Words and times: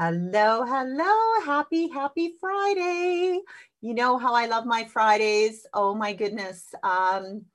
Hello, 0.00 0.64
hello. 0.64 1.44
Happy, 1.44 1.88
happy 1.88 2.34
Friday. 2.40 3.40
You 3.80 3.94
know 3.94 4.16
how 4.16 4.32
I 4.32 4.46
love 4.46 4.64
my 4.64 4.84
Fridays. 4.84 5.66
Oh 5.74 5.92
my 5.92 6.12
goodness. 6.12 6.72
Um, 6.84 7.46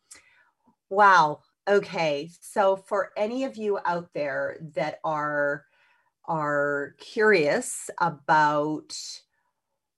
wow. 0.89 1.39
Okay. 1.69 2.29
So 2.41 2.75
for 2.75 3.11
any 3.16 3.45
of 3.45 3.55
you 3.55 3.79
out 3.85 4.09
there 4.13 4.57
that 4.75 4.99
are 5.05 5.63
are 6.25 6.95
curious 6.99 7.89
about 8.02 8.94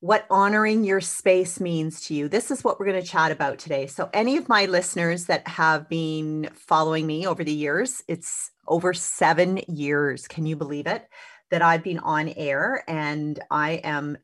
what 0.01 0.27
honoring 0.29 0.83
your 0.83 1.01
space 1.01 1.59
means 1.59 2.01
to 2.01 2.13
you. 2.13 2.29
This 2.29 2.51
is 2.51 2.63
what 2.63 2.79
we're 2.79 2.85
going 2.85 3.01
to 3.01 3.07
chat 3.07 3.31
about 3.31 3.57
today. 3.57 3.87
So, 3.87 4.07
any 4.13 4.37
of 4.37 4.47
my 4.47 4.65
listeners 4.65 5.25
that 5.25 5.47
have 5.47 5.89
been 5.89 6.49
following 6.53 7.07
me 7.07 7.25
over 7.25 7.43
the 7.43 7.51
years, 7.51 8.03
it's 8.07 8.51
over 8.67 8.93
seven 8.93 9.61
years. 9.67 10.27
Can 10.27 10.45
you 10.45 10.55
believe 10.55 10.85
it? 10.85 11.07
That 11.51 11.61
I've 11.61 11.83
been 11.83 11.99
on 11.99 12.29
air 12.29 12.83
and 12.87 13.39
I 13.51 13.73
am, 13.83 14.17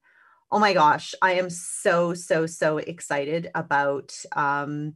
oh 0.52 0.60
my 0.60 0.74
gosh, 0.74 1.14
I 1.22 1.34
am 1.34 1.50
so, 1.50 2.14
so, 2.14 2.46
so 2.46 2.78
excited 2.78 3.52
about 3.54 4.14
um, 4.36 4.96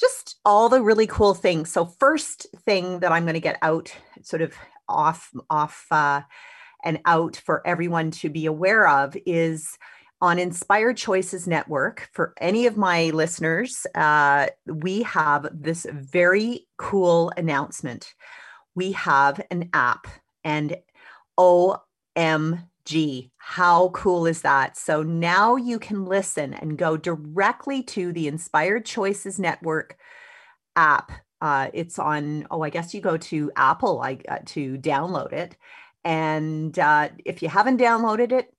just 0.00 0.36
all 0.44 0.68
the 0.68 0.82
really 0.82 1.06
cool 1.06 1.34
things. 1.34 1.70
So, 1.70 1.86
first 1.86 2.46
thing 2.64 2.98
that 2.98 3.12
I'm 3.12 3.22
going 3.24 3.34
to 3.34 3.40
get 3.40 3.58
out 3.62 3.94
sort 4.22 4.42
of 4.42 4.54
off, 4.88 5.30
off, 5.48 5.86
uh, 5.90 6.22
and 6.84 7.00
out 7.04 7.36
for 7.36 7.66
everyone 7.66 8.10
to 8.10 8.28
be 8.28 8.46
aware 8.46 8.88
of 8.88 9.16
is 9.24 9.78
on 10.22 10.38
Inspired 10.38 10.96
Choices 10.96 11.48
Network, 11.48 12.08
for 12.12 12.32
any 12.40 12.66
of 12.66 12.76
my 12.76 13.10
listeners, 13.10 13.86
uh, 13.96 14.46
we 14.66 15.02
have 15.02 15.48
this 15.52 15.84
very 15.90 16.68
cool 16.78 17.32
announcement. 17.36 18.14
We 18.76 18.92
have 18.92 19.40
an 19.50 19.68
app, 19.72 20.06
and 20.44 20.76
OMG, 21.38 23.30
how 23.38 23.88
cool 23.90 24.26
is 24.26 24.42
that? 24.42 24.76
So 24.76 25.02
now 25.02 25.56
you 25.56 25.78
can 25.78 26.04
listen 26.04 26.54
and 26.54 26.78
go 26.78 26.96
directly 26.96 27.82
to 27.84 28.12
the 28.12 28.28
Inspired 28.28 28.84
Choices 28.84 29.38
Network 29.38 29.96
app. 30.76 31.12
Uh, 31.40 31.68
it's 31.72 31.98
on, 31.98 32.46
oh, 32.50 32.62
I 32.62 32.70
guess 32.70 32.94
you 32.94 33.00
go 33.00 33.16
to 33.16 33.50
Apple 33.56 34.00
I, 34.00 34.18
uh, 34.28 34.38
to 34.46 34.78
download 34.78 35.32
it. 35.32 35.56
And 36.04 36.78
uh, 36.78 37.08
if 37.24 37.42
you 37.42 37.48
haven't 37.48 37.80
downloaded 37.80 38.32
it, 38.32 38.54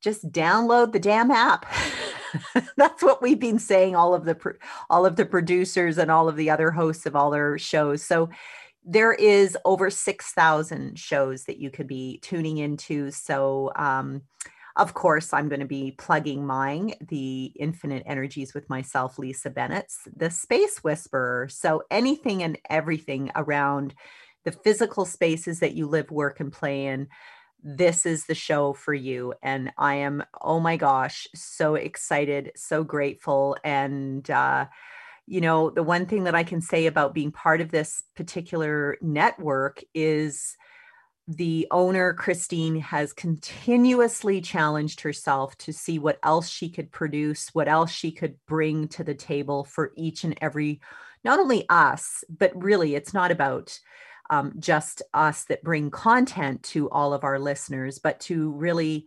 just 0.00 0.30
download 0.30 0.92
the 0.92 1.00
damn 1.00 1.30
app. 1.30 1.66
That's 2.76 3.02
what 3.02 3.22
we've 3.22 3.38
been 3.38 3.58
saying 3.58 3.96
all 3.96 4.14
of 4.14 4.24
the 4.24 4.36
all 4.90 5.06
of 5.06 5.16
the 5.16 5.26
producers 5.26 5.98
and 5.98 6.10
all 6.10 6.28
of 6.28 6.36
the 6.36 6.50
other 6.50 6.70
hosts 6.70 7.06
of 7.06 7.16
all 7.16 7.30
their 7.30 7.58
shows. 7.58 8.02
So 8.02 8.28
there 8.90 9.12
is 9.12 9.56
over 9.66 9.90
6,000 9.90 10.98
shows 10.98 11.44
that 11.44 11.58
you 11.58 11.70
could 11.70 11.86
be 11.86 12.18
tuning 12.22 12.56
into. 12.56 13.10
So 13.10 13.70
um, 13.76 14.22
of 14.76 14.94
course, 14.94 15.34
I'm 15.34 15.48
going 15.48 15.60
to 15.60 15.66
be 15.66 15.94
plugging 15.98 16.46
mine, 16.46 16.94
the 17.06 17.52
Infinite 17.58 18.04
Energies 18.06 18.54
with 18.54 18.70
myself, 18.70 19.18
Lisa 19.18 19.50
Bennett's, 19.50 19.98
the 20.16 20.30
Space 20.30 20.78
Whisperer. 20.78 21.48
So 21.50 21.82
anything 21.90 22.42
and 22.42 22.58
everything 22.70 23.30
around 23.36 23.94
the 24.44 24.52
physical 24.52 25.04
spaces 25.04 25.60
that 25.60 25.74
you 25.74 25.86
live, 25.86 26.10
work, 26.10 26.40
and 26.40 26.50
play 26.50 26.86
in 26.86 27.08
this 27.62 28.06
is 28.06 28.24
the 28.24 28.34
show 28.34 28.72
for 28.72 28.94
you. 28.94 29.34
And 29.42 29.72
I 29.76 29.96
am, 29.96 30.22
oh 30.40 30.60
my 30.60 30.76
gosh, 30.76 31.26
so 31.34 31.74
excited, 31.74 32.52
so 32.56 32.84
grateful. 32.84 33.56
And, 33.64 34.30
uh, 34.30 34.66
you 35.28 35.40
know, 35.42 35.70
the 35.70 35.82
one 35.82 36.06
thing 36.06 36.24
that 36.24 36.34
I 36.34 36.42
can 36.42 36.60
say 36.60 36.86
about 36.86 37.14
being 37.14 37.30
part 37.30 37.60
of 37.60 37.70
this 37.70 38.02
particular 38.16 38.96
network 39.02 39.82
is 39.94 40.56
the 41.26 41.68
owner, 41.70 42.14
Christine, 42.14 42.76
has 42.76 43.12
continuously 43.12 44.40
challenged 44.40 45.02
herself 45.02 45.54
to 45.58 45.72
see 45.74 45.98
what 45.98 46.18
else 46.22 46.48
she 46.48 46.70
could 46.70 46.90
produce, 46.90 47.50
what 47.52 47.68
else 47.68 47.90
she 47.90 48.10
could 48.10 48.36
bring 48.46 48.88
to 48.88 49.04
the 49.04 49.14
table 49.14 49.64
for 49.64 49.92
each 49.94 50.24
and 50.24 50.38
every, 50.40 50.80
not 51.24 51.38
only 51.38 51.66
us, 51.68 52.24
but 52.30 52.50
really, 52.60 52.94
it's 52.94 53.12
not 53.12 53.30
about 53.30 53.78
um, 54.30 54.54
just 54.58 55.02
us 55.12 55.44
that 55.44 55.62
bring 55.62 55.90
content 55.90 56.62
to 56.62 56.88
all 56.88 57.12
of 57.12 57.24
our 57.24 57.38
listeners, 57.38 57.98
but 57.98 58.20
to 58.20 58.50
really 58.52 59.06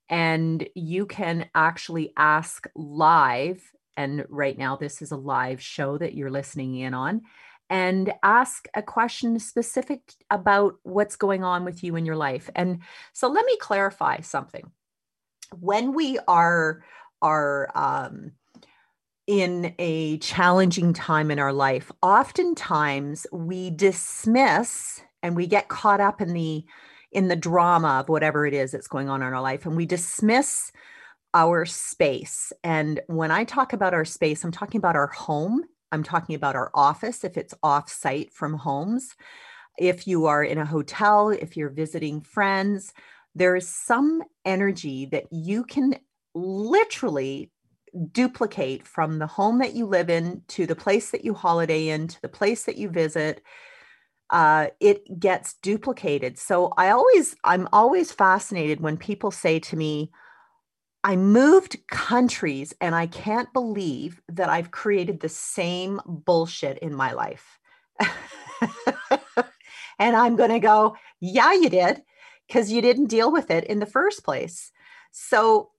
and 0.10 0.68
you 0.76 1.08
can 1.08 1.50
actually 1.56 2.14
ask 2.18 2.68
live. 2.76 3.64
And 3.98 4.26
right 4.30 4.58
now, 4.58 4.76
this 4.76 5.02
is 5.02 5.12
a 5.12 5.18
live 5.18 5.62
show 5.62 5.98
that 5.98 6.14
you're 6.14 6.30
listening 6.30 6.76
in 6.76 6.94
on 6.94 7.22
and 7.72 8.12
ask 8.22 8.68
a 8.76 8.84
question 8.84 9.40
specific 9.40 10.02
about 10.30 10.76
what's 10.84 11.16
going 11.16 11.42
on 11.42 11.64
with 11.64 11.86
you 11.86 11.96
in 11.96 12.06
your 12.06 12.18
life. 12.18 12.50
And 12.54 12.80
so 13.14 13.30
let 13.30 13.46
me 13.46 13.58
clarify 13.62 14.20
something. 14.20 14.70
When 15.58 15.94
we 15.94 16.20
are 16.28 16.84
are 17.22 17.70
um, 17.74 18.34
in 19.26 19.74
a 19.80 20.18
challenging 20.18 20.92
time 20.92 21.32
in 21.32 21.40
our 21.40 21.54
life, 21.54 21.92
oftentimes 22.02 23.26
we 23.32 23.70
dismiss 23.70 25.02
and 25.24 25.36
we 25.36 25.48
get 25.48 25.70
caught 25.70 26.02
up 26.02 26.20
in 26.20 26.34
the 26.34 26.66
in 27.14 27.30
the 27.30 27.36
drama 27.38 28.02
of 28.02 28.09
whatever 28.09 28.46
it 28.46 28.53
is 28.53 28.72
that's 28.72 28.88
going 28.88 29.09
on 29.09 29.22
in 29.22 29.34
our 29.34 29.42
life, 29.42 29.66
and 29.66 29.78
we 29.78 29.86
dismiss 29.86 30.74
our 31.34 31.66
space. 31.66 32.52
And 32.66 33.00
when 33.08 33.32
I 33.32 33.46
talk 33.46 33.72
about 33.72 33.94
our 33.94 34.03
space, 34.03 34.44
I'm 34.44 34.52
talking 34.52 34.80
about 34.80 34.98
our 34.98 35.08
home 35.08 35.64
I'm 35.91 36.03
talking 36.03 36.35
about 36.35 36.56
our 36.56 36.72
office 36.74 37.24
if 37.24 37.38
it's 37.38 37.53
off 37.63 37.90
site 37.90 38.34
from 38.34 38.53
homes. 38.53 39.16
If 39.78 40.07
you 40.07 40.25
are 40.25 40.44
in 40.44 40.57
a 40.57 40.66
hotel, 40.66 41.29
if 41.29 41.56
you're 41.57 41.69
visiting 41.69 42.22
friends, 42.22 42.94
there 43.35 43.56
is 43.56 43.68
some 43.68 44.24
energy 44.46 45.06
that 45.07 45.25
you 45.31 45.63
can 45.63 45.96
literally 46.34 47.52
duplicate 48.12 48.88
from 48.88 49.19
the 49.19 49.28
home 49.28 49.59
that 49.59 49.74
you 49.75 49.85
live 49.85 50.09
in 50.09 50.41
to 50.47 50.66
the 50.66 50.75
place 50.75 51.12
that 51.12 51.25
you 51.25 51.34
holiday 51.34 51.90
in 51.90 52.08
to 52.08 52.22
the 52.22 52.29
place 52.29 52.63
that 52.63 52.78
you 52.78 52.90
visit 52.90 53.44
uh, 54.29 54.68
it 54.79 55.19
gets 55.19 55.56
duplicated 55.56 56.38
so 56.38 56.72
i 56.78 56.90
always 56.90 57.35
i'm 57.44 57.68
always 57.73 58.12
fascinated 58.13 58.79
when 58.79 58.96
people 58.96 59.29
say 59.29 59.59
to 59.59 59.75
me 59.75 60.09
I 61.04 61.16
moved 61.16 61.78
countries 61.88 62.74
and 62.80 62.94
I 62.94 63.08
can't 63.08 63.52
believe 63.54 64.22
that 64.30 64.50
I've 64.50 64.72
created 64.72 65.20
the 65.20 65.30
same 65.30 66.00
bullshit 66.06 66.78
in 66.80 66.94
my 66.94 67.12
life. 67.12 67.59
and 70.00 70.16
I'm 70.16 70.36
going 70.36 70.52
to 70.52 70.59
go, 70.59 70.96
yeah, 71.20 71.53
you 71.53 71.70
did, 71.70 72.03
because 72.48 72.72
you 72.72 72.82
didn't 72.82 73.08
deal 73.08 73.32
with 73.32 73.50
it 73.50 73.64
in 73.66 73.80
the 73.80 73.86
first 73.86 74.24
place. 74.24 74.72
So, 75.12 75.72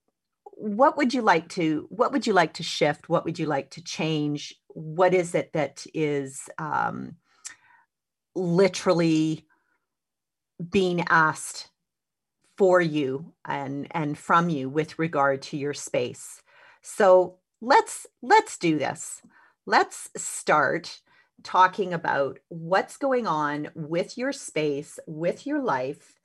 what 0.55 0.97
would 0.97 1.13
you 1.13 1.23
like 1.23 1.49
to 1.49 1.87
what 1.89 2.13
would 2.13 2.27
you 2.27 2.33
like 2.33 2.53
to 2.55 2.63
shift 2.63 3.09
what 3.09 3.25
would 3.25 3.39
you 3.39 3.47
like 3.47 3.71
to 3.71 3.83
change 3.83 4.55
what 4.69 5.13
is 5.13 5.35
it 5.35 5.53
that 5.55 5.85
is 5.93 6.49
um, 6.59 7.17
literally 8.37 9.45
being 10.71 11.05
asked 11.09 11.72
for 12.63 12.81
you 12.81 13.33
and 13.45 13.89
and 13.91 14.17
from 14.17 14.49
you 14.49 14.69
with 14.69 14.97
regard 14.97 15.43
to 15.43 15.57
your 15.57 15.75
space. 15.75 16.41
So 16.81 17.39
let's 17.61 18.07
let's 18.23 18.57
do 18.57 18.79
this. 18.79 19.21
Let's 19.67 20.11
start 20.17 21.01
talking 21.43 21.93
about 21.93 22.39
what's 22.51 22.97
going 22.99 23.27
on 23.27 23.71
with 23.75 24.17
your 24.17 24.31
space 24.31 25.01
with 25.09 25.45
your 25.45 25.61
life 25.61 26.21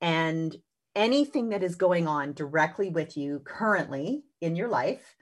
and 0.00 0.54
anything 0.94 1.48
that 1.48 1.64
is 1.64 1.74
going 1.74 2.06
on 2.06 2.32
directly 2.32 2.88
with 2.88 3.16
you 3.16 3.40
currently 3.44 4.22
in 4.40 4.54
your 4.54 4.68
life. 4.68 5.16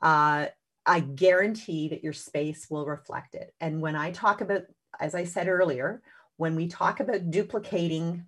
Uh, 0.00 0.46
i 0.86 1.00
guarantee 1.00 1.88
that 1.88 2.04
your 2.04 2.12
space 2.12 2.68
will 2.70 2.86
reflect 2.86 3.34
it. 3.34 3.52
And 3.60 3.82
when 3.82 3.96
i 3.96 4.12
talk 4.12 4.40
about 4.40 4.62
as 5.00 5.16
I 5.16 5.24
said 5.24 5.48
earlier, 5.48 6.00
when 6.36 6.54
we 6.54 6.68
talk 6.68 7.00
about 7.00 7.32
duplicating 7.32 8.26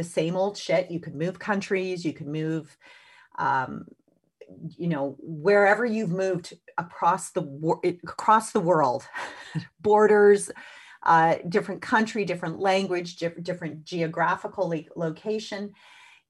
the 0.00 0.04
same 0.04 0.34
old 0.34 0.56
shit, 0.56 0.90
you 0.90 0.98
could 0.98 1.14
move 1.14 1.38
countries, 1.38 2.06
you 2.06 2.14
could 2.14 2.26
move, 2.26 2.74
um, 3.38 3.84
you 4.78 4.88
know, 4.88 5.16
wherever 5.20 5.84
you've 5.84 6.10
moved 6.10 6.54
across 6.78 7.32
the 7.32 7.42
across 8.02 8.52
the 8.52 8.60
world, 8.60 9.06
borders, 9.80 10.50
uh, 11.02 11.34
different 11.50 11.82
country, 11.82 12.24
different 12.24 12.58
language, 12.58 13.16
different, 13.16 13.44
different 13.44 13.84
geographical 13.84 14.72
location 14.96 15.74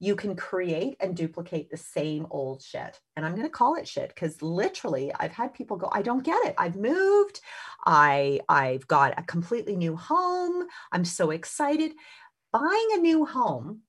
you 0.01 0.15
can 0.15 0.35
create 0.35 0.97
and 0.99 1.15
duplicate 1.15 1.69
the 1.69 1.77
same 1.77 2.25
old 2.31 2.59
shit. 2.59 2.99
And 3.15 3.23
I'm 3.23 3.33
going 3.33 3.45
to 3.45 3.51
call 3.51 3.75
it 3.75 3.87
shit 3.87 4.09
because 4.09 4.41
literally 4.41 5.13
I've 5.19 5.31
had 5.31 5.53
people 5.53 5.77
go, 5.77 5.91
I 5.93 6.01
don't 6.01 6.23
get 6.23 6.43
it. 6.43 6.55
I've 6.57 6.75
moved. 6.75 7.39
I 7.85 8.39
I've 8.49 8.87
got 8.87 9.13
a 9.19 9.23
completely 9.23 9.75
new 9.75 9.95
home. 9.95 10.65
I'm 10.91 11.05
so 11.05 11.29
excited. 11.29 11.91
Buying 12.51 12.87
a 12.93 12.97
new 12.97 13.25
home 13.25 13.81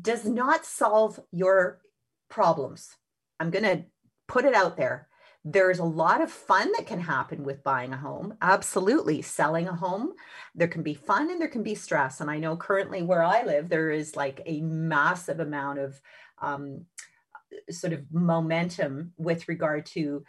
does 0.00 0.24
not 0.24 0.64
solve 0.64 1.20
your 1.30 1.80
problems. 2.28 2.96
I'm 3.38 3.50
going 3.50 3.64
to 3.64 3.84
put 4.26 4.44
it 4.44 4.54
out 4.54 4.76
there. 4.76 5.08
There's 5.44 5.78
a 5.78 5.84
lot 5.84 6.22
of 6.22 6.30
fun 6.30 6.72
that 6.72 6.86
can 6.86 7.00
happen 7.00 7.44
with 7.44 7.62
buying 7.62 7.92
a 7.92 7.98
home. 7.98 8.34
Absolutely. 8.40 9.20
Selling 9.20 9.68
a 9.68 9.74
home, 9.74 10.14
there 10.54 10.68
can 10.68 10.82
be 10.82 10.94
fun 10.94 11.30
and 11.30 11.40
there 11.40 11.48
can 11.48 11.62
be 11.62 11.74
stress. 11.74 12.20
And 12.20 12.30
I 12.30 12.38
know 12.38 12.56
currently 12.56 13.02
where 13.02 13.22
I 13.22 13.44
live, 13.44 13.68
there 13.68 13.90
is 13.90 14.16
like 14.16 14.40
a 14.46 14.62
massive 14.62 15.40
amount 15.40 15.80
of 15.80 16.00
um, 16.40 16.86
sort 17.70 17.92
of 17.92 18.04
momentum 18.10 19.12
with 19.18 19.48
regard 19.48 19.86
to 19.86 20.24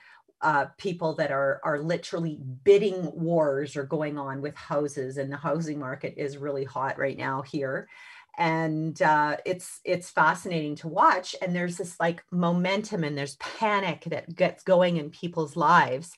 uh, 0.46 0.68
people 0.78 1.16
that 1.16 1.32
are 1.32 1.60
are 1.64 1.80
literally 1.80 2.40
bidding 2.64 3.12
wars 3.20 3.76
are 3.76 3.84
going 3.84 4.18
on 4.18 4.42
with 4.42 4.56
houses 4.56 5.18
and 5.18 5.32
the 5.32 5.38
housing 5.38 5.80
market 5.80 6.14
is 6.18 6.38
really 6.38 6.64
hot 6.64 7.00
right 7.00 7.18
now 7.18 7.42
here. 7.42 7.90
And 8.38 9.02
uh, 9.02 9.38
it's 9.46 9.80
it's 9.84 10.12
fascinating 10.12 10.76
to 10.78 10.88
watch 10.88 11.36
and 11.42 11.56
there's 11.56 11.78
this 11.78 12.00
like 12.00 12.24
momentum 12.32 13.04
and 13.04 13.18
there's 13.18 13.38
panic 13.38 14.04
that 14.06 14.36
gets 14.36 14.64
going 14.64 14.98
in 14.98 15.10
people's 15.10 15.56
lives. 15.56 16.16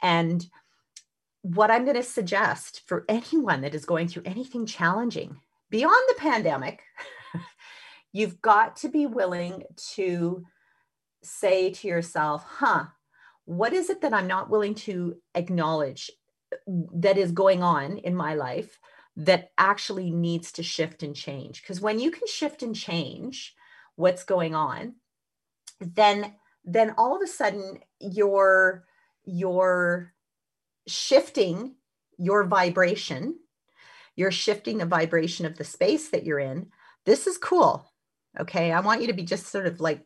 And 0.00 0.46
what 1.44 1.70
i'm 1.70 1.84
going 1.84 1.94
to 1.94 2.02
suggest 2.02 2.80
for 2.86 3.04
anyone 3.06 3.60
that 3.60 3.74
is 3.74 3.84
going 3.84 4.08
through 4.08 4.22
anything 4.24 4.64
challenging 4.64 5.36
beyond 5.68 6.02
the 6.08 6.14
pandemic 6.14 6.82
you've 8.14 8.40
got 8.40 8.76
to 8.76 8.88
be 8.88 9.04
willing 9.04 9.62
to 9.76 10.42
say 11.22 11.70
to 11.70 11.86
yourself 11.86 12.42
huh 12.48 12.86
what 13.44 13.72
is 13.72 13.90
it 13.90 14.00
that 14.00 14.14
i'm 14.14 14.26
not 14.26 14.50
willing 14.50 14.74
to 14.74 15.16
acknowledge 15.34 16.10
that 16.66 17.18
is 17.18 17.32
going 17.32 17.62
on 17.62 17.98
in 17.98 18.14
my 18.14 18.34
life 18.34 18.78
that 19.16 19.52
actually 19.58 20.10
needs 20.10 20.52
to 20.52 20.62
shift 20.62 21.02
and 21.02 21.14
change. 21.14 21.62
Because 21.62 21.80
when 21.80 22.00
you 22.00 22.10
can 22.10 22.26
shift 22.26 22.62
and 22.62 22.74
change 22.74 23.54
what's 23.96 24.24
going 24.24 24.54
on, 24.54 24.96
then 25.80 26.34
then 26.64 26.94
all 26.96 27.14
of 27.14 27.22
a 27.22 27.26
sudden 27.26 27.78
you're 28.00 28.84
you're 29.24 30.12
shifting 30.86 31.74
your 32.18 32.44
vibration 32.44 33.36
you're 34.16 34.30
shifting 34.30 34.78
the 34.78 34.86
vibration 34.86 35.44
of 35.44 35.56
the 35.56 35.64
space 35.64 36.10
that 36.10 36.24
you're 36.24 36.38
in. 36.38 36.68
This 37.04 37.26
is 37.26 37.36
cool 37.38 37.90
okay? 38.38 38.72
I 38.72 38.80
want 38.80 39.00
you 39.00 39.08
to 39.08 39.12
be 39.12 39.24
just 39.24 39.46
sort 39.46 39.66
of 39.66 39.80
like 39.80 40.04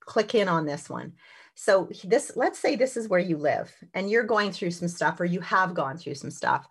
click 0.00 0.34
in 0.34 0.48
on 0.48 0.66
this 0.66 0.90
one 0.90 1.12
so 1.54 1.88
this 2.04 2.32
let's 2.36 2.58
say 2.58 2.76
this 2.76 2.96
is 2.96 3.08
where 3.08 3.20
you 3.20 3.36
live 3.36 3.72
and 3.94 4.10
you're 4.10 4.24
going 4.24 4.52
through 4.52 4.70
some 4.70 4.88
stuff 4.88 5.20
or 5.20 5.24
you 5.24 5.40
have 5.40 5.74
gone 5.74 5.96
through 5.96 6.14
some 6.14 6.30
stuff 6.30 6.66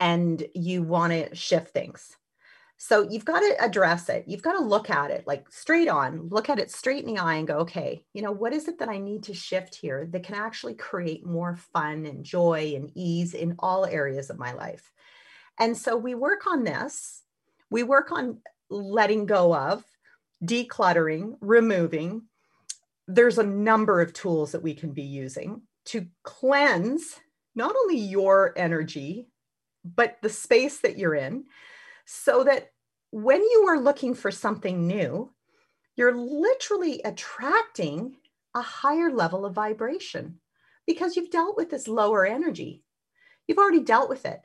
and 0.00 0.44
you 0.54 0.82
want 0.82 1.12
to 1.12 1.34
shift 1.34 1.68
things. 1.68 2.16
So 2.76 3.08
you've 3.08 3.24
got 3.24 3.40
to 3.40 3.56
address 3.64 4.08
it. 4.08 4.24
You've 4.26 4.42
got 4.42 4.58
to 4.58 4.64
look 4.64 4.90
at 4.90 5.10
it 5.10 5.26
like 5.26 5.50
straight 5.50 5.88
on, 5.88 6.28
look 6.28 6.48
at 6.48 6.58
it 6.58 6.70
straight 6.70 7.04
in 7.04 7.14
the 7.14 7.20
eye 7.20 7.36
and 7.36 7.46
go, 7.46 7.58
okay, 7.58 8.04
you 8.12 8.20
know, 8.20 8.32
what 8.32 8.52
is 8.52 8.66
it 8.66 8.78
that 8.80 8.88
I 8.88 8.98
need 8.98 9.22
to 9.24 9.34
shift 9.34 9.76
here 9.76 10.06
that 10.10 10.24
can 10.24 10.34
actually 10.34 10.74
create 10.74 11.24
more 11.24 11.56
fun 11.72 12.04
and 12.04 12.24
joy 12.24 12.74
and 12.76 12.90
ease 12.94 13.32
in 13.34 13.54
all 13.60 13.86
areas 13.86 14.28
of 14.28 14.38
my 14.38 14.52
life? 14.52 14.92
And 15.58 15.76
so 15.76 15.96
we 15.96 16.14
work 16.14 16.46
on 16.48 16.64
this. 16.64 17.22
We 17.70 17.84
work 17.84 18.10
on 18.10 18.38
letting 18.68 19.26
go 19.26 19.54
of, 19.54 19.84
decluttering, 20.44 21.36
removing. 21.40 22.22
There's 23.06 23.38
a 23.38 23.44
number 23.44 24.00
of 24.00 24.12
tools 24.12 24.52
that 24.52 24.62
we 24.62 24.74
can 24.74 24.92
be 24.92 25.02
using 25.02 25.62
to 25.86 26.06
cleanse 26.22 27.20
not 27.54 27.74
only 27.76 27.98
your 27.98 28.52
energy 28.56 29.28
but 29.84 30.16
the 30.22 30.30
space 30.30 30.78
that 30.78 30.96
you're 30.96 31.14
in, 31.14 31.44
so 32.06 32.42
that 32.44 32.70
when 33.10 33.42
you 33.42 33.66
are 33.68 33.78
looking 33.78 34.14
for 34.14 34.30
something 34.30 34.86
new, 34.86 35.30
you're 35.94 36.16
literally 36.16 37.00
attracting 37.04 38.16
a 38.54 38.62
higher 38.62 39.10
level 39.10 39.44
of 39.44 39.54
vibration 39.54 40.40
because 40.86 41.16
you've 41.16 41.30
dealt 41.30 41.56
with 41.56 41.70
this 41.70 41.86
lower 41.86 42.24
energy. 42.26 42.82
You've 43.46 43.58
already 43.58 43.80
dealt 43.80 44.08
with 44.08 44.24
it. 44.24 44.40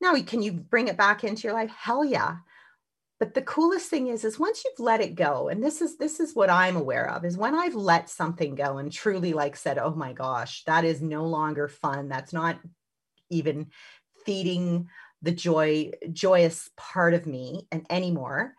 Now, 0.00 0.14
can 0.22 0.42
you 0.42 0.52
bring 0.52 0.88
it 0.88 0.96
back 0.96 1.24
into 1.24 1.42
your 1.42 1.52
life? 1.52 1.70
Hell 1.70 2.04
yeah. 2.04 2.38
But 3.20 3.34
the 3.34 3.42
coolest 3.42 3.90
thing 3.90 4.08
is, 4.08 4.24
is 4.24 4.38
once 4.38 4.64
you've 4.64 4.80
let 4.80 5.00
it 5.00 5.14
go, 5.14 5.48
and 5.48 5.62
this 5.62 5.80
is 5.82 5.98
this 5.98 6.18
is 6.18 6.34
what 6.34 6.50
I'm 6.50 6.76
aware 6.76 7.08
of, 7.10 7.24
is 7.24 7.36
when 7.36 7.54
I've 7.54 7.74
let 7.74 8.08
something 8.08 8.54
go 8.54 8.78
and 8.78 8.90
truly 8.90 9.34
like 9.34 9.56
said, 9.56 9.78
oh 9.78 9.94
my 9.94 10.14
gosh, 10.14 10.64
that 10.64 10.84
is 10.84 11.02
no 11.02 11.26
longer 11.26 11.68
fun. 11.68 12.08
That's 12.08 12.32
not 12.32 12.58
even 13.28 13.68
feeding 14.24 14.88
the 15.22 15.32
joy 15.32 15.90
joyous 16.12 16.70
part 16.76 17.14
of 17.14 17.26
me 17.26 17.66
and 17.70 17.86
anymore 17.90 18.54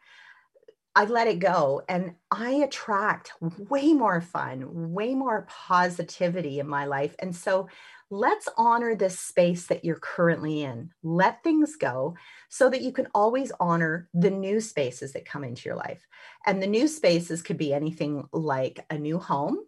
i 0.96 1.06
let 1.06 1.28
it 1.28 1.40
go 1.40 1.82
and 1.88 2.14
i 2.30 2.52
attract 2.52 3.34
way 3.42 3.94
more 3.94 4.22
fun 4.22 4.92
way 4.94 5.16
more 5.16 5.48
positivity 5.50 6.60
in 6.60 6.68
my 6.68 6.86
life 6.86 7.16
and 7.20 7.36
so 7.36 7.68
let's 8.12 8.48
honor 8.58 8.94
this 8.94 9.18
space 9.18 9.66
that 9.68 9.84
you're 9.84 9.96
currently 9.96 10.62
in. 10.62 10.92
Let 11.02 11.44
things 11.44 11.76
go 11.76 12.16
so 12.50 12.70
that 12.70 12.82
you 12.82 12.92
can 12.92 13.08
always 13.16 13.52
honor 13.60 14.10
the 14.14 14.30
new 14.30 14.62
spaces 14.62 15.14
that 15.14 15.26
come 15.26 15.44
into 15.44 15.68
your 15.68 15.78
life. 15.78 16.06
And 16.46 16.62
the 16.62 16.68
new 16.68 16.88
spaces 16.88 17.42
could 17.42 17.58
be 17.58 17.74
anything 17.74 18.28
like 18.32 18.86
a 18.90 18.98
new 19.00 19.18
home. 19.18 19.60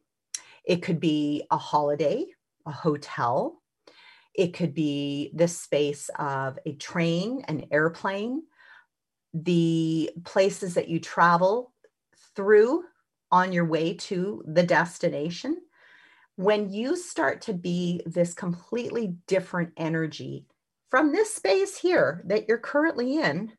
It 0.65 0.83
could 0.83 0.99
be 0.99 1.43
a 1.49 1.57
holiday 1.57 2.27
a 2.65 2.71
hotel. 2.71 3.61
It 4.33 4.53
could 4.53 4.73
be 4.73 5.31
the 5.33 5.47
space 5.47 6.09
of 6.17 6.57
a 6.65 6.73
train, 6.73 7.43
an 7.47 7.65
airplane, 7.71 8.43
the 9.33 10.11
places 10.23 10.73
that 10.75 10.87
you 10.87 10.99
travel 10.99 11.73
through 12.35 12.83
on 13.31 13.51
your 13.51 13.65
way 13.65 13.95
to 13.95 14.43
the 14.47 14.63
destination. 14.63 15.57
When 16.35 16.71
you 16.71 16.95
start 16.95 17.41
to 17.43 17.53
be 17.53 18.01
this 18.05 18.33
completely 18.33 19.15
different 19.27 19.73
energy 19.77 20.47
from 20.89 21.11
this 21.11 21.33
space 21.33 21.77
here 21.77 22.23
that 22.25 22.47
you're 22.47 22.57
currently 22.57 23.17
in, 23.17 23.53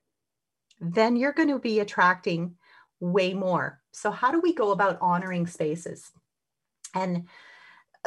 then 0.80 1.16
you're 1.16 1.32
going 1.32 1.48
to 1.48 1.58
be 1.58 1.80
attracting 1.80 2.56
way 3.00 3.34
more. 3.34 3.80
So, 3.92 4.10
how 4.10 4.32
do 4.32 4.40
we 4.40 4.54
go 4.54 4.72
about 4.72 4.98
honoring 5.00 5.46
spaces? 5.46 6.10
And 6.94 7.28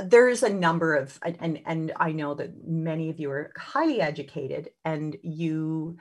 there's 0.03 0.43
a 0.43 0.53
number 0.53 0.95
of 0.95 1.19
and 1.23 1.59
and 1.65 1.91
i 1.97 2.11
know 2.11 2.35
that 2.35 2.51
many 2.65 3.09
of 3.09 3.19
you 3.19 3.31
are 3.31 3.51
highly 3.57 3.99
educated 3.99 4.69
and 4.85 5.17
you 5.23 5.97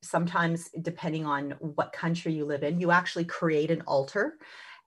sometimes 0.00 0.70
depending 0.80 1.26
on 1.26 1.50
what 1.58 1.92
country 1.92 2.32
you 2.32 2.44
live 2.44 2.62
in 2.62 2.78
you 2.78 2.90
actually 2.90 3.24
create 3.24 3.70
an 3.70 3.82
altar 3.82 4.34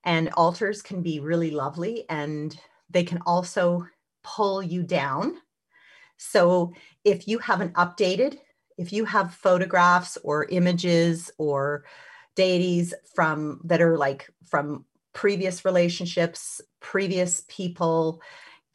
and 0.05 0.29
altars 0.33 0.81
can 0.81 1.01
be 1.01 1.19
really 1.19 1.51
lovely 1.51 2.05
and 2.09 2.57
they 2.95 3.03
can 3.03 3.19
also 3.25 3.85
pull 4.23 4.63
you 4.63 4.81
down 4.81 5.37
so 6.17 6.73
if 7.03 7.27
you 7.27 7.37
haven't 7.37 7.73
updated 7.73 8.37
if 8.77 8.91
you 8.91 9.05
have 9.05 9.33
photographs 9.33 10.17
or 10.23 10.45
images 10.45 11.31
or 11.37 11.85
deities 12.35 12.93
from 13.13 13.61
that 13.63 13.81
are 13.81 13.97
like 13.97 14.29
from 14.49 14.85
previous 15.13 15.63
relationships 15.63 16.61
previous 16.79 17.43
people 17.47 18.21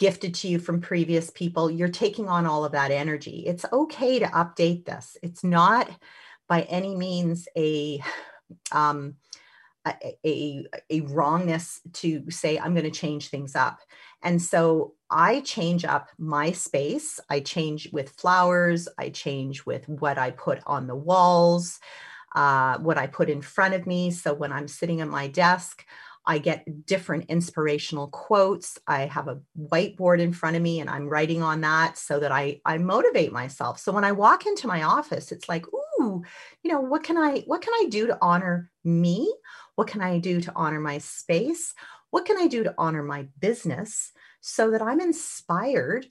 gifted 0.00 0.34
to 0.34 0.48
you 0.48 0.58
from 0.58 0.80
previous 0.80 1.30
people, 1.30 1.70
you're 1.70 1.86
taking 1.86 2.26
on 2.26 2.46
all 2.46 2.64
of 2.64 2.72
that 2.72 2.90
energy. 2.90 3.44
It's 3.46 3.66
okay 3.70 4.18
to 4.18 4.26
update 4.28 4.86
this. 4.86 5.18
It's 5.22 5.44
not 5.44 5.90
by 6.48 6.62
any 6.62 6.96
means 6.96 7.46
a 7.54 8.02
um, 8.72 9.16
a, 9.86 10.66
a, 10.90 11.00
wrongness 11.02 11.80
to 11.94 12.30
say 12.30 12.58
I'm 12.58 12.74
going 12.74 12.84
to 12.84 12.90
change 12.90 13.28
things 13.28 13.56
up. 13.56 13.78
And 14.22 14.40
so 14.40 14.94
I 15.10 15.40
change 15.40 15.84
up 15.84 16.08
my 16.18 16.52
space. 16.52 17.18
I 17.30 17.40
change 17.40 17.90
with 17.92 18.10
flowers. 18.10 18.88
I 18.98 19.08
change 19.08 19.64
with 19.64 19.88
what 19.88 20.18
I 20.18 20.32
put 20.32 20.60
on 20.66 20.86
the 20.86 20.94
walls, 20.94 21.80
uh, 22.34 22.78
what 22.78 22.98
I 22.98 23.06
put 23.06 23.30
in 23.30 23.40
front 23.40 23.74
of 23.74 23.86
me. 23.86 24.10
So 24.10 24.34
when 24.34 24.52
I'm 24.52 24.68
sitting 24.68 25.00
at 25.00 25.08
my 25.08 25.28
desk, 25.28 25.84
I 26.26 26.38
get 26.38 26.86
different 26.86 27.30
inspirational 27.30 28.08
quotes. 28.08 28.78
I 28.86 29.06
have 29.06 29.26
a 29.28 29.40
whiteboard 29.58 30.20
in 30.20 30.32
front 30.32 30.54
of 30.54 30.62
me 30.62 30.80
and 30.80 30.90
I'm 30.90 31.08
writing 31.08 31.42
on 31.42 31.62
that 31.62 31.96
so 31.96 32.20
that 32.20 32.30
I, 32.30 32.60
I 32.64 32.76
motivate 32.78 33.32
myself. 33.32 33.80
So 33.80 33.90
when 33.90 34.04
I 34.04 34.12
walk 34.12 34.46
into 34.46 34.66
my 34.66 34.82
office, 34.82 35.32
it's 35.32 35.48
like, 35.48 35.64
ooh, 35.68 36.22
you 36.62 36.70
know, 36.70 36.80
what 36.80 37.02
can 37.02 37.16
I 37.16 37.40
what 37.46 37.62
can 37.62 37.72
I 37.74 37.86
do 37.88 38.06
to 38.06 38.18
honor 38.20 38.70
me? 38.84 39.32
What 39.80 39.88
can 39.88 40.02
I 40.02 40.18
do 40.18 40.42
to 40.42 40.52
honor 40.54 40.78
my 40.78 40.98
space? 40.98 41.72
What 42.10 42.26
can 42.26 42.36
I 42.36 42.48
do 42.48 42.62
to 42.64 42.74
honor 42.76 43.02
my 43.02 43.28
business 43.38 44.12
so 44.42 44.72
that 44.72 44.82
I'm 44.82 45.00
inspired 45.00 46.04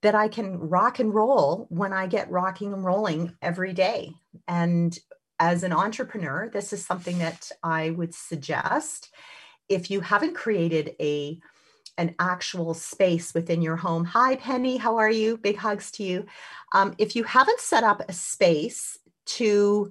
that 0.00 0.14
I 0.14 0.26
can 0.28 0.56
rock 0.58 1.00
and 1.00 1.12
roll 1.12 1.66
when 1.68 1.92
I 1.92 2.06
get 2.06 2.30
rocking 2.30 2.72
and 2.72 2.82
rolling 2.82 3.36
every 3.42 3.74
day. 3.74 4.14
And 4.48 4.98
as 5.38 5.64
an 5.64 5.72
entrepreneur, 5.74 6.48
this 6.50 6.72
is 6.72 6.82
something 6.82 7.18
that 7.18 7.52
I 7.62 7.90
would 7.90 8.14
suggest 8.14 9.10
if 9.68 9.90
you 9.90 10.00
haven't 10.00 10.34
created 10.34 10.96
a 10.98 11.38
an 11.98 12.14
actual 12.18 12.72
space 12.72 13.34
within 13.34 13.60
your 13.60 13.76
home. 13.76 14.06
Hi, 14.06 14.36
Penny, 14.36 14.78
how 14.78 14.96
are 14.96 15.10
you? 15.10 15.36
Big 15.36 15.58
hugs 15.58 15.90
to 15.90 16.02
you. 16.02 16.24
Um, 16.72 16.94
if 16.96 17.14
you 17.14 17.24
haven't 17.24 17.60
set 17.60 17.84
up 17.84 18.00
a 18.08 18.14
space 18.14 18.96
to 19.36 19.90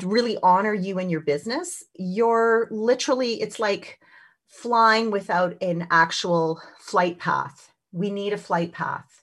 really 0.00 0.38
honor 0.42 0.74
you 0.74 0.98
and 0.98 1.10
your 1.10 1.20
business, 1.20 1.84
you're 1.94 2.68
literally, 2.70 3.40
it's 3.42 3.58
like 3.58 4.00
flying 4.46 5.10
without 5.10 5.56
an 5.62 5.86
actual 5.90 6.60
flight 6.80 7.18
path. 7.18 7.70
We 7.92 8.10
need 8.10 8.32
a 8.32 8.38
flight 8.38 8.72
path. 8.72 9.22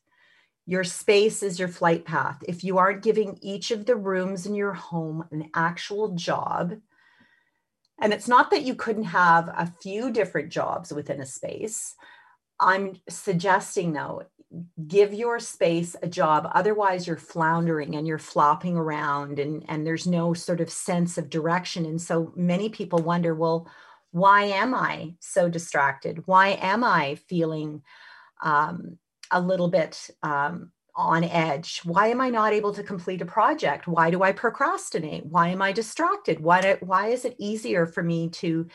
Your 0.65 0.83
space 0.83 1.41
is 1.41 1.57
your 1.57 1.67
flight 1.67 2.05
path. 2.05 2.43
If 2.47 2.63
you 2.63 2.77
aren't 2.77 3.03
giving 3.03 3.39
each 3.41 3.71
of 3.71 3.85
the 3.85 3.95
rooms 3.95 4.45
in 4.45 4.53
your 4.53 4.73
home 4.73 5.25
an 5.31 5.49
actual 5.55 6.09
job, 6.15 6.75
and 7.99 8.13
it's 8.13 8.27
not 8.27 8.51
that 8.51 8.61
you 8.61 8.75
couldn't 8.75 9.05
have 9.05 9.49
a 9.49 9.73
few 9.81 10.11
different 10.11 10.51
jobs 10.51 10.93
within 10.93 11.21
a 11.21 11.25
space. 11.25 11.95
I'm 12.59 12.99
suggesting, 13.09 13.93
though, 13.93 14.23
give 14.87 15.13
your 15.13 15.39
space 15.39 15.95
a 16.01 16.07
job. 16.07 16.49
Otherwise, 16.55 17.05
you're 17.05 17.17
floundering 17.17 17.95
and 17.95 18.07
you're 18.07 18.17
flopping 18.17 18.75
around, 18.75 19.39
and, 19.39 19.63
and 19.67 19.85
there's 19.85 20.07
no 20.07 20.33
sort 20.33 20.61
of 20.61 20.69
sense 20.69 21.17
of 21.17 21.29
direction. 21.29 21.85
And 21.85 22.01
so 22.01 22.33
many 22.35 22.69
people 22.69 22.99
wonder, 22.99 23.35
well, 23.35 23.69
why 24.11 24.45
am 24.45 24.73
I 24.73 25.13
so 25.19 25.49
distracted? 25.49 26.23
Why 26.25 26.57
am 26.61 26.83
I 26.83 27.15
feeling 27.27 27.83
um, 28.43 28.97
a 29.29 29.39
little 29.39 29.69
bit 29.69 30.09
um, 30.23 30.71
on 30.95 31.23
edge? 31.23 31.81
Why 31.83 32.07
am 32.07 32.19
I 32.19 32.29
not 32.29 32.51
able 32.51 32.73
to 32.73 32.83
complete 32.83 33.21
a 33.21 33.25
project? 33.25 33.87
Why 33.87 34.09
do 34.09 34.23
I 34.23 34.31
procrastinate? 34.31 35.27
Why 35.27 35.49
am 35.49 35.61
I 35.61 35.71
distracted? 35.71 36.39
Why, 36.39 36.61
do, 36.61 36.77
why 36.79 37.09
is 37.09 37.23
it 37.23 37.35
easier 37.37 37.85
for 37.85 38.01
me 38.01 38.29
to 38.29 38.67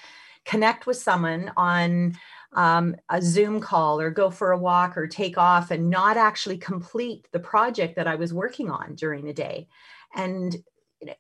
connect 0.44 0.86
with 0.86 0.98
someone 0.98 1.50
on 1.56 2.16
um, 2.54 2.96
a 3.08 3.20
Zoom 3.20 3.60
call 3.60 4.00
or 4.00 4.10
go 4.10 4.30
for 4.30 4.52
a 4.52 4.58
walk 4.58 4.96
or 4.96 5.06
take 5.06 5.38
off 5.38 5.70
and 5.70 5.90
not 5.90 6.16
actually 6.16 6.58
complete 6.58 7.28
the 7.32 7.40
project 7.40 7.96
that 7.96 8.06
I 8.06 8.14
was 8.14 8.32
working 8.32 8.70
on 8.70 8.94
during 8.94 9.24
the 9.24 9.32
day? 9.32 9.68
And 10.14 10.56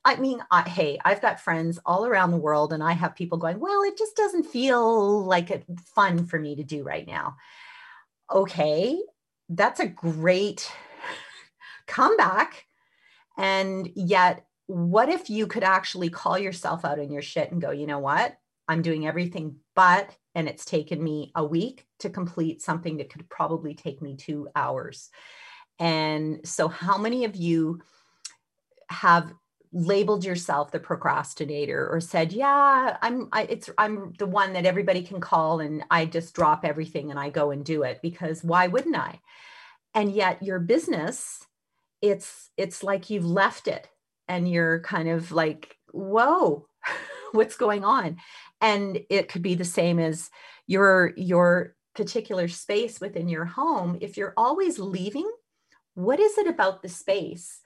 I 0.04 0.16
mean, 0.16 0.40
I, 0.50 0.62
hey, 0.62 0.98
I've 1.04 1.20
got 1.20 1.40
friends 1.40 1.78
all 1.84 2.06
around 2.06 2.30
the 2.30 2.38
world, 2.38 2.72
and 2.72 2.82
I 2.82 2.92
have 2.92 3.14
people 3.14 3.38
going, 3.38 3.60
well, 3.60 3.82
it 3.82 3.98
just 3.98 4.16
doesn't 4.16 4.44
feel 4.44 5.24
like 5.24 5.50
it 5.50 5.64
fun 5.94 6.24
for 6.26 6.38
me 6.38 6.56
to 6.56 6.64
do 6.64 6.82
right 6.82 7.06
now. 7.06 7.36
Okay, 8.32 8.98
that's 9.48 9.80
a 9.80 9.86
great 9.86 10.70
come 11.86 12.16
back. 12.16 12.66
And 13.36 13.90
yet, 13.94 14.46
what 14.66 15.08
if 15.08 15.28
you 15.28 15.46
could 15.46 15.64
actually 15.64 16.08
call 16.08 16.38
yourself 16.38 16.84
out 16.84 16.98
in 16.98 17.12
your 17.12 17.22
shit 17.22 17.52
and 17.52 17.60
go, 17.60 17.70
you 17.70 17.86
know 17.86 17.98
what? 17.98 18.36
I'm 18.68 18.82
doing 18.82 19.06
everything 19.06 19.56
but, 19.74 20.16
and 20.34 20.48
it's 20.48 20.64
taken 20.64 21.02
me 21.02 21.32
a 21.34 21.44
week 21.44 21.86
to 22.00 22.10
complete 22.10 22.62
something 22.62 22.96
that 22.98 23.10
could 23.10 23.28
probably 23.28 23.74
take 23.74 24.00
me 24.00 24.16
two 24.16 24.48
hours. 24.54 25.10
And 25.78 26.40
so, 26.46 26.68
how 26.68 26.98
many 26.98 27.24
of 27.24 27.34
you 27.36 27.80
have 28.88 29.32
labeled 29.74 30.24
yourself 30.24 30.70
the 30.70 30.78
procrastinator 30.78 31.88
or 31.90 32.00
said 32.00 32.32
yeah 32.32 32.96
i'm 33.02 33.28
I, 33.32 33.42
it's 33.42 33.68
i'm 33.76 34.12
the 34.20 34.26
one 34.26 34.52
that 34.52 34.66
everybody 34.66 35.02
can 35.02 35.20
call 35.20 35.58
and 35.58 35.82
i 35.90 36.06
just 36.06 36.32
drop 36.32 36.64
everything 36.64 37.10
and 37.10 37.18
i 37.18 37.28
go 37.28 37.50
and 37.50 37.64
do 37.64 37.82
it 37.82 37.98
because 38.00 38.44
why 38.44 38.68
wouldn't 38.68 38.96
i 38.96 39.20
and 39.92 40.12
yet 40.12 40.44
your 40.44 40.60
business 40.60 41.44
it's 42.00 42.50
it's 42.56 42.84
like 42.84 43.10
you've 43.10 43.26
left 43.26 43.66
it 43.66 43.88
and 44.28 44.48
you're 44.48 44.78
kind 44.80 45.08
of 45.08 45.32
like 45.32 45.76
whoa 45.90 46.68
what's 47.32 47.56
going 47.56 47.84
on 47.84 48.16
and 48.60 49.00
it 49.10 49.28
could 49.28 49.42
be 49.42 49.54
the 49.54 49.64
same 49.64 49.98
as 49.98 50.30
your 50.66 51.12
your 51.16 51.74
particular 51.94 52.48
space 52.48 53.00
within 53.00 53.28
your 53.28 53.44
home. 53.44 53.98
If 54.00 54.16
you're 54.16 54.34
always 54.36 54.78
leaving 54.78 55.30
what 55.94 56.18
is 56.20 56.38
it 56.38 56.48
about 56.48 56.82
the 56.82 56.88
space 56.88 57.60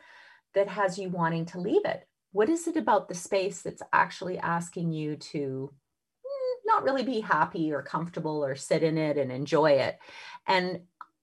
that 0.54 0.68
has 0.68 0.98
you 0.98 1.08
wanting 1.08 1.46
to 1.46 1.60
leave 1.60 1.84
it? 1.84 2.06
What 2.32 2.48
is 2.48 2.68
it 2.68 2.76
about 2.76 3.08
the 3.08 3.14
space 3.14 3.62
that's 3.62 3.82
actually 3.92 4.38
asking 4.38 4.92
you 4.92 5.16
to 5.16 5.72
mm, 5.72 6.54
not 6.66 6.84
really 6.84 7.02
be 7.02 7.20
happy 7.20 7.72
or 7.72 7.82
comfortable 7.82 8.44
or 8.44 8.54
sit 8.54 8.82
in 8.82 8.98
it 8.98 9.16
and 9.16 9.32
enjoy 9.32 9.72
it? 9.72 9.98
And 10.46 10.80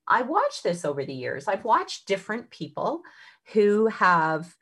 I 0.08 0.24
watched 0.24 0.64
this 0.64 0.84
over 0.84 1.06
the 1.06 1.14
years. 1.14 1.48
I've 1.48 1.64
watched 1.64 2.08
different 2.08 2.50
people 2.50 3.02
who 3.54 3.88
have 3.88 4.56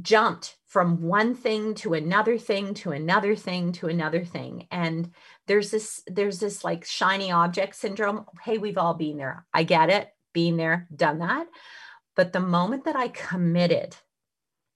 jumped 0.00 0.56
from 0.66 1.02
one 1.02 1.34
thing 1.34 1.74
to 1.74 1.94
another 1.94 2.38
thing 2.38 2.74
to 2.74 2.92
another 2.92 3.34
thing 3.34 3.72
to 3.72 3.88
another 3.88 4.24
thing 4.24 4.68
and 4.70 5.10
there's 5.46 5.70
this 5.70 6.02
there's 6.06 6.38
this 6.38 6.62
like 6.62 6.84
shiny 6.84 7.32
object 7.32 7.74
syndrome 7.74 8.24
hey 8.44 8.56
we've 8.58 8.78
all 8.78 8.94
been 8.94 9.16
there 9.16 9.44
i 9.52 9.64
get 9.64 9.90
it 9.90 10.08
being 10.32 10.56
there 10.56 10.86
done 10.94 11.18
that 11.18 11.48
but 12.14 12.32
the 12.32 12.40
moment 12.40 12.84
that 12.84 12.94
i 12.94 13.08
committed 13.08 13.96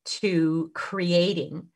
to 0.04 0.70
creating 0.74 1.68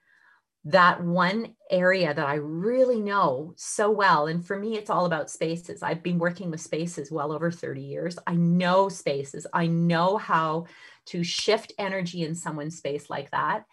that 0.64 1.02
one 1.02 1.54
area 1.70 2.14
that 2.14 2.26
I 2.26 2.34
really 2.34 3.00
know 3.00 3.52
so 3.56 3.90
well. 3.90 4.28
And 4.28 4.46
for 4.46 4.56
me, 4.56 4.76
it's 4.76 4.90
all 4.90 5.06
about 5.06 5.30
spaces. 5.30 5.82
I've 5.82 6.04
been 6.04 6.18
working 6.18 6.50
with 6.52 6.60
spaces 6.60 7.10
well 7.10 7.32
over 7.32 7.50
30 7.50 7.82
years. 7.82 8.16
I 8.26 8.34
know 8.36 8.88
spaces, 8.88 9.46
I 9.52 9.66
know 9.66 10.18
how 10.18 10.66
to 11.06 11.24
shift 11.24 11.72
energy 11.78 12.22
in 12.22 12.34
someone's 12.34 12.76
space 12.76 13.10
like 13.10 13.30
that. 13.30 13.64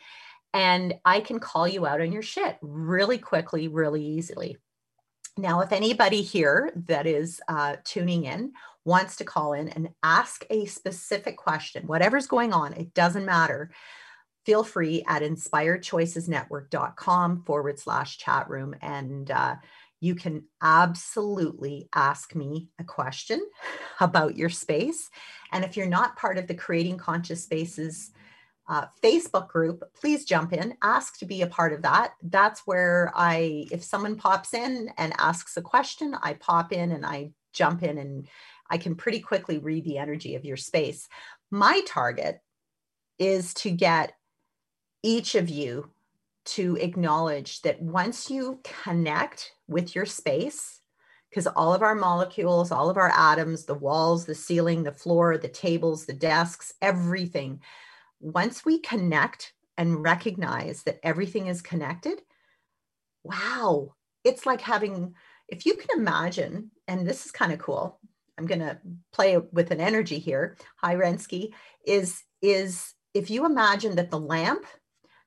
And 0.54 0.96
I 1.06 1.20
can 1.20 1.40
call 1.40 1.68
you 1.68 1.86
out 1.86 2.02
on 2.02 2.12
your 2.12 2.22
shit 2.22 2.58
really 2.62 3.18
quickly, 3.18 3.68
really 3.68 4.04
easily. 4.04 4.58
Now, 5.38 5.62
if 5.62 5.72
anybody 5.72 6.22
here 6.22 6.72
that 6.88 7.06
is 7.06 7.40
uh, 7.48 7.78
tuning 7.84 8.26
in 8.26 8.54
wants 8.84 9.18
to 9.18 9.26
call 9.26 9.54
in 9.54 9.70
and 9.70 9.90
ask 10.04 10.44
a 10.50 10.66
specific 10.66 11.38
question, 11.38 11.88
whatever's 11.88 12.28
going 12.28 12.52
on, 12.52 12.74
it 12.74 12.94
doesn't 12.94 13.26
matter 13.26 13.72
feel 14.50 14.64
free 14.64 15.04
at 15.08 15.22
inspiredchoicesnetwork.com 15.22 17.44
forward 17.44 17.78
slash 17.78 18.18
chat 18.18 18.50
room. 18.50 18.74
And 18.82 19.30
uh, 19.30 19.58
you 20.00 20.16
can 20.16 20.46
absolutely 20.62 21.90
ask 21.94 22.34
me 22.36 22.70
a 22.80 22.84
question 22.84 23.48
about 24.00 24.38
your 24.38 24.50
space. 24.50 25.12
And 25.52 25.64
if 25.64 25.76
you're 25.76 25.88
not 25.88 26.16
part 26.16 26.38
of 26.38 26.48
the 26.48 26.54
Creating 26.54 26.98
Conscious 26.98 27.44
Spaces 27.44 28.12
uh, 28.68 28.86
Facebook 29.04 29.48
group, 29.48 29.84
please 30.00 30.26
jump 30.26 30.54
in, 30.54 30.76
ask 30.84 31.18
to 31.18 31.26
be 31.26 31.42
a 31.42 31.48
part 31.48 31.74
of 31.74 31.82
that. 31.82 32.14
That's 32.22 32.62
where 32.68 33.12
I, 33.16 33.66
if 33.72 33.84
someone 33.84 34.16
pops 34.16 34.54
in 34.54 34.92
and 34.98 35.14
asks 35.18 35.58
a 35.58 35.62
question, 35.62 36.16
I 36.22 36.34
pop 36.34 36.72
in 36.72 36.92
and 36.92 37.06
I 37.06 37.32
jump 37.52 37.82
in 37.82 37.98
and 37.98 38.28
I 38.70 38.78
can 38.78 38.94
pretty 38.96 39.20
quickly 39.22 39.58
read 39.58 39.86
the 39.86 39.98
energy 39.98 40.36
of 40.36 40.46
your 40.46 40.58
space. 40.58 41.08
My 41.50 41.82
target 41.88 42.42
is 43.18 43.56
to 43.56 43.72
get 43.72 44.14
each 45.02 45.34
of 45.34 45.50
you 45.50 45.90
to 46.46 46.78
acknowledge 46.78 47.62
that 47.64 47.82
once 47.82 48.30
you 48.30 48.60
connect 48.84 49.52
with 49.68 49.96
your 49.96 50.06
space, 50.06 50.79
because 51.30 51.48
all 51.48 51.74
of 51.74 51.82
our 51.82 51.96
molecules, 51.96 52.72
all 52.72 52.90
of 52.90 52.98
our 52.98 53.12
atoms, 53.16 53.66
the 53.66 53.74
walls, 53.74 54.26
the 54.26 54.36
ceiling, 54.36 54.84
the 54.84 54.92
floor, 54.92 55.38
the 55.38 55.48
tables, 55.48 56.06
the 56.06 56.14
desks, 56.14 56.74
everything, 56.82 57.62
once 58.20 58.66
we 58.66 58.80
connect 58.80 59.54
and 59.78 60.04
recognize 60.04 60.84
that 60.84 61.00
everything 61.04 61.48
is 61.48 61.62
connected, 61.62 62.22
wow, 63.24 63.94
it's 64.24 64.46
like 64.46 64.62
having, 64.62 65.14
if 65.48 65.66
you 65.66 65.76
can 65.76 66.00
imagine, 66.00 66.72
and 66.88 67.08
this 67.08 67.26
is 67.26 67.32
kind 67.32 67.54
of 67.54 67.60
cool. 67.60 68.00
I'm 68.38 68.46
going 68.46 68.60
to 68.60 68.80
play 69.12 69.38
with 69.38 69.72
an 69.72 69.82
energy 69.82 70.18
here. 70.18 70.58
Hi, 70.78 70.96
Rensky. 70.96 71.54
Is 71.86 72.24
is 72.42 72.94
if 73.14 73.30
you 73.30 73.46
imagine 73.46 73.98
that 73.98 74.12
the 74.12 74.20
lamp 74.20 74.66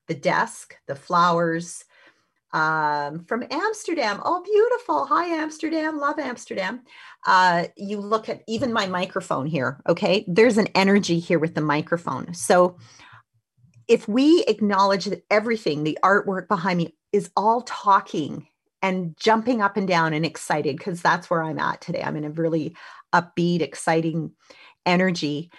the 0.07 0.13
desk, 0.13 0.75
the 0.87 0.95
flowers 0.95 1.85
um, 2.53 3.25
from 3.25 3.43
Amsterdam. 3.49 4.21
Oh, 4.23 4.43
beautiful. 4.43 5.05
Hi, 5.07 5.25
Amsterdam. 5.25 5.99
Love 5.99 6.19
Amsterdam. 6.19 6.81
Uh, 7.25 7.65
you 7.75 7.99
look 7.99 8.29
at 8.29 8.43
even 8.47 8.71
my 8.71 8.85
microphone 8.85 9.47
here. 9.47 9.81
Okay. 9.89 10.23
There's 10.27 10.57
an 10.57 10.67
energy 10.75 11.19
here 11.19 11.39
with 11.39 11.55
the 11.55 11.61
microphone. 11.61 12.33
So 12.33 12.77
if 13.87 14.07
we 14.07 14.43
acknowledge 14.47 15.05
that 15.05 15.25
everything, 15.29 15.83
the 15.83 15.97
artwork 16.03 16.47
behind 16.47 16.77
me, 16.77 16.95
is 17.11 17.29
all 17.35 17.61
talking 17.61 18.47
and 18.81 19.15
jumping 19.17 19.61
up 19.61 19.77
and 19.77 19.87
down 19.87 20.13
and 20.13 20.25
excited 20.25 20.77
because 20.77 21.01
that's 21.01 21.29
where 21.29 21.41
I'm 21.41 21.59
at 21.59 21.81
today. 21.81 22.03
I'm 22.03 22.17
in 22.17 22.25
a 22.25 22.29
really 22.29 22.75
upbeat, 23.13 23.61
exciting 23.61 24.31
energy. 24.85 25.51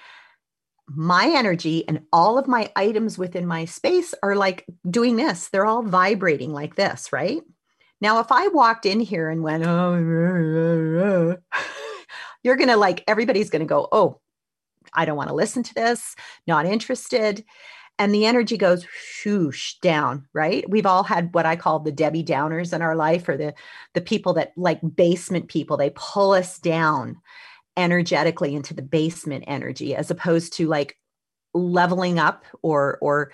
My 0.86 1.32
energy 1.34 1.86
and 1.88 2.02
all 2.12 2.38
of 2.38 2.46
my 2.46 2.70
items 2.76 3.16
within 3.18 3.46
my 3.46 3.64
space 3.64 4.14
are 4.22 4.36
like 4.36 4.66
doing 4.88 5.16
this. 5.16 5.48
They're 5.48 5.66
all 5.66 5.82
vibrating 5.82 6.52
like 6.52 6.76
this, 6.76 7.12
right? 7.12 7.42
Now, 8.00 8.20
if 8.20 8.30
I 8.30 8.48
walked 8.48 8.84
in 8.84 9.00
here 9.00 9.30
and 9.30 9.42
went, 9.42 9.64
oh, 9.66 11.36
you're 12.42 12.56
going 12.56 12.68
to 12.68 12.76
like, 12.76 13.02
everybody's 13.08 13.50
going 13.50 13.60
to 13.60 13.66
go, 13.66 13.88
oh, 13.92 14.20
I 14.92 15.06
don't 15.06 15.16
want 15.16 15.30
to 15.30 15.34
listen 15.34 15.62
to 15.62 15.74
this, 15.74 16.14
not 16.46 16.66
interested 16.66 17.44
and 17.98 18.14
the 18.14 18.26
energy 18.26 18.56
goes 18.56 18.86
whoosh 19.24 19.74
down 19.80 20.26
right 20.32 20.68
we've 20.68 20.86
all 20.86 21.02
had 21.02 21.32
what 21.34 21.46
i 21.46 21.56
call 21.56 21.78
the 21.78 21.92
debbie 21.92 22.24
downers 22.24 22.72
in 22.72 22.82
our 22.82 22.96
life 22.96 23.28
or 23.28 23.36
the 23.36 23.54
the 23.94 24.00
people 24.00 24.32
that 24.34 24.52
like 24.56 24.80
basement 24.96 25.48
people 25.48 25.76
they 25.76 25.90
pull 25.94 26.32
us 26.32 26.58
down 26.58 27.16
energetically 27.76 28.54
into 28.54 28.74
the 28.74 28.82
basement 28.82 29.44
energy 29.46 29.94
as 29.94 30.10
opposed 30.10 30.52
to 30.54 30.66
like 30.68 30.96
leveling 31.54 32.18
up 32.18 32.44
or 32.62 32.98
or 33.00 33.32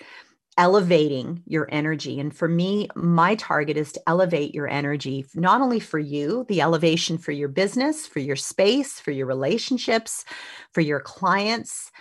elevating 0.57 1.41
your 1.45 1.67
energy. 1.71 2.19
And 2.19 2.35
for 2.35 2.47
me 2.47 2.89
my 2.95 3.35
target 3.35 3.77
is 3.77 3.93
to 3.93 4.01
elevate 4.07 4.53
your 4.53 4.67
energy 4.67 5.25
not 5.33 5.61
only 5.61 5.79
for 5.79 5.99
you 5.99 6.45
the 6.49 6.61
elevation 6.61 7.17
for 7.17 7.31
your 7.31 7.47
business 7.47 8.05
for 8.05 8.19
your 8.19 8.35
space 8.35 8.99
for 8.99 9.11
your 9.11 9.27
relationships 9.27 10.25
for 10.73 10.81
your 10.81 10.99
clients 10.99 11.91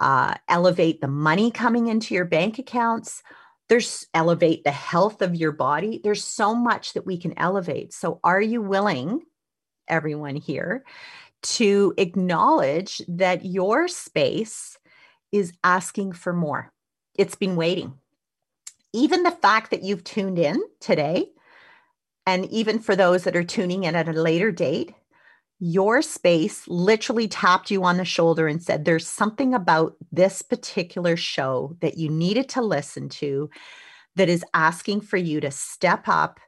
uh, 0.00 0.34
elevate 0.48 1.00
the 1.00 1.08
money 1.08 1.50
coming 1.50 1.88
into 1.88 2.14
your 2.14 2.24
bank 2.24 2.58
accounts. 2.58 3.22
There's 3.68 4.06
elevate 4.14 4.64
the 4.64 4.70
health 4.70 5.20
of 5.20 5.34
your 5.34 5.52
body. 5.52 6.00
There's 6.02 6.24
so 6.24 6.54
much 6.54 6.94
that 6.94 7.04
we 7.04 7.18
can 7.18 7.34
elevate. 7.36 7.92
So 7.92 8.20
are 8.24 8.40
you 8.40 8.62
willing 8.62 9.22
everyone 9.88 10.36
here 10.36 10.84
to 11.42 11.94
acknowledge 11.96 13.02
that 13.08 13.44
your 13.44 13.88
space 13.88 14.78
is 15.32 15.52
asking 15.62 16.12
for 16.12 16.32
more. 16.32 16.72
It's 17.16 17.34
been 17.34 17.56
waiting. 17.56 17.94
Even 18.92 19.22
the 19.22 19.30
fact 19.30 19.70
that 19.70 19.82
you've 19.82 20.04
tuned 20.04 20.38
in 20.38 20.60
today 20.80 21.26
and 22.26 22.46
even 22.46 22.78
for 22.78 22.96
those 22.96 23.24
that 23.24 23.36
are 23.36 23.44
tuning 23.44 23.84
in 23.84 23.94
at 23.94 24.08
a 24.08 24.12
later 24.12 24.50
date 24.50 24.94
your 25.60 26.02
space 26.02 26.68
literally 26.68 27.26
tapped 27.26 27.70
you 27.70 27.82
on 27.84 27.96
the 27.96 28.04
shoulder 28.04 28.46
and 28.46 28.62
said, 28.62 28.84
There's 28.84 29.06
something 29.06 29.54
about 29.54 29.96
this 30.12 30.42
particular 30.42 31.16
show 31.16 31.76
that 31.80 31.98
you 31.98 32.08
needed 32.08 32.48
to 32.50 32.62
listen 32.62 33.08
to 33.10 33.50
that 34.16 34.28
is 34.28 34.44
asking 34.54 35.00
for 35.00 35.16
you 35.16 35.40
to 35.40 35.50
step 35.50 36.04
up, 36.06 36.38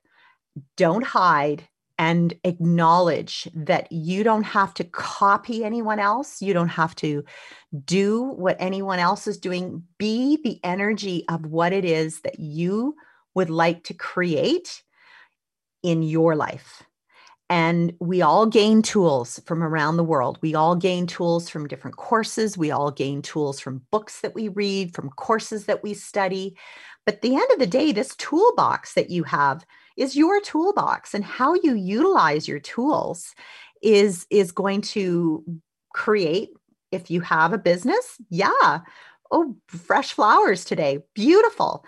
don't 0.76 1.04
hide, 1.04 1.68
and 2.00 2.32
acknowledge 2.44 3.46
that 3.52 3.92
you 3.92 4.24
don't 4.24 4.44
have 4.44 4.72
to 4.72 4.84
copy 4.84 5.62
anyone 5.62 5.98
else. 5.98 6.40
You 6.40 6.54
don't 6.54 6.68
have 6.68 6.96
to 6.96 7.22
do 7.84 8.22
what 8.22 8.56
anyone 8.58 8.98
else 8.98 9.26
is 9.26 9.36
doing. 9.36 9.82
Be 9.98 10.38
the 10.42 10.58
energy 10.64 11.26
of 11.28 11.44
what 11.44 11.74
it 11.74 11.84
is 11.84 12.22
that 12.22 12.40
you 12.40 12.96
would 13.34 13.50
like 13.50 13.84
to 13.84 13.92
create 13.92 14.82
in 15.82 16.02
your 16.02 16.34
life. 16.34 16.82
And 17.50 17.92
we 18.00 18.22
all 18.22 18.46
gain 18.46 18.80
tools 18.80 19.38
from 19.44 19.62
around 19.62 19.98
the 19.98 20.02
world. 20.02 20.38
We 20.40 20.54
all 20.54 20.76
gain 20.76 21.06
tools 21.06 21.50
from 21.50 21.68
different 21.68 21.98
courses. 21.98 22.56
We 22.56 22.70
all 22.70 22.90
gain 22.90 23.20
tools 23.20 23.60
from 23.60 23.82
books 23.90 24.22
that 24.22 24.34
we 24.34 24.48
read, 24.48 24.94
from 24.94 25.10
courses 25.10 25.66
that 25.66 25.82
we 25.82 25.92
study. 25.92 26.56
But 27.04 27.20
the 27.20 27.34
end 27.34 27.50
of 27.52 27.58
the 27.58 27.66
day, 27.66 27.92
this 27.92 28.16
toolbox 28.16 28.94
that 28.94 29.10
you 29.10 29.22
have 29.24 29.66
is 29.96 30.16
your 30.16 30.40
toolbox, 30.40 31.14
and 31.14 31.24
how 31.24 31.54
you 31.54 31.74
utilize 31.74 32.48
your 32.48 32.60
tools 32.60 33.34
is, 33.82 34.26
is 34.30 34.52
going 34.52 34.80
to 34.80 35.44
create, 35.94 36.50
if 36.92 37.10
you 37.10 37.20
have 37.20 37.52
a 37.52 37.58
business, 37.58 38.16
yeah. 38.28 38.80
Oh, 39.30 39.56
fresh 39.68 40.12
flowers 40.12 40.64
today. 40.64 40.98
Beautiful. 41.14 41.84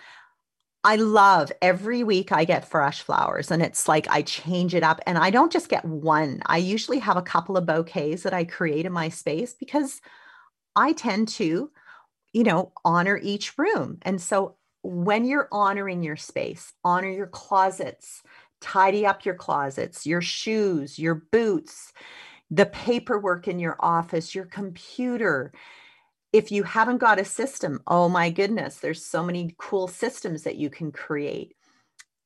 I 0.85 0.97
love 0.97 1.51
every 1.61 2.03
week 2.03 2.31
I 2.31 2.43
get 2.43 2.67
fresh 2.67 3.01
flowers 3.03 3.51
and 3.51 3.61
it's 3.61 3.87
like 3.87 4.05
I 4.09 4.21
change 4.21 4.75
it 4.75 4.83
up 4.83 4.99
and 5.05 5.17
I 5.17 5.29
don't 5.29 5.51
just 5.51 5.69
get 5.69 5.85
one. 5.85 6.41
I 6.45 6.57
usually 6.57 6.99
have 6.99 7.15
a 7.15 7.21
couple 7.21 7.55
of 7.55 7.65
bouquets 7.65 8.23
that 8.23 8.33
I 8.33 8.43
create 8.43 8.85
in 8.85 8.91
my 8.91 9.07
space 9.07 9.53
because 9.53 10.01
I 10.75 10.91
tend 10.91 11.29
to, 11.29 11.71
you 12.33 12.43
know, 12.43 12.73
honor 12.83 13.17
each 13.21 13.57
room. 13.57 13.99
And 14.01 14.21
so 14.21 14.57
when 14.83 15.25
you're 15.25 15.47
honoring 15.51 16.03
your 16.03 16.17
space, 16.17 16.73
honor 16.83 17.09
your 17.09 17.27
closets, 17.27 18.21
tidy 18.61 19.05
up 19.05 19.25
your 19.25 19.35
closets, 19.35 20.05
your 20.05 20.21
shoes, 20.21 20.99
your 20.99 21.15
boots, 21.15 21.93
the 22.51 22.65
paperwork 22.67 23.47
in 23.47 23.59
your 23.59 23.77
office, 23.79 24.35
your 24.35 24.45
computer, 24.45 25.53
if 26.33 26.51
you 26.51 26.63
haven't 26.63 26.97
got 26.97 27.19
a 27.19 27.25
system, 27.25 27.81
oh 27.87 28.09
my 28.09 28.29
goodness, 28.29 28.77
there's 28.77 29.05
so 29.05 29.23
many 29.23 29.55
cool 29.57 29.87
systems 29.87 30.43
that 30.43 30.55
you 30.55 30.69
can 30.69 30.91
create. 30.91 31.55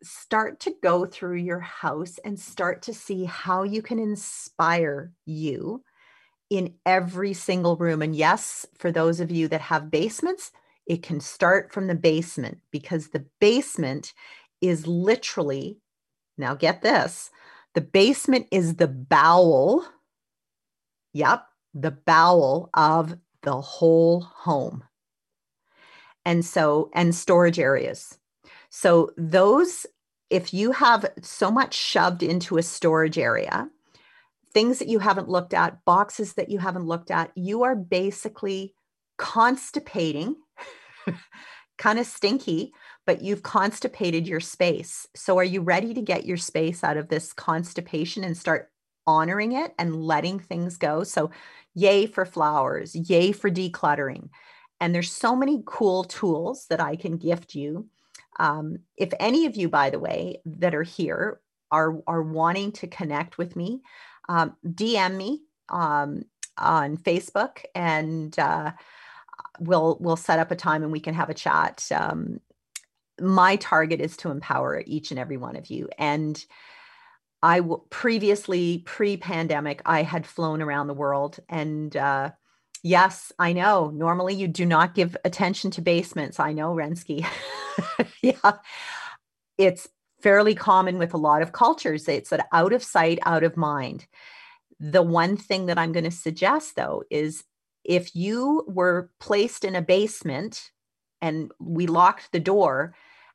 Start 0.02 0.60
to 0.62 0.74
go 0.82 1.06
through 1.06 1.38
your 1.38 1.60
house 1.60 2.18
and 2.24 2.40
start 2.40 2.82
to 2.84 2.94
see 2.94 3.26
how 3.26 3.64
you 3.64 3.82
can 3.82 4.00
inspire 4.00 5.12
you 5.26 5.84
in 6.50 6.76
every 6.86 7.34
single 7.34 7.76
room. 7.76 8.02
And 8.02 8.16
yes, 8.16 8.66
for 8.78 8.92
those 8.92 9.20
of 9.20 9.30
you 9.30 9.50
that 9.50 9.62
have 9.62 9.92
basements, 9.92 10.52
it 10.88 11.04
can 11.04 11.20
start 11.20 11.72
from 11.72 11.88
the 11.88 11.96
basement 11.96 12.60
because 12.72 13.10
the 13.10 13.26
basement 13.40 14.14
is 14.62 14.88
literally, 14.88 15.78
now 16.38 16.56
get 16.56 16.82
this, 16.82 17.30
the 17.76 17.82
basement 17.82 18.48
is 18.52 18.76
the 18.76 18.88
bowel. 18.88 19.86
Yep, 21.14 21.46
the 21.74 21.92
bowel 21.92 22.70
of 22.74 23.18
the 23.44 23.60
whole 23.60 24.22
home. 24.22 24.84
And 26.26 26.44
so, 26.44 26.90
and 26.94 27.14
storage 27.14 27.60
areas. 27.60 28.18
So, 28.70 29.12
those, 29.18 29.86
if 30.30 30.54
you 30.54 30.72
have 30.74 31.06
so 31.22 31.52
much 31.52 31.74
shoved 31.74 32.24
into 32.24 32.58
a 32.58 32.64
storage 32.64 33.18
area, 33.18 33.70
things 34.54 34.80
that 34.80 34.90
you 34.90 35.00
haven't 35.00 35.30
looked 35.30 35.54
at, 35.54 35.84
boxes 35.86 36.34
that 36.34 36.50
you 36.50 36.60
haven't 36.60 36.86
looked 36.86 37.12
at, 37.12 37.32
you 37.36 37.64
are 37.64 37.76
basically 37.76 38.74
constipating, 39.18 40.36
kind 41.78 42.00
of 42.00 42.06
stinky, 42.06 42.72
but 43.06 43.22
you've 43.22 43.44
constipated 43.44 44.28
your 44.28 44.40
space. 44.40 45.08
So, 45.16 45.38
are 45.38 45.44
you 45.44 45.62
ready 45.62 45.94
to 45.94 46.02
get 46.02 46.26
your 46.26 46.38
space 46.38 46.84
out 46.84 46.98
of 46.98 47.10
this 47.10 47.34
constipation 47.34 48.24
and 48.24 48.38
start 48.38 48.72
honoring 49.06 49.54
it 49.54 49.74
and 49.80 50.04
letting 50.04 50.40
things 50.40 50.78
go? 50.78 51.04
So, 51.04 51.32
yay 51.74 52.06
for 52.06 52.26
flowers, 52.26 52.96
yay 52.96 53.32
for 53.32 53.50
decluttering. 53.50 54.30
And 54.80 54.94
there's 54.94 55.12
so 55.12 55.36
many 55.36 55.64
cool 55.66 56.04
tools 56.04 56.68
that 56.70 56.80
I 56.80 56.96
can 56.96 57.18
gift 57.18 57.56
you. 57.56 57.88
Um, 58.40 58.80
if 58.98 59.12
any 59.20 59.46
of 59.46 59.56
you, 59.56 59.70
by 59.70 59.90
the 59.90 60.00
way, 60.00 60.42
that 60.46 60.76
are 60.76 60.84
here 60.84 61.40
are, 61.72 62.00
are 62.08 62.22
wanting 62.22 62.72
to 62.74 62.88
connect 62.88 63.38
with 63.38 63.56
me, 63.56 63.82
um, 64.30 64.56
DM 64.66 65.16
me 65.16 65.42
um, 65.70 66.24
on 66.58 66.98
Facebook 66.98 67.64
and 67.74 68.38
uh, 68.38 68.72
we'll, 69.60 69.98
we'll 70.00 70.16
set 70.16 70.40
up 70.40 70.52
a 70.52 70.56
time 70.56 70.84
and 70.84 70.92
we 70.92 71.00
can 71.00 71.14
have 71.14 71.30
a 71.30 71.34
chat. 71.34 71.86
Um, 71.92 72.40
my 73.20 73.56
target 73.56 74.00
is 74.02 74.18
to 74.18 74.30
empower 74.30 74.84
each 74.86 75.12
and 75.12 75.20
every 75.20 75.38
one 75.38 75.56
of 75.56 75.70
you. 75.70 75.90
And 75.98 76.44
I 77.42 77.60
w- 77.60 77.82
previously, 77.90 78.80
pre 78.86 79.18
pandemic, 79.18 79.82
I 79.86 80.04
had 80.04 80.26
flown 80.26 80.62
around 80.62 80.88
the 80.88 80.94
world. 80.94 81.40
And 81.50 81.96
uh, 81.96 82.32
yes, 82.84 83.32
I 83.40 83.54
know 83.54 83.90
normally 83.90 84.36
you 84.36 84.48
do 84.48 84.66
not 84.66 84.96
give 84.96 85.16
attention 85.24 85.72
to 85.72 85.82
basements. 85.82 86.40
I 86.40 86.54
know, 86.54 86.74
Rensky. 86.74 87.26
yeah. 88.22 88.54
It's 89.58 89.88
fairly 90.22 90.56
common 90.56 90.98
with 90.98 91.14
a 91.14 91.18
lot 91.18 91.42
of 91.42 91.52
cultures. 91.52 92.08
It's 92.08 92.32
an 92.32 92.42
out 92.52 92.74
of 92.74 92.84
sight, 92.84 93.20
out 93.24 93.44
of 93.44 93.58
mind. 93.58 94.08
The 94.80 95.04
one 95.04 95.38
thing 95.38 95.68
that 95.68 95.78
I'm 95.78 95.92
going 95.92 96.04
to 96.04 96.12
suggest, 96.12 96.76
though, 96.76 97.04
is 97.10 97.44
if 97.88 98.16
you 98.16 98.66
were 98.68 99.10
placed 99.20 99.64
in 99.64 99.76
a 99.76 99.82
basement 99.82 100.72
and 101.22 101.52
we 101.60 101.88
locked 101.88 102.32
the 102.32 102.40
door, 102.40 102.94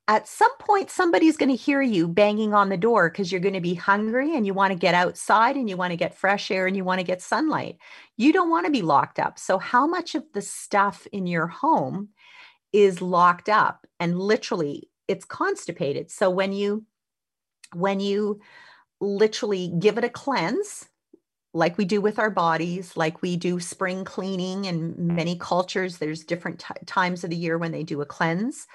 at 0.09 0.29
some 0.29 0.55
point 0.59 0.91
somebody's 0.91 1.37
going 1.37 1.49
to 1.49 1.57
hear 1.57 1.81
you 1.81 2.07
banging 2.07 2.53
on 2.53 2.69
the 2.69 2.77
door 2.77 3.09
because 3.09 3.33
you're 3.33 3.41
going 3.41 3.55
to 3.55 3.61
be 3.61 3.75
hungry 3.75 4.37
and 4.37 4.47
you 4.47 4.53
want 4.53 4.73
to 4.73 4.79
get 4.79 4.95
outside 4.95 5.57
and 5.57 5.71
you 5.71 5.77
want 5.77 5.91
to 5.93 5.97
get 5.97 6.15
fresh 6.15 6.51
air 6.51 6.67
and 6.67 6.77
you 6.77 6.85
want 6.85 6.99
to 7.01 7.07
get 7.07 7.23
sunlight. 7.23 7.79
You 8.17 8.33
don't 8.33 8.51
want 8.51 8.67
to 8.67 8.73
be 8.73 8.83
locked 8.83 9.19
up. 9.19 9.39
So 9.39 9.59
how 9.59 9.87
much 9.87 10.15
of 10.15 10.25
the 10.35 10.43
stuff 10.43 11.07
in 11.13 11.27
your 11.27 11.47
home 11.47 12.11
is 12.73 13.01
locked 13.01 13.49
up? 13.49 13.87
And 14.01 14.19
literally 14.19 14.91
it's 15.09 15.25
constipated. 15.25 16.11
So 16.11 16.31
when 16.31 16.53
you 16.53 16.85
when 17.75 18.01
you 18.01 18.41
literally 19.01 19.73
give 19.79 19.99
it 19.99 20.05
a 20.05 20.11
cleanse 20.11 20.89
like 21.55 21.77
we 21.77 21.85
do 21.85 22.01
with 22.01 22.19
our 22.19 22.31
bodies 22.31 22.97
like 22.97 23.21
we 23.23 23.37
do 23.37 23.61
spring 23.61 24.05
cleaning 24.05 24.67
and 24.67 24.97
many 24.97 25.37
cultures 25.37 25.99
there's 25.99 26.25
different 26.25 26.61
t- 26.61 26.87
times 26.87 27.25
of 27.25 27.31
the 27.31 27.37
year 27.37 27.59
when 27.59 27.73
they 27.73 27.83
do 27.83 28.01
a 28.01 28.07
cleanse 28.07 28.67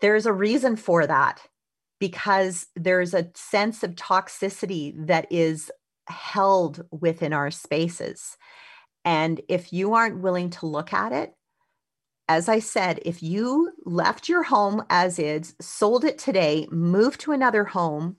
there's 0.00 0.26
a 0.26 0.32
reason 0.32 0.76
for 0.76 1.06
that. 1.06 1.40
because 2.00 2.66
there's 2.76 3.12
a 3.12 3.28
sense 3.34 3.82
of 3.82 3.96
toxicity 3.96 4.94
that 5.06 5.26
is 5.32 5.68
held 6.06 6.84
within 6.92 7.32
our 7.32 7.50
spaces. 7.50 8.36
And 9.04 9.40
if 9.48 9.72
you 9.72 9.94
aren't 9.94 10.22
willing 10.22 10.50
to 10.50 10.66
look 10.66 10.92
at 10.92 11.12
it, 11.12 11.34
as 12.28 12.48
I 12.48 12.60
said, 12.60 13.00
if 13.04 13.22
you 13.22 13.72
left 13.84 14.28
your 14.28 14.42
home 14.44 14.84
as 14.90 15.18
is, 15.18 15.56
sold 15.60 16.04
it 16.04 16.18
today, 16.18 16.68
moved 16.70 17.20
to 17.22 17.32
another 17.32 17.64
home, 17.64 18.16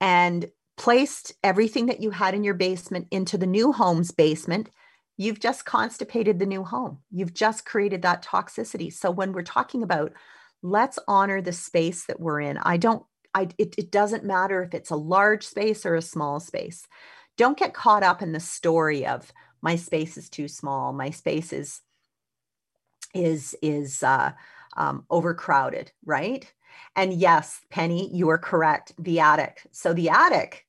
and 0.00 0.50
placed 0.76 1.34
everything 1.42 1.86
that 1.86 2.00
you 2.00 2.10
had 2.10 2.34
in 2.34 2.44
your 2.44 2.54
basement 2.54 3.08
into 3.10 3.38
the 3.38 3.46
new 3.46 3.72
home's 3.72 4.10
basement, 4.10 4.70
you've 5.16 5.40
just 5.40 5.64
constipated 5.64 6.38
the 6.38 6.46
new 6.46 6.64
home. 6.64 6.98
You've 7.10 7.34
just 7.34 7.64
created 7.64 8.02
that 8.02 8.24
toxicity. 8.24 8.92
So 8.92 9.10
when 9.10 9.32
we're 9.32 9.42
talking 9.42 9.82
about 9.82 10.12
let's 10.62 10.98
honor 11.08 11.42
the 11.42 11.52
space 11.52 12.06
that 12.06 12.20
we're 12.20 12.40
in, 12.40 12.58
I 12.58 12.76
don't, 12.76 13.04
I, 13.34 13.48
it, 13.58 13.74
it 13.78 13.90
doesn't 13.90 14.24
matter 14.24 14.62
if 14.62 14.74
it's 14.74 14.90
a 14.90 14.96
large 14.96 15.44
space 15.44 15.84
or 15.84 15.94
a 15.94 16.02
small 16.02 16.40
space. 16.40 16.86
Don't 17.36 17.58
get 17.58 17.74
caught 17.74 18.02
up 18.02 18.22
in 18.22 18.32
the 18.32 18.40
story 18.40 19.06
of 19.06 19.32
my 19.60 19.76
space 19.76 20.16
is 20.16 20.28
too 20.28 20.48
small. 20.48 20.92
My 20.92 21.10
space 21.10 21.52
is, 21.52 21.80
is, 23.14 23.56
is, 23.62 24.02
uh, 24.02 24.32
um, 24.76 25.04
overcrowded, 25.10 25.92
right? 26.04 26.50
And 26.96 27.12
yes, 27.12 27.60
Penny, 27.70 28.10
you 28.14 28.28
are 28.30 28.38
correct. 28.38 28.92
The 28.98 29.20
attic. 29.20 29.66
So 29.70 29.92
the 29.92 30.10
attic 30.10 30.66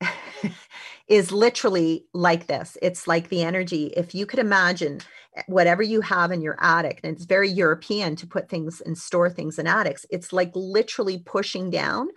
is 1.08 1.32
literally 1.32 2.06
like 2.12 2.46
this. 2.46 2.76
It's 2.82 3.06
like 3.06 3.28
the 3.28 3.42
energy. 3.42 3.92
If 3.96 4.14
you 4.14 4.26
could 4.26 4.38
imagine 4.38 5.00
eh, 5.36 5.42
whatever 5.46 5.82
you 5.82 6.00
have 6.00 6.32
in 6.32 6.40
your 6.40 6.56
attic, 6.60 7.00
and 7.02 7.14
it's 7.14 7.24
very 7.24 7.48
European 7.48 8.16
to 8.16 8.26
put 8.26 8.48
things 8.48 8.80
and 8.80 8.96
store 8.96 9.30
things 9.30 9.58
in 9.58 9.66
attics, 9.66 10.06
it's 10.10 10.32
like 10.32 10.50
literally 10.54 11.18
pushing 11.24 11.70
down 11.70 12.08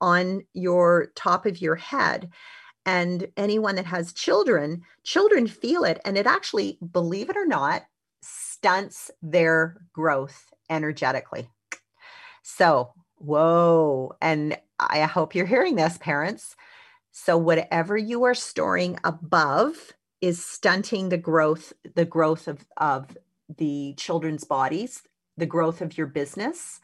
on 0.00 0.42
your 0.54 1.12
top 1.14 1.46
of 1.46 1.60
your 1.60 1.76
head. 1.76 2.30
And 2.86 3.28
anyone 3.36 3.76
that 3.76 3.86
has 3.86 4.12
children, 4.12 4.82
children 5.04 5.46
feel 5.46 5.84
it. 5.84 6.00
And 6.04 6.16
it 6.16 6.26
actually, 6.26 6.78
believe 6.92 7.28
it 7.28 7.36
or 7.36 7.46
not, 7.46 7.82
stunts 8.22 9.10
their 9.22 9.76
growth 9.92 10.50
energetically. 10.70 11.48
So, 12.42 12.92
whoa. 13.16 14.12
And 14.20 14.56
I 14.78 15.00
hope 15.02 15.34
you're 15.34 15.46
hearing 15.46 15.76
this, 15.76 15.98
parents. 15.98 16.56
So 17.12 17.36
whatever 17.36 17.96
you 17.96 18.24
are 18.24 18.34
storing 18.34 18.98
above 19.04 19.92
is 20.20 20.44
stunting 20.44 21.08
the 21.08 21.18
growth, 21.18 21.72
the 21.94 22.04
growth 22.04 22.48
of, 22.48 22.64
of 22.76 23.16
the 23.58 23.94
children's 23.96 24.44
bodies, 24.44 25.02
the 25.36 25.46
growth 25.46 25.80
of 25.80 25.96
your 25.98 26.06
business, 26.06 26.80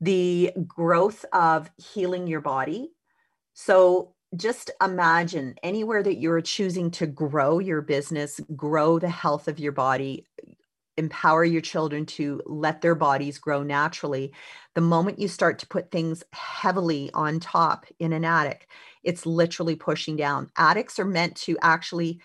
the 0.00 0.52
growth 0.66 1.24
of 1.32 1.70
healing 1.76 2.26
your 2.26 2.40
body. 2.40 2.92
So 3.54 4.14
just 4.36 4.70
imagine 4.82 5.56
anywhere 5.62 6.02
that 6.02 6.18
you're 6.20 6.40
choosing 6.40 6.90
to 6.92 7.06
grow 7.06 7.58
your 7.58 7.82
business, 7.82 8.40
grow 8.54 8.98
the 8.98 9.08
health 9.08 9.48
of 9.48 9.58
your 9.58 9.72
body, 9.72 10.26
empower 10.96 11.44
your 11.44 11.60
children 11.60 12.04
to 12.04 12.40
let 12.46 12.80
their 12.80 12.94
bodies 12.94 13.38
grow 13.38 13.62
naturally. 13.62 14.32
The 14.74 14.80
moment 14.80 15.18
you 15.18 15.28
start 15.28 15.58
to 15.60 15.66
put 15.66 15.90
things 15.90 16.22
heavily 16.32 17.10
on 17.14 17.40
top 17.40 17.86
in 17.98 18.12
an 18.12 18.24
attic, 18.24 18.68
it's 19.02 19.26
literally 19.26 19.76
pushing 19.76 20.16
down. 20.16 20.50
Attics 20.56 20.98
are 20.98 21.04
meant 21.04 21.36
to 21.36 21.56
actually 21.62 22.20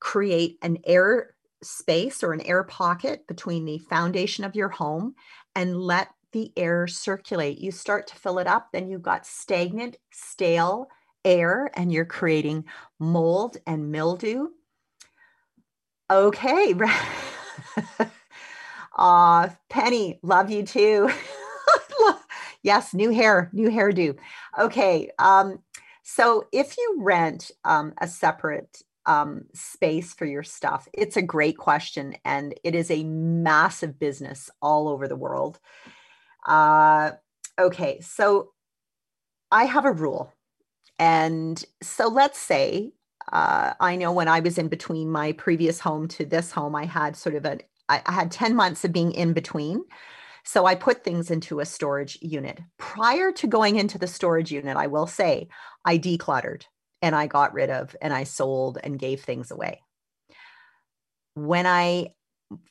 create 0.00 0.58
an 0.62 0.78
air 0.84 1.34
space 1.62 2.22
or 2.22 2.32
an 2.32 2.40
air 2.42 2.64
pocket 2.64 3.26
between 3.26 3.64
the 3.64 3.78
foundation 3.78 4.44
of 4.44 4.56
your 4.56 4.68
home 4.68 5.14
and 5.54 5.80
let 5.80 6.08
the 6.32 6.52
air 6.56 6.86
circulate. 6.86 7.58
You 7.58 7.70
start 7.70 8.06
to 8.08 8.16
fill 8.16 8.38
it 8.38 8.46
up, 8.46 8.68
then 8.72 8.88
you've 8.88 9.02
got 9.02 9.26
stagnant, 9.26 9.96
stale 10.10 10.88
air, 11.24 11.70
and 11.74 11.92
you're 11.92 12.04
creating 12.04 12.64
mold 12.98 13.58
and 13.66 13.92
mildew. 13.92 14.48
Okay. 16.10 16.74
uh, 18.96 19.48
Penny, 19.68 20.18
love 20.22 20.50
you 20.50 20.64
too. 20.64 21.10
yes, 22.62 22.94
new 22.94 23.10
hair, 23.10 23.50
new 23.52 23.70
hairdo. 23.70 24.16
Okay. 24.58 25.10
Um, 25.18 25.60
so 26.02 26.46
if 26.52 26.76
you 26.76 26.96
rent 27.00 27.50
um, 27.64 27.94
a 27.98 28.08
separate 28.08 28.82
um, 29.06 29.44
space 29.54 30.12
for 30.14 30.26
your 30.26 30.42
stuff, 30.42 30.88
it's 30.92 31.16
a 31.16 31.22
great 31.22 31.56
question. 31.56 32.14
And 32.24 32.54
it 32.64 32.74
is 32.74 32.90
a 32.90 33.04
massive 33.04 33.98
business 33.98 34.50
all 34.60 34.88
over 34.88 35.08
the 35.08 35.16
world. 35.16 35.58
Uh, 36.46 37.12
okay. 37.58 38.00
So 38.00 38.52
I 39.50 39.64
have 39.64 39.84
a 39.84 39.92
rule. 39.92 40.32
And 40.98 41.64
so 41.82 42.08
let's 42.08 42.38
say 42.38 42.92
uh, 43.30 43.74
I 43.80 43.96
know 43.96 44.12
when 44.12 44.28
I 44.28 44.40
was 44.40 44.58
in 44.58 44.68
between 44.68 45.10
my 45.10 45.32
previous 45.32 45.80
home 45.80 46.08
to 46.08 46.24
this 46.24 46.50
home, 46.50 46.74
I 46.74 46.84
had 46.84 47.16
sort 47.16 47.34
of 47.34 47.44
a 47.44 47.58
I, 47.88 48.02
I 48.06 48.12
had 48.12 48.30
10 48.30 48.54
months 48.54 48.84
of 48.84 48.92
being 48.92 49.12
in 49.12 49.32
between. 49.32 49.84
So 50.44 50.66
I 50.66 50.74
put 50.74 51.04
things 51.04 51.30
into 51.30 51.60
a 51.60 51.66
storage 51.66 52.18
unit. 52.20 52.60
Prior 52.78 53.30
to 53.32 53.46
going 53.46 53.76
into 53.76 53.98
the 53.98 54.06
storage 54.06 54.50
unit, 54.50 54.76
I 54.76 54.88
will 54.88 55.06
say 55.06 55.48
I 55.84 55.98
decluttered 55.98 56.64
and 57.00 57.14
I 57.14 57.26
got 57.26 57.54
rid 57.54 57.70
of 57.70 57.94
and 58.00 58.12
I 58.12 58.24
sold 58.24 58.78
and 58.82 58.98
gave 58.98 59.20
things 59.20 59.50
away. 59.50 59.82
When 61.34 61.66
I 61.66 62.14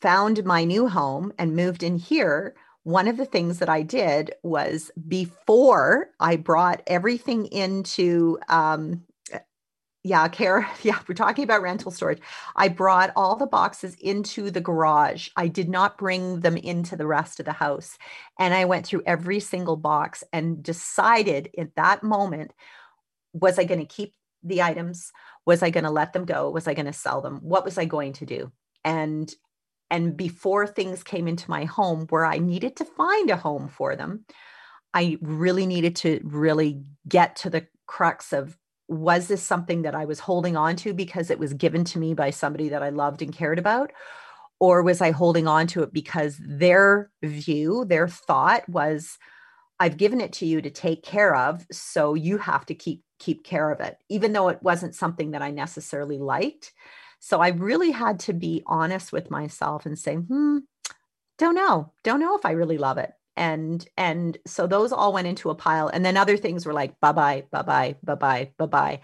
found 0.02 0.44
my 0.44 0.66
new 0.66 0.88
home 0.88 1.34
and 1.38 1.56
moved 1.56 1.84
in 1.84 1.98
here, 1.98 2.56
one 2.84 3.08
of 3.08 3.18
the 3.18 3.26
things 3.26 3.60
that 3.60 3.70
I 3.70 3.84
did 3.84 4.34
was 4.44 4.92
before 5.08 6.10
I 6.20 6.36
brought 6.36 6.82
everything 6.88 7.46
into 7.48 8.40
um, 8.50 9.04
yeah, 10.04 10.28
Kara, 10.28 10.68
yeah, 10.84 11.00
we're 11.08 11.16
talking 11.16 11.44
about 11.44 11.62
rental 11.62 11.92
storage. 11.92 12.22
I 12.56 12.68
brought 12.70 13.12
all 13.16 13.36
the 13.36 13.46
boxes 13.46 13.96
into 14.00 14.50
the 14.50 14.62
garage. 14.62 15.30
I 15.36 15.48
did 15.48 15.70
not 15.70 15.98
bring 15.98 16.40
them 16.40 16.58
into 16.58 16.96
the 16.96 17.08
rest 17.08 17.40
of 17.40 17.46
the 17.46 17.54
house. 17.54 17.98
And 18.40 18.54
I 18.54 18.66
went 18.66 18.86
through 18.86 19.04
every 19.06 19.40
single 19.40 19.78
box 19.78 20.24
and 20.34 20.64
decided 20.64 21.50
at 21.58 21.76
that 21.76 22.04
moment 22.04 22.54
was 23.34 23.58
I 23.58 23.64
going 23.64 23.80
to 23.80 23.86
keep 23.86 24.14
the 24.44 24.62
items? 24.62 25.12
Was 25.46 25.64
I 25.64 25.70
going 25.70 25.86
to 25.86 25.92
let 25.92 26.12
them 26.14 26.26
go? 26.26 26.50
Was 26.50 26.68
I 26.68 26.74
going 26.74 26.88
to 26.88 26.94
sell 26.94 27.22
them? 27.22 27.40
What 27.42 27.64
was 27.64 27.78
I 27.78 27.86
going 27.86 28.14
to 28.14 28.26
do? 28.26 28.52
And 28.84 29.34
and 29.90 30.16
before 30.16 30.68
things 30.68 31.04
came 31.04 31.28
into 31.28 31.50
my 31.50 31.66
home 31.66 32.08
where 32.10 32.26
I 32.26 32.38
needed 32.38 32.78
to 32.78 32.86
find 32.86 33.30
a 33.30 33.36
home 33.36 33.68
for 33.68 33.96
them, 33.98 34.26
I 34.94 35.18
really 35.22 35.66
needed 35.66 35.98
to 35.98 36.22
really 36.24 36.82
get 37.08 37.36
to 37.38 37.50
the 37.50 37.68
crux 37.88 38.32
of 38.32 38.58
was 38.91 39.27
this 39.27 39.41
something 39.41 39.84
that 39.84 39.95
I 39.95 40.04
was 40.04 40.19
holding 40.19 40.58
on 40.58 40.75
to 40.77 40.93
because 40.93 41.32
it 41.32 41.39
was 41.39 41.54
given 41.54 41.86
to 41.86 41.99
me 41.99 42.13
by 42.13 42.30
somebody 42.30 42.69
that 42.69 42.84
I 42.84 42.89
loved 42.89 43.21
and 43.21 43.34
cared 43.34 43.58
about? 43.58 43.91
Or 44.60 44.84
was 44.84 45.01
I 45.01 45.12
holding 45.12 45.47
on 45.47 45.65
to 45.67 45.82
it 45.82 45.93
because 45.93 46.38
their 46.39 47.10
view, 47.23 47.86
their 47.86 48.08
thought 48.08 48.67
was, 48.67 49.17
I've 49.80 49.97
given 49.97 50.19
it 50.19 50.34
to 50.34 50.45
you 50.45 50.62
to 50.62 50.69
take 50.69 51.04
care 51.04 51.36
of, 51.36 51.65
so 51.71 52.13
you 52.13 52.38
have 52.38 52.65
to 52.67 52.75
keep 52.75 53.01
keep 53.17 53.43
care 53.43 53.71
of 53.71 53.80
it, 53.80 53.97
even 54.10 54.34
though 54.34 54.49
it 54.49 54.62
wasn't 54.62 54.95
something 54.95 55.32
that 55.32 55.43
I 55.43 55.51
necessarily 55.51 56.17
liked. 56.17 56.73
So 57.19 57.39
I 57.39 57.49
really 57.49 57.91
had 57.91 58.19
to 58.21 58.34
be 58.34 58.63
honest 58.65 59.12
with 59.12 59.30
myself 59.30 59.86
and 59.86 59.97
say, 59.97 60.15
hmm, 60.15 60.60
don't 61.38 61.56
know, 61.56 61.93
don't 62.04 62.19
know 62.19 62.36
if 62.36 62.45
I 62.45 62.51
really 62.51 62.80
love 62.80 62.97
it 62.97 63.12
and 63.41 63.88
and 63.97 64.38
so 64.45 64.67
those 64.67 64.93
all 64.93 65.12
went 65.12 65.27
into 65.27 65.49
a 65.49 65.56
pile 65.56 65.88
and 65.88 66.06
then 66.06 66.15
other 66.15 66.38
things 66.38 66.63
were 66.63 66.73
like 66.73 66.97
bye-bye 66.99 67.43
bye-bye 67.51 67.95
bye-bye 68.04 68.51
bye-bye 68.58 69.01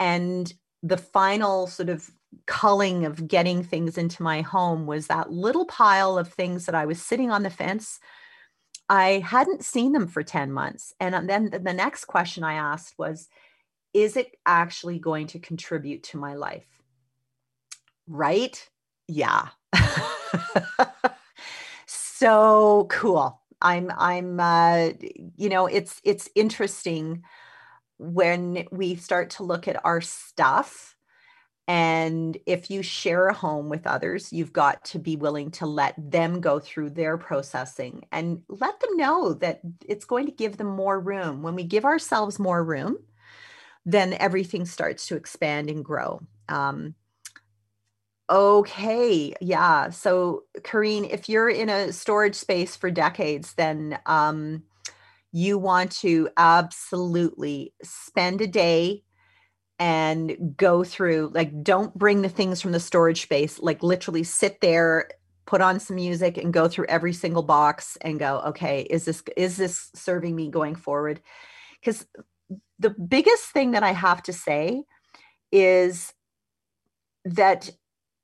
and 0.00 0.54
the 0.82 0.96
final 0.96 1.66
sort 1.66 1.90
of 1.90 2.10
culling 2.46 3.04
of 3.04 3.28
getting 3.28 3.62
things 3.62 3.98
into 3.98 4.22
my 4.22 4.40
home 4.40 4.86
was 4.86 5.06
that 5.06 5.30
little 5.30 5.66
pile 5.66 6.18
of 6.18 6.32
things 6.32 6.66
that 6.66 6.74
I 6.74 6.86
was 6.86 7.00
sitting 7.00 7.30
on 7.30 7.42
the 7.42 7.50
fence. 7.50 8.00
I 8.88 9.22
hadn't 9.24 9.64
seen 9.64 9.92
them 9.92 10.06
for 10.06 10.22
10 10.22 10.52
months. 10.52 10.94
And 11.00 11.14
um, 11.14 11.26
then 11.26 11.50
the 11.50 11.72
next 11.72 12.04
question 12.04 12.44
I 12.44 12.54
asked 12.54 12.94
was, 12.98 13.28
is 13.94 14.16
it 14.16 14.36
actually 14.44 14.98
going 14.98 15.28
to 15.28 15.38
contribute 15.38 16.02
to 16.04 16.18
my 16.18 16.34
life? 16.34 16.66
Right? 18.06 18.68
Yeah. 19.08 19.48
so 21.86 22.86
cool. 22.90 23.40
I'm 23.60 23.90
I'm 23.96 24.38
uh, 24.40 24.90
you 25.36 25.48
know 25.48 25.66
it's 25.66 26.00
it's 26.04 26.28
interesting 26.34 27.22
when 27.98 28.66
we 28.70 28.96
start 28.96 29.30
to 29.30 29.42
look 29.42 29.68
at 29.68 29.84
our 29.84 30.00
stuff 30.00 30.96
and 31.68 32.36
if 32.46 32.70
you 32.70 32.82
share 32.82 33.28
a 33.28 33.34
home 33.34 33.68
with 33.68 33.86
others 33.86 34.32
you've 34.32 34.52
got 34.52 34.84
to 34.84 34.98
be 34.98 35.16
willing 35.16 35.50
to 35.50 35.66
let 35.66 35.94
them 35.98 36.40
go 36.40 36.60
through 36.60 36.90
their 36.90 37.16
processing 37.18 38.04
and 38.12 38.42
let 38.48 38.78
them 38.80 38.96
know 38.96 39.32
that 39.34 39.60
it's 39.86 40.04
going 40.04 40.26
to 40.26 40.32
give 40.32 40.58
them 40.58 40.68
more 40.68 41.00
room. 41.00 41.42
When 41.42 41.54
we 41.54 41.64
give 41.64 41.84
ourselves 41.84 42.38
more 42.38 42.62
room 42.62 42.98
then 43.86 44.12
everything 44.14 44.66
starts 44.66 45.06
to 45.06 45.16
expand 45.16 45.70
and 45.70 45.84
grow. 45.84 46.20
Um, 46.48 46.94
Okay, 48.28 49.34
yeah. 49.40 49.90
So, 49.90 50.42
Kareen, 50.62 51.08
if 51.08 51.28
you're 51.28 51.48
in 51.48 51.68
a 51.68 51.92
storage 51.92 52.34
space 52.34 52.74
for 52.74 52.90
decades, 52.90 53.54
then 53.54 53.98
um, 54.06 54.64
you 55.32 55.58
want 55.58 55.92
to 55.92 56.28
absolutely 56.36 57.74
spend 57.82 58.40
a 58.40 58.46
day 58.48 59.02
and 59.78 60.54
go 60.56 60.84
through 60.84 61.30
like 61.34 61.62
don't 61.64 61.94
bring 61.98 62.22
the 62.22 62.28
things 62.30 62.62
from 62.62 62.72
the 62.72 62.80
storage 62.80 63.22
space 63.22 63.60
like 63.60 63.82
literally 63.82 64.22
sit 64.22 64.60
there 64.60 65.08
put 65.46 65.60
on 65.60 65.80
some 65.80 65.96
music 65.96 66.38
and 66.38 66.52
go 66.54 66.68
through 66.68 66.86
every 66.88 67.12
single 67.12 67.42
box 67.42 67.98
and 68.02 68.18
go 68.20 68.40
okay 68.46 68.82
is 68.82 69.04
this 69.06 69.22
is 69.36 69.56
this 69.56 69.90
serving 69.94 70.36
me 70.36 70.50
going 70.50 70.76
forward 70.76 71.20
because 71.80 72.06
the 72.78 72.90
biggest 72.90 73.44
thing 73.46 73.72
that 73.72 73.82
i 73.82 73.92
have 73.92 74.22
to 74.22 74.32
say 74.32 74.82
is 75.52 76.14
that 77.24 77.70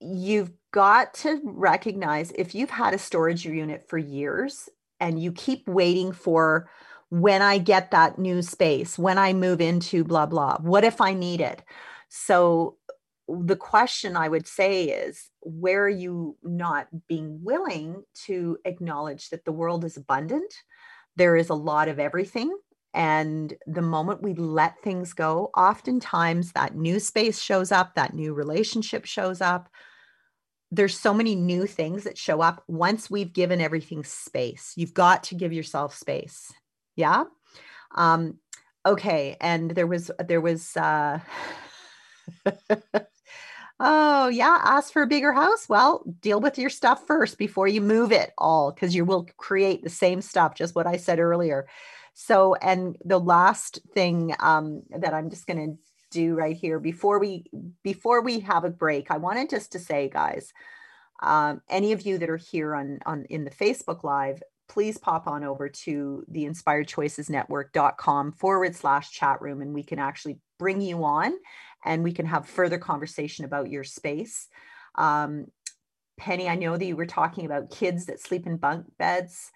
you've 0.03 0.51
got 0.73 1.15
to 1.15 1.41
recognize 1.45 2.33
if 2.33 2.55
you've 2.55 2.71
had 2.71 2.95
a 2.95 2.99
storage 2.99 3.45
unit 3.45 3.89
for 3.89 3.99
years 3.99 4.69
and 5.01 5.23
you 5.23 5.33
keep 5.33 5.69
waiting 5.69 6.13
for 6.13 6.69
when 7.11 7.43
I 7.43 7.59
get 7.59 7.91
that 7.91 8.19
new 8.19 8.41
space, 8.41 8.99
when 8.99 9.19
I 9.19 9.35
move 9.35 9.61
into 9.61 10.03
blah, 10.03 10.27
blah, 10.27 10.57
what 10.59 10.83
if 10.83 11.01
I 11.01 11.13
need 11.13 11.41
it? 11.41 11.63
So 12.09 12.79
the 13.29 13.57
question 13.57 14.17
I 14.17 14.29
would 14.29 14.47
say 14.47 14.85
is 14.85 15.31
where 15.41 15.85
are 15.85 15.91
you 15.91 16.37
not 16.43 16.89
being 17.09 17.41
willing 17.43 18.03
to 18.27 18.59
acknowledge 18.65 19.31
that 19.31 19.45
the 19.45 19.53
world 19.53 19.85
is 19.85 19.97
abundant? 19.97 20.53
There 21.17 21.37
is 21.37 21.51
a 21.51 21.55
lot 21.55 21.89
of 21.89 21.99
everything. 21.99 22.57
And 22.95 23.55
the 23.67 23.83
moment 23.83 24.23
we 24.23 24.35
let 24.35 24.81
things 24.83 25.13
go, 25.13 25.51
oftentimes 25.57 26.53
that 26.53 26.77
new 26.77 27.01
space 27.01 27.41
shows 27.41 27.73
up, 27.73 27.95
that 27.95 28.15
new 28.15 28.35
relationship 28.35 29.07
shows 29.07 29.41
up. 29.41 29.69
There's 30.75 30.99
so 30.99 31.13
many 31.13 31.35
new 31.35 31.67
things 31.67 32.05
that 32.05 32.17
show 32.17 32.41
up 32.41 32.65
once 32.67 33.11
we've 33.11 33.33
given 33.33 33.61
everything 33.61 34.05
space. 34.05 34.73
You've 34.75 34.95
got 34.95 35.25
to 35.25 35.35
give 35.35 35.53
yourself 35.53 35.95
space. 35.95 36.51
Yeah? 36.97 37.25
Um 37.95 38.39
okay 38.85 39.37
and 39.41 39.71
there 39.71 39.87
was 39.87 40.11
there 40.27 40.41
was 40.41 40.77
uh 40.77 41.21
oh 43.79 44.29
yeah 44.29 44.59
ask 44.65 44.93
for 44.93 45.03
a 45.03 45.07
bigger 45.07 45.33
house? 45.33 45.69
Well 45.69 46.03
deal 46.21 46.41
with 46.41 46.59
your 46.59 46.71
stuff 46.71 47.07
first 47.07 47.37
before 47.37 47.69
you 47.69 47.83
move 47.83 48.11
it 48.11 48.33
all 48.39 48.73
because 48.73 48.95
you 48.95 49.05
will 49.05 49.29
create 49.37 49.85
the 49.85 49.91
same 49.91 50.23
stuff 50.23 50.55
just 50.55 50.75
what 50.75 50.87
i 50.87 50.97
said 50.97 51.19
earlier. 51.21 51.69
So 52.15 52.55
and 52.55 52.97
the 53.05 53.21
last 53.21 53.79
thing 53.95 54.35
um 54.41 54.83
that 54.91 55.13
i'm 55.13 55.29
just 55.29 55.47
going 55.47 55.77
to 55.77 55.92
do 56.13 56.35
right 56.35 56.57
here 56.57 56.79
before 56.79 57.19
we 57.19 57.45
before 57.83 58.23
we 58.23 58.41
have 58.41 58.65
a 58.65 58.71
break 58.71 59.11
i 59.11 59.17
wanted 59.17 59.51
just 59.51 59.73
to 59.73 59.79
say 59.79 60.09
guys 60.09 60.53
um, 61.23 61.63
any 61.71 61.93
of 61.93 62.03
you 62.03 62.19
that 62.19 62.31
are 62.31 62.37
here 62.37 62.75
on 62.75 62.99
on 63.07 63.25
in 63.31 63.45
the 63.45 63.51
facebook 63.51 64.05
live 64.05 64.43
please 64.73 64.97
pop 64.97 65.27
on 65.27 65.45
over 65.45 65.69
to 65.69 66.25
the 66.29 66.45
inspiredchoicesnetwork.com 66.45 68.33
forward 68.33 68.75
slash 68.75 69.11
chat 69.11 69.41
room 69.43 69.61
and 69.61 69.75
we 69.75 69.83
can 69.83 69.99
actually 69.99 70.39
bring 70.59 70.81
you 70.81 71.05
on 71.05 71.35
and 71.85 72.03
we 72.03 72.13
can 72.13 72.25
have 72.25 72.49
further 72.49 72.79
conversation 72.79 73.45
about 73.45 73.71
your 73.71 73.85
space. 73.85 74.49
Um, 74.95 75.47
Penny, 76.17 76.49
I 76.49 76.55
know 76.55 76.77
that 76.77 76.85
you 76.85 76.97
were 76.97 77.05
talking 77.05 77.45
about 77.45 77.71
kids 77.71 78.07
that 78.07 78.21
sleep 78.21 78.47
in 78.47 78.57
bunk 78.57 78.87
beds. 78.99 79.51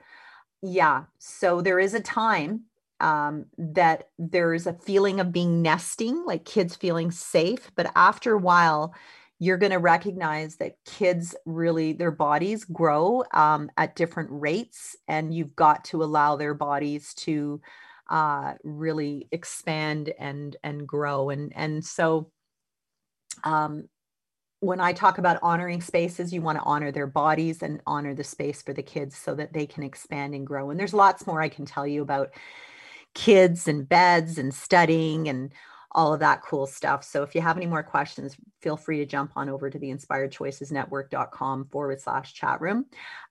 Yeah, 0.63 1.05
so 1.19 1.63
there 1.63 1.79
is 1.79 1.95
a 1.95 2.01
time 2.01 2.65
um, 3.01 3.47
that 3.59 4.09
there's 4.19 4.67
a 4.67 4.73
feeling 4.73 5.21
of 5.21 5.33
being 5.33 5.63
nesting, 5.63 6.25
like 6.25 6.45
kids 6.45 6.77
feeling 6.77 7.11
safe. 7.11 7.71
But 7.75 7.93
after 7.95 8.33
a 8.33 8.39
while, 8.39 8.95
you're 9.39 9.59
going 9.59 9.73
to 9.73 9.79
recognize 9.79 10.57
that 10.57 10.79
kids 10.85 11.35
really 11.45 11.93
their 11.93 12.11
bodies 12.11 12.65
grow 12.65 13.23
um, 13.35 13.71
at 13.77 13.97
different 13.97 14.31
rates 14.33 14.97
and 15.09 15.35
you've 15.35 15.55
got 15.55 15.85
to 15.85 16.03
allow 16.03 16.37
their 16.37 16.55
bodies 16.55 17.13
to 17.15 17.61
uh, 18.09 18.55
really 18.65 19.29
expand 19.33 20.13
and 20.19 20.57
and 20.63 20.87
grow 20.87 21.29
and 21.29 21.53
and 21.55 21.85
so 21.85 22.31
um, 23.45 23.89
when 24.61 24.81
I 24.81 24.93
talk 24.93 25.19
about 25.19 25.39
honoring 25.43 25.81
spaces, 25.81 26.33
you 26.33 26.41
want 26.41 26.59
to 26.59 26.65
honor 26.65 26.91
their 26.91 27.07
bodies 27.07 27.63
and 27.63 27.81
honor 27.87 28.15
the 28.15 28.25
space 28.25 28.63
for 28.63 28.73
the 28.73 28.83
kids 28.83 29.17
so 29.17 29.35
that 29.35 29.53
they 29.53 29.67
can 29.67 29.83
expand 29.83 30.35
and 30.35 30.47
grow. 30.47 30.71
And 30.71 30.81
there's 30.81 30.95
lots 30.95 31.27
more 31.27 31.43
I 31.43 31.49
can 31.49 31.67
tell 31.67 31.87
you 31.87 32.03
about 32.03 32.31
kids 33.17 33.67
and 33.67 33.89
beds 33.89 34.37
and 34.37 34.55
studying 34.55 35.27
and 35.29 35.53
all 35.91 36.13
of 36.13 36.21
that 36.21 36.43
cool 36.43 36.67
stuff. 36.67 37.03
So 37.03 37.23
if 37.23 37.35
you 37.35 37.41
have 37.41 37.57
any 37.57 37.65
more 37.65 37.83
questions, 37.83 38.37
feel 38.61 38.77
free 38.77 38.99
to 38.99 39.07
jump 39.07 39.33
on 39.35 39.49
over 39.49 39.71
to 39.71 39.79
the 39.79 39.89
inspiredchoicesnetwork.com 39.89 41.69
forward 41.73 42.01
slash 42.01 42.35
chat 42.35 42.61
room. 42.61 42.85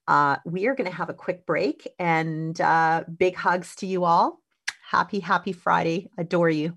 Uh, 0.08 0.38
we 0.43 0.65
are 0.65 0.76
going 0.76 0.89
to 0.89 0.95
have 0.95 1.10
a 1.10 1.13
quick 1.13 1.45
break 1.45 1.88
and 2.00 2.60
uh, 2.60 3.04
big 3.17 3.36
hugs 3.36 3.76
to 3.76 3.86
you 3.86 4.04
all. 4.04 4.41
Happy, 4.89 5.19
happy 5.19 5.52
Friday. 5.52 6.10
Adore 6.17 6.50
you. 6.50 6.76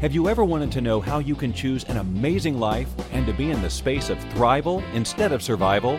Have 0.00 0.12
you 0.12 0.28
ever 0.28 0.44
wanted 0.44 0.72
to 0.72 0.80
know 0.80 1.00
how 1.00 1.18
you 1.18 1.34
can 1.34 1.52
choose 1.52 1.84
an 1.84 1.96
amazing 1.96 2.58
life 2.58 2.88
and 3.12 3.26
to 3.26 3.32
be 3.32 3.50
in 3.50 3.62
the 3.62 3.70
space 3.70 4.10
of 4.10 4.18
thrival 4.34 4.82
instead 4.94 5.32
of 5.32 5.42
survival? 5.42 5.98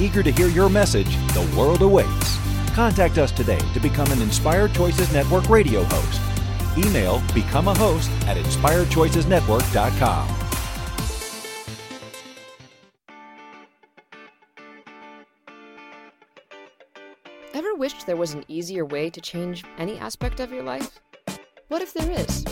eager 0.00 0.22
to 0.22 0.30
hear 0.30 0.48
your 0.48 0.68
message, 0.68 1.16
the 1.34 1.54
world 1.56 1.82
awaits. 1.82 2.38
Contact 2.74 3.18
us 3.18 3.32
today 3.32 3.58
to 3.74 3.80
become 3.80 4.10
an 4.12 4.22
Inspired 4.22 4.72
Choices 4.72 5.12
Network 5.12 5.48
radio 5.48 5.82
host. 5.84 6.20
Email 6.78 7.22
become 7.34 7.68
a 7.68 7.74
host 7.74 8.10
at 8.26 8.36
inspiredchoicesnetwork.com. 8.36 10.34
Ever 17.54 17.74
wished 17.74 18.06
there 18.06 18.16
was 18.16 18.34
an 18.34 18.44
easier 18.46 18.84
way 18.84 19.10
to 19.10 19.20
change 19.20 19.64
any 19.78 19.98
aspect 19.98 20.38
of 20.38 20.52
your 20.52 20.62
life? 20.62 21.00
What 21.66 21.82
if 21.82 21.92
there 21.92 22.10
is? 22.12 22.44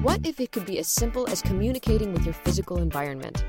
What 0.00 0.26
if 0.26 0.40
it 0.40 0.52
could 0.52 0.64
be 0.64 0.78
as 0.78 0.88
simple 0.88 1.28
as 1.28 1.42
communicating 1.42 2.14
with 2.14 2.24
your 2.24 2.32
physical 2.32 2.78
environment? 2.78 3.44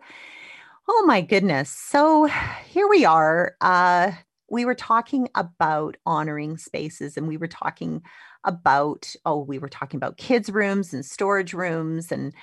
Oh 0.88 1.04
my 1.06 1.20
goodness. 1.22 1.70
So 1.70 2.28
here 2.66 2.88
we 2.88 3.04
are. 3.04 3.56
Uh, 3.60 4.12
we 4.50 4.64
were 4.64 4.76
talking 4.76 5.28
about 5.34 5.96
honoring 6.06 6.58
spaces 6.58 7.16
and 7.16 7.28
we 7.28 7.38
were 7.38 7.48
talking 7.48 8.02
about, 8.44 9.14
oh, 9.26 9.40
we 9.40 9.58
were 9.58 9.70
talking 9.70 9.98
about 9.98 10.18
kids' 10.18 10.50
rooms 10.50 10.94
and 10.94 11.04
storage 11.04 11.54
rooms 11.54 12.12
and 12.12 12.34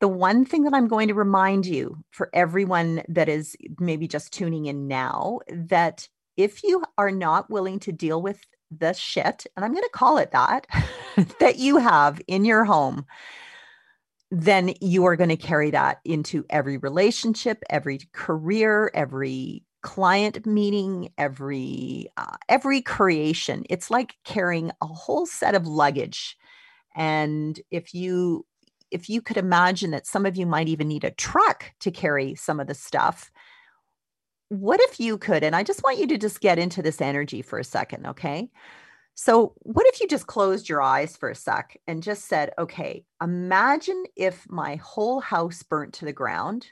the 0.00 0.08
one 0.08 0.44
thing 0.44 0.62
that 0.64 0.74
I'm 0.74 0.88
going 0.88 1.08
to 1.08 1.14
remind 1.14 1.66
you 1.66 1.98
for 2.10 2.30
everyone 2.32 3.02
that 3.08 3.28
is 3.28 3.56
maybe 3.80 4.06
just 4.06 4.32
tuning 4.32 4.66
in 4.66 4.86
now 4.86 5.40
that 5.48 6.08
if 6.36 6.62
you 6.62 6.84
are 6.96 7.10
not 7.10 7.50
willing 7.50 7.80
to 7.80 7.92
deal 7.92 8.22
with 8.22 8.40
the 8.70 8.92
shit, 8.92 9.46
and 9.56 9.64
I'm 9.64 9.72
going 9.72 9.82
to 9.82 9.90
call 9.92 10.18
it 10.18 10.30
that, 10.30 10.66
that 11.40 11.58
you 11.58 11.78
have 11.78 12.20
in 12.28 12.44
your 12.44 12.64
home, 12.64 13.06
then 14.30 14.74
you 14.80 15.06
are 15.06 15.16
going 15.16 15.30
to 15.30 15.36
carry 15.36 15.70
that 15.70 15.98
into 16.04 16.44
every 16.50 16.76
relationship, 16.76 17.62
every 17.70 18.00
career, 18.12 18.90
every 18.94 19.64
client 19.82 20.44
meeting 20.44 21.08
every 21.18 22.08
uh, 22.16 22.36
every 22.48 22.82
creation. 22.82 23.64
It's 23.70 23.90
like 23.90 24.16
carrying 24.24 24.70
a 24.82 24.86
whole 24.86 25.26
set 25.26 25.54
of 25.54 25.66
luggage. 25.66 26.36
And 26.96 27.58
if 27.70 27.94
you 27.94 28.44
if 28.90 29.08
you 29.08 29.20
could 29.22 29.36
imagine 29.36 29.90
that 29.92 30.06
some 30.06 30.26
of 30.26 30.36
you 30.36 30.46
might 30.46 30.68
even 30.68 30.88
need 30.88 31.04
a 31.04 31.10
truck 31.10 31.72
to 31.80 31.90
carry 31.90 32.34
some 32.34 32.60
of 32.60 32.66
the 32.66 32.74
stuff, 32.74 33.30
what 34.48 34.80
if 34.80 34.98
you 34.98 35.18
could? 35.18 35.44
And 35.44 35.54
I 35.54 35.62
just 35.62 35.82
want 35.82 35.98
you 35.98 36.06
to 36.08 36.18
just 36.18 36.40
get 36.40 36.58
into 36.58 36.82
this 36.82 37.00
energy 37.00 37.42
for 37.42 37.58
a 37.58 37.64
second, 37.64 38.06
okay? 38.06 38.50
So, 39.14 39.54
what 39.58 39.86
if 39.88 40.00
you 40.00 40.06
just 40.06 40.28
closed 40.28 40.68
your 40.68 40.80
eyes 40.80 41.16
for 41.16 41.28
a 41.28 41.34
sec 41.34 41.76
and 41.88 42.04
just 42.04 42.26
said, 42.26 42.52
okay, 42.56 43.04
imagine 43.20 44.04
if 44.14 44.48
my 44.48 44.76
whole 44.76 45.20
house 45.20 45.62
burnt 45.64 45.94
to 45.94 46.04
the 46.04 46.12
ground. 46.12 46.68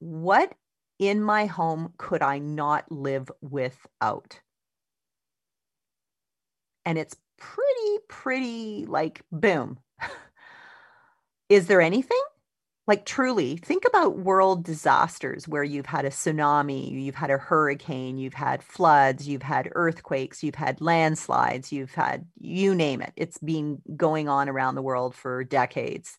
What 0.00 0.52
in 0.98 1.22
my 1.22 1.46
home 1.46 1.94
could 1.98 2.20
I 2.20 2.38
not 2.38 2.90
live 2.90 3.30
without? 3.40 4.40
And 6.84 6.98
it's 6.98 7.16
pretty, 7.38 7.98
pretty 8.08 8.86
like 8.86 9.22
boom, 9.30 9.78
is 11.48 11.66
there 11.66 11.80
anything? 11.80 12.20
Like, 12.86 13.04
truly, 13.04 13.58
think 13.58 13.84
about 13.86 14.18
world 14.18 14.64
disasters 14.64 15.46
where 15.46 15.62
you've 15.62 15.86
had 15.86 16.06
a 16.06 16.10
tsunami, 16.10 16.90
you've 16.90 17.14
had 17.14 17.30
a 17.30 17.36
hurricane, 17.36 18.16
you've 18.16 18.32
had 18.32 18.62
floods, 18.62 19.28
you've 19.28 19.42
had 19.42 19.68
earthquakes, 19.74 20.42
you've 20.42 20.54
had 20.54 20.80
landslides, 20.80 21.70
you've 21.70 21.92
had 21.92 22.26
you 22.40 22.74
name 22.74 23.02
it. 23.02 23.12
It's 23.14 23.36
been 23.38 23.82
going 23.94 24.30
on 24.30 24.48
around 24.48 24.74
the 24.74 24.82
world 24.82 25.14
for 25.14 25.44
decades. 25.44 26.16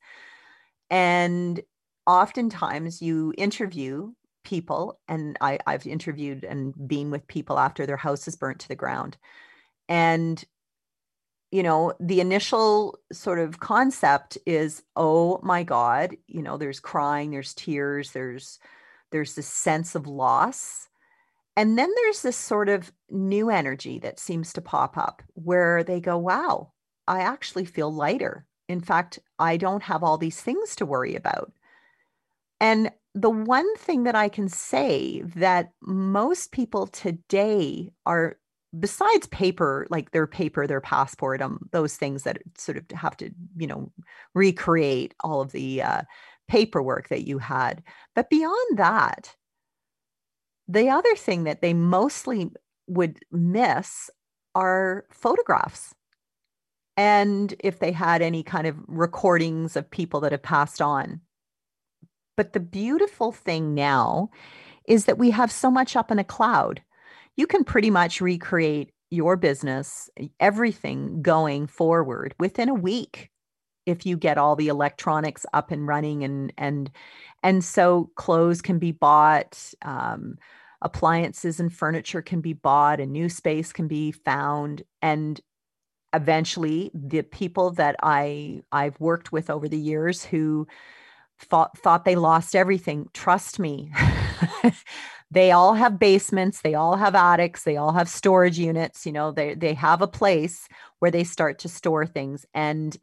And 0.91 1.59
oftentimes 2.05 3.01
you 3.01 3.33
interview 3.35 4.11
people, 4.43 4.99
and 5.07 5.37
I, 5.41 5.57
I've 5.65 5.87
interviewed 5.87 6.43
and 6.43 6.73
been 6.87 7.09
with 7.09 7.27
people 7.27 7.57
after 7.57 7.87
their 7.87 7.97
house 7.97 8.27
is 8.27 8.35
burnt 8.35 8.59
to 8.59 8.67
the 8.67 8.75
ground. 8.75 9.17
And 9.87 10.43
you 11.51 11.63
know 11.63 11.93
the 11.99 12.21
initial 12.21 12.99
sort 13.11 13.39
of 13.39 13.59
concept 13.59 14.37
is 14.45 14.83
oh 14.95 15.39
my 15.43 15.63
god 15.63 16.15
you 16.27 16.41
know 16.41 16.57
there's 16.57 16.79
crying 16.79 17.31
there's 17.31 17.53
tears 17.53 18.11
there's 18.11 18.59
there's 19.11 19.35
this 19.35 19.47
sense 19.47 19.95
of 19.95 20.07
loss. 20.07 20.87
And 21.55 21.77
then 21.77 21.91
there's 21.95 22.21
this 22.21 22.37
sort 22.37 22.69
of 22.69 22.91
new 23.09 23.49
energy 23.49 23.99
that 23.99 24.19
seems 24.19 24.53
to 24.53 24.61
pop 24.61 24.97
up 24.97 25.21
where 25.33 25.83
they 25.83 25.99
go 25.99 26.17
wow 26.17 26.71
i 27.07 27.21
actually 27.21 27.65
feel 27.65 27.93
lighter. 27.93 28.45
In 28.67 28.81
fact 28.81 29.19
i 29.39 29.57
don't 29.57 29.83
have 29.83 30.03
all 30.03 30.17
these 30.17 30.41
things 30.41 30.75
to 30.77 30.85
worry 30.85 31.15
about. 31.15 31.51
And 32.61 32.91
the 33.15 33.29
one 33.29 33.75
thing 33.77 34.03
that 34.03 34.15
i 34.15 34.29
can 34.29 34.47
say 34.47 35.21
that 35.35 35.71
most 35.81 36.51
people 36.51 36.87
today 36.87 37.91
are 38.05 38.37
besides 38.77 39.25
paper 39.27 39.87
like 39.89 40.11
their 40.11 40.27
paper 40.27 40.67
their 40.67 40.81
passport 40.81 41.41
um 41.41 41.57
those 41.71 41.95
things 41.97 42.21
that 42.21 42.37
sort 42.55 42.77
of 42.77 42.85
have 42.91 43.17
to 43.17 43.31
you 43.57 43.65
know 43.65 43.91
recreate 44.35 45.15
all 45.23 45.41
of 45.41 45.51
the 45.51 45.81
uh, 45.81 46.01
paperwork 46.47 47.09
that 47.09 47.27
you 47.27 47.39
had. 47.39 47.83
But 48.15 48.29
beyond 48.29 48.77
that 48.77 49.35
the 50.69 50.89
other 50.89 51.15
thing 51.15 51.45
that 51.45 51.61
they 51.61 51.73
mostly 51.73 52.51
would 52.87 53.19
miss 53.31 54.09
are 54.53 55.05
photographs. 55.11 55.95
And 56.95 57.55
if 57.59 57.79
they 57.79 57.91
had 57.91 58.21
any 58.21 58.43
kind 58.43 58.67
of 58.67 58.75
recordings 58.87 59.75
of 59.75 59.89
people 59.89 60.19
that 60.19 60.31
have 60.31 60.43
passed 60.43 60.81
on. 60.81 61.21
But 62.37 62.53
the 62.53 62.59
beautiful 62.59 63.31
thing 63.31 63.73
now 63.73 64.29
is 64.87 65.05
that 65.05 65.17
we 65.17 65.31
have 65.31 65.51
so 65.51 65.71
much 65.71 65.95
up 65.95 66.11
in 66.11 66.19
a 66.19 66.23
cloud 66.23 66.81
you 67.39 67.47
can 67.47 67.63
pretty 67.63 67.89
much 67.89 68.19
recreate 68.19 68.91
your 69.09 69.37
business, 69.37 70.09
everything 70.41 71.21
going 71.21 71.67
forward 71.67 72.35
within 72.37 72.67
a 72.67 72.73
week 72.73 73.29
if 73.85 74.05
you 74.05 74.17
get 74.17 74.37
all 74.37 74.57
the 74.57 74.67
electronics 74.67 75.45
up 75.53 75.71
and 75.71 75.87
running 75.87 76.25
and 76.25 76.51
and 76.57 76.91
and 77.41 77.63
so 77.63 78.11
clothes 78.15 78.61
can 78.61 78.77
be 78.77 78.91
bought 78.91 79.73
um, 79.83 80.35
appliances 80.81 81.61
and 81.61 81.73
furniture 81.73 82.21
can 82.21 82.41
be 82.41 82.51
bought 82.51 82.99
a 82.99 83.05
new 83.05 83.29
space 83.29 83.71
can 83.71 83.87
be 83.87 84.11
found 84.11 84.83
and 85.01 85.39
eventually 86.13 86.91
the 86.93 87.21
people 87.21 87.71
that 87.71 87.95
i 88.03 88.61
i've 88.71 88.99
worked 88.99 89.31
with 89.31 89.49
over 89.49 89.67
the 89.67 89.79
years 89.79 90.23
who 90.25 90.67
thought 91.39 91.75
thought 91.77 92.05
they 92.05 92.15
lost 92.15 92.55
everything 92.55 93.07
trust 93.13 93.59
me 93.59 93.91
they 95.31 95.51
all 95.51 95.75
have 95.75 95.99
basements 95.99 96.61
they 96.61 96.73
all 96.73 96.95
have 96.95 97.13
attics 97.13 97.63
they 97.63 97.77
all 97.77 97.93
have 97.93 98.09
storage 98.09 98.57
units 98.57 99.05
you 99.05 99.11
know 99.11 99.31
they 99.31 99.53
they 99.53 99.73
have 99.73 100.01
a 100.01 100.07
place 100.07 100.67
where 100.99 101.11
they 101.11 101.23
start 101.23 101.59
to 101.59 101.69
store 101.69 102.05
things. 102.05 102.45
And 102.53 102.97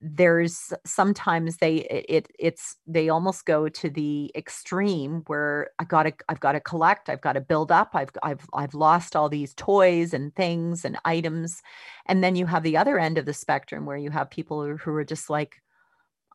there's 0.00 0.72
sometimes 0.86 1.56
they 1.56 1.78
it 2.08 2.30
it's 2.38 2.76
they 2.86 3.08
almost 3.08 3.44
go 3.46 3.68
to 3.68 3.90
the 3.90 4.30
extreme 4.36 5.24
where 5.26 5.70
I 5.80 5.84
got 5.84 6.04
to 6.04 6.12
I've 6.28 6.38
got 6.38 6.52
to 6.52 6.60
collect 6.60 7.08
I've 7.08 7.20
got 7.20 7.32
to 7.32 7.40
build 7.40 7.72
up 7.72 7.90
I've 7.94 8.10
I've 8.22 8.46
I've 8.54 8.74
lost 8.74 9.16
all 9.16 9.28
these 9.28 9.54
toys 9.54 10.14
and 10.14 10.32
things 10.36 10.84
and 10.84 10.98
items. 11.04 11.62
And 12.06 12.22
then 12.22 12.36
you 12.36 12.46
have 12.46 12.62
the 12.62 12.76
other 12.76 12.98
end 12.98 13.18
of 13.18 13.26
the 13.26 13.32
spectrum 13.32 13.86
where 13.86 13.96
you 13.96 14.10
have 14.10 14.30
people 14.30 14.76
who 14.76 14.92
are 14.92 15.04
just 15.04 15.30
like 15.30 15.56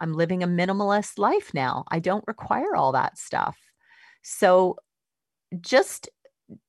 I'm 0.02 0.14
living 0.14 0.44
a 0.44 0.48
minimalist 0.48 1.18
life 1.18 1.54
now. 1.54 1.86
I 1.88 2.00
don't 2.00 2.26
require 2.28 2.76
all 2.76 2.92
that 2.92 3.18
stuff. 3.18 3.58
So 4.24 4.78
just 5.62 6.10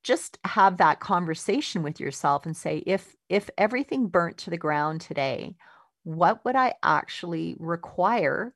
just 0.03 0.39
have 0.45 0.77
that 0.77 0.99
conversation 0.99 1.83
with 1.83 1.99
yourself 1.99 2.45
and 2.45 2.55
say 2.55 2.83
if 2.85 3.15
if 3.29 3.49
everything 3.57 4.07
burnt 4.07 4.37
to 4.37 4.49
the 4.49 4.57
ground 4.57 5.01
today 5.01 5.55
what 6.03 6.43
would 6.45 6.55
i 6.55 6.73
actually 6.83 7.55
require 7.59 8.55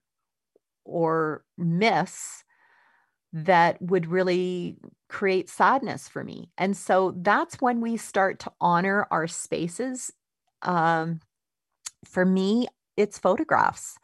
or 0.85 1.43
miss 1.57 2.43
that 3.31 3.81
would 3.81 4.07
really 4.07 4.77
create 5.07 5.49
sadness 5.49 6.07
for 6.07 6.23
me? 6.23 6.49
And 6.57 6.75
so 6.75 7.13
that's 7.17 7.61
when 7.61 7.81
we 7.81 7.97
start 7.97 8.39
to 8.39 8.51
honor 8.59 9.07
our 9.11 9.27
spaces. 9.27 10.11
Um, 10.63 11.19
for 12.05 12.25
me 12.25 12.67
it's 12.97 13.19
photographs 13.19 13.97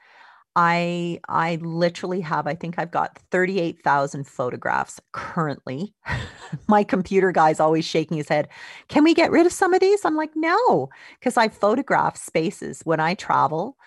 I 0.55 1.19
I 1.27 1.57
literally 1.61 2.21
have 2.21 2.47
I 2.47 2.55
think 2.55 2.75
I've 2.77 2.91
got 2.91 3.19
38,000 3.31 4.25
photographs 4.27 4.99
currently. 5.11 5.93
My 6.67 6.83
computer 6.83 7.31
guy's 7.31 7.59
always 7.59 7.85
shaking 7.85 8.17
his 8.17 8.29
head. 8.29 8.47
Can 8.87 9.03
we 9.03 9.13
get 9.13 9.31
rid 9.31 9.45
of 9.45 9.51
some 9.51 9.73
of 9.73 9.81
these? 9.81 10.05
I'm 10.05 10.15
like, 10.15 10.31
"No, 10.35 10.89
because 11.19 11.37
I 11.37 11.49
photograph 11.49 12.15
spaces 12.17 12.81
when 12.85 12.99
I 12.99 13.15
travel. 13.15 13.77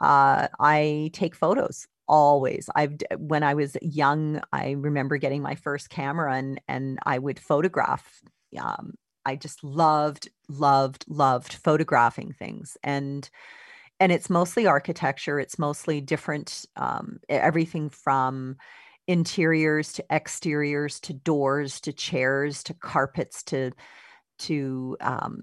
Uh, 0.00 0.48
I 0.60 1.10
take 1.12 1.34
photos 1.34 1.86
always. 2.08 2.68
I've 2.74 2.96
when 3.18 3.42
I 3.42 3.54
was 3.54 3.76
young, 3.82 4.40
I 4.52 4.72
remember 4.72 5.16
getting 5.18 5.42
my 5.42 5.54
first 5.54 5.90
camera 5.90 6.34
and 6.36 6.60
and 6.68 6.98
I 7.06 7.18
would 7.18 7.38
photograph 7.40 8.22
um, 8.60 8.94
I 9.24 9.36
just 9.36 9.62
loved 9.64 10.28
loved 10.48 11.04
loved 11.08 11.54
photographing 11.54 12.32
things 12.32 12.76
and 12.82 13.28
and 14.02 14.10
it's 14.10 14.28
mostly 14.28 14.66
architecture 14.66 15.38
it's 15.38 15.60
mostly 15.60 16.00
different 16.00 16.66
um, 16.76 17.20
everything 17.28 17.88
from 17.88 18.56
interiors 19.06 19.92
to 19.92 20.04
exteriors 20.12 20.98
to 20.98 21.12
doors 21.12 21.80
to 21.80 21.92
chairs 21.92 22.64
to 22.64 22.74
carpets 22.74 23.44
to 23.44 23.70
to 24.40 24.96
um, 25.00 25.40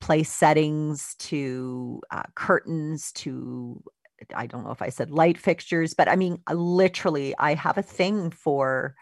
place 0.00 0.32
settings 0.32 1.16
to 1.18 2.00
uh, 2.12 2.22
curtains 2.36 3.10
to 3.12 3.82
i 4.36 4.46
don't 4.46 4.64
know 4.64 4.70
if 4.70 4.82
i 4.82 4.88
said 4.88 5.10
light 5.10 5.36
fixtures 5.36 5.94
but 5.94 6.08
i 6.08 6.14
mean 6.14 6.38
literally 6.52 7.34
i 7.38 7.54
have 7.54 7.76
a 7.76 7.82
thing 7.82 8.30
for 8.30 8.94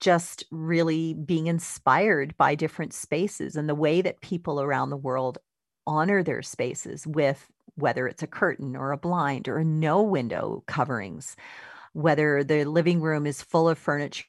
just 0.00 0.44
really 0.50 1.14
being 1.14 1.46
inspired 1.46 2.36
by 2.36 2.54
different 2.54 2.92
spaces 2.92 3.56
and 3.56 3.66
the 3.66 3.74
way 3.74 4.02
that 4.02 4.20
people 4.20 4.60
around 4.60 4.90
the 4.90 4.96
world 4.96 5.38
honor 5.86 6.22
their 6.22 6.42
spaces 6.42 7.06
with 7.06 7.50
whether 7.78 8.06
it's 8.06 8.22
a 8.22 8.26
curtain 8.26 8.76
or 8.76 8.92
a 8.92 8.98
blind 8.98 9.48
or 9.48 9.62
no 9.64 10.02
window 10.02 10.62
coverings, 10.66 11.36
whether 11.92 12.44
the 12.44 12.64
living 12.64 13.00
room 13.00 13.26
is 13.26 13.42
full 13.42 13.68
of 13.68 13.78
furniture 13.78 14.24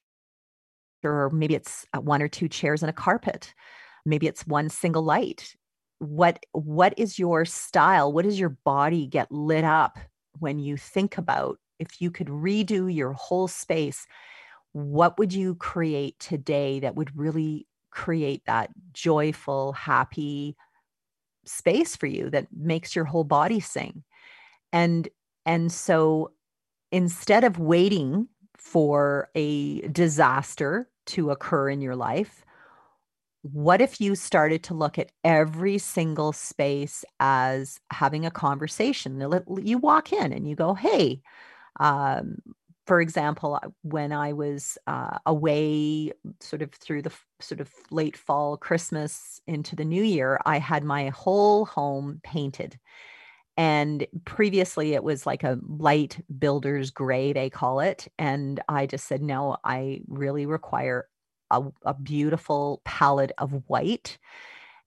or 1.04 1.30
maybe 1.32 1.56
it's 1.56 1.86
uh, 1.93 2.02
one 2.02 2.22
or 2.22 2.28
two 2.28 2.47
chairs 2.47 2.84
and 2.84 2.89
a 2.89 2.93
carpet, 2.93 3.54
maybe 4.06 4.28
it's 4.28 4.45
one 4.45 4.70
single 4.70 5.04
light. 5.04 5.56
What 6.00 6.45
what 6.54 6.93
is 6.97 7.20
your 7.20 7.45
style? 7.45 8.12
What 8.12 8.26
does 8.26 8.39
your 8.39 8.58
body 8.64 9.08
get 9.08 9.32
lit 9.32 9.64
up 9.64 9.97
when 10.39 10.60
you 10.60 10.78
think 10.78 11.18
about 11.18 11.58
if 11.80 12.02
you 12.02 12.12
could 12.12 12.28
redo 12.28 12.93
your 12.93 13.14
whole 13.14 13.47
space 13.47 14.06
what 14.72 15.18
would 15.18 15.34
you 15.34 15.56
create 15.56 16.20
today 16.20 16.80
that 16.80 16.95
would 16.95 17.18
really 17.18 17.68
create 17.91 18.43
that 18.45 18.70
joyful, 18.93 19.74
happy 19.74 20.56
space 21.50 21.95
for 21.95 22.08
you 22.08 22.30
that 22.30 22.47
makes 22.56 22.95
your 22.95 23.06
whole 23.06 23.24
body 23.24 23.60
sing? 23.60 24.04
And 24.74 25.10
and 25.45 25.72
so 25.72 26.32
instead 26.91 27.43
of 27.43 27.60
waiting 27.60 28.28
for 28.58 29.30
a 29.36 29.82
disaster 29.89 30.89
to 31.08 31.32
occur 31.32 31.70
in 31.70 31.82
your 31.82 31.95
life, 31.95 32.45
what 33.41 33.82
if 33.82 34.02
you 34.02 34.16
started 34.16 34.64
to 34.64 34.74
look 34.74 35.00
at 35.00 35.12
every 35.24 35.78
single 35.78 36.34
space 36.34 37.06
as 37.20 37.80
having 37.91 38.26
a 38.26 38.32
conversation? 38.32 39.22
You 39.64 39.78
walk 39.78 40.12
in 40.12 40.34
and 40.34 40.47
you 40.47 40.56
go, 40.56 40.74
Hey, 40.74 41.22
um, 41.80 42.38
for 42.90 43.02
example, 43.02 43.60
when 43.84 44.12
I 44.12 44.34
was 44.34 44.76
uh, 44.88 45.20
away, 45.28 46.12
sort 46.40 46.64
of 46.64 46.72
through 46.72 47.04
the 47.04 47.12
sort 47.40 47.62
of 47.62 47.72
late 47.92 48.18
fall, 48.18 48.58
Christmas 48.58 49.40
into 49.46 49.76
the 49.76 49.86
new 49.86 50.02
year, 50.02 50.40
I 50.48 50.58
had 50.58 50.84
my 50.84 51.10
whole 51.10 51.66
home 51.66 52.20
painted. 52.24 52.80
And 53.56 54.08
previously, 54.26 54.96
it 54.96 55.04
was 55.04 55.28
like 55.28 55.44
a 55.44 55.60
light 55.68 56.20
builder's 56.40 56.90
gray, 56.90 57.32
they 57.32 57.52
call 57.52 57.80
it. 57.80 58.08
And 58.18 58.60
I 58.68 58.88
just 58.88 59.06
said, 59.06 59.22
no, 59.22 59.58
I 59.64 60.02
really 60.08 60.48
require 60.48 61.08
a, 61.52 61.62
a 61.86 61.94
beautiful 61.94 62.82
palette 62.86 63.34
of 63.38 63.62
white 63.68 64.18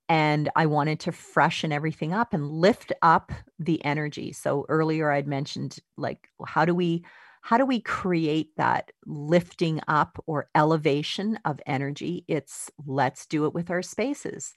and 0.08 0.50
I 0.56 0.66
wanted 0.66 0.98
to 1.00 1.12
freshen 1.12 1.70
everything 1.70 2.12
up 2.12 2.34
and 2.34 2.50
lift 2.50 2.92
up 3.00 3.30
the 3.60 3.84
energy. 3.84 4.32
So 4.32 4.66
earlier 4.68 5.12
I'd 5.12 5.28
mentioned 5.28 5.78
like 5.96 6.28
how 6.44 6.64
do 6.64 6.74
we 6.74 7.04
how 7.42 7.58
do 7.58 7.66
we 7.66 7.80
create 7.80 8.56
that 8.56 8.92
lifting 9.04 9.80
up 9.88 10.22
or 10.26 10.48
elevation 10.54 11.38
of 11.44 11.60
energy? 11.66 12.24
It's 12.28 12.70
let's 12.86 13.26
do 13.26 13.46
it 13.46 13.52
with 13.52 13.68
our 13.68 13.82
spaces. 13.82 14.54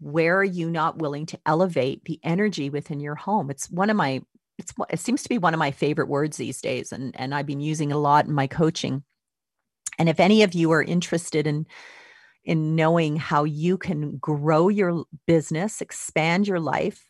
Where 0.00 0.38
are 0.38 0.44
you 0.44 0.70
not 0.70 0.98
willing 0.98 1.26
to 1.26 1.38
elevate 1.44 2.04
the 2.06 2.18
energy 2.24 2.70
within 2.70 3.00
your 3.00 3.14
home? 3.14 3.50
It's 3.50 3.70
one 3.70 3.90
of 3.90 3.96
my 3.96 4.22
it's 4.58 4.72
it 4.88 4.98
seems 4.98 5.22
to 5.22 5.28
be 5.28 5.36
one 5.36 5.52
of 5.52 5.58
my 5.58 5.72
favorite 5.72 6.08
words 6.08 6.38
these 6.38 6.62
days 6.62 6.90
and 6.90 7.14
and 7.20 7.34
I've 7.34 7.46
been 7.46 7.60
using 7.60 7.92
a 7.92 7.98
lot 7.98 8.26
in 8.26 8.32
my 8.32 8.46
coaching. 8.46 9.04
And 9.98 10.08
if 10.08 10.18
any 10.18 10.42
of 10.42 10.54
you 10.54 10.72
are 10.72 10.82
interested 10.82 11.46
in 11.46 11.66
in 12.44 12.74
knowing 12.74 13.16
how 13.16 13.44
you 13.44 13.76
can 13.76 14.16
grow 14.16 14.68
your 14.68 15.04
business, 15.26 15.82
expand 15.82 16.48
your 16.48 16.60
life, 16.60 17.04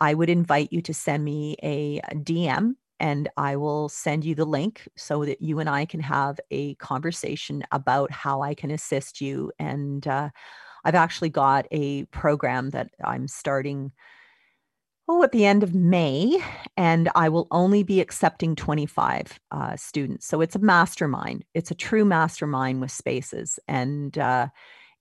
I 0.00 0.14
would 0.14 0.30
invite 0.30 0.72
you 0.72 0.80
to 0.82 0.94
send 0.94 1.22
me 1.22 1.56
a 1.62 2.00
DM 2.14 2.76
and 3.02 3.28
I 3.36 3.56
will 3.56 3.88
send 3.88 4.24
you 4.24 4.36
the 4.36 4.46
link 4.46 4.88
so 4.96 5.24
that 5.24 5.42
you 5.42 5.58
and 5.58 5.68
I 5.68 5.84
can 5.84 5.98
have 6.00 6.38
a 6.52 6.76
conversation 6.76 7.64
about 7.72 8.12
how 8.12 8.42
I 8.42 8.54
can 8.54 8.70
assist 8.70 9.20
you. 9.20 9.50
And 9.58 10.06
uh, 10.06 10.30
I've 10.84 10.94
actually 10.94 11.30
got 11.30 11.66
a 11.72 12.04
program 12.06 12.70
that 12.70 12.90
I'm 13.04 13.26
starting 13.26 13.90
oh 15.08 15.24
at 15.24 15.32
the 15.32 15.44
end 15.44 15.64
of 15.64 15.74
May, 15.74 16.38
and 16.76 17.10
I 17.16 17.28
will 17.28 17.48
only 17.50 17.82
be 17.82 18.00
accepting 18.00 18.54
25 18.54 19.40
uh, 19.50 19.76
students. 19.76 20.28
So 20.28 20.40
it's 20.40 20.54
a 20.54 20.60
mastermind. 20.60 21.44
It's 21.54 21.72
a 21.72 21.74
true 21.74 22.04
mastermind 22.04 22.80
with 22.80 22.92
spaces, 22.92 23.58
and 23.66 24.16
uh, 24.16 24.46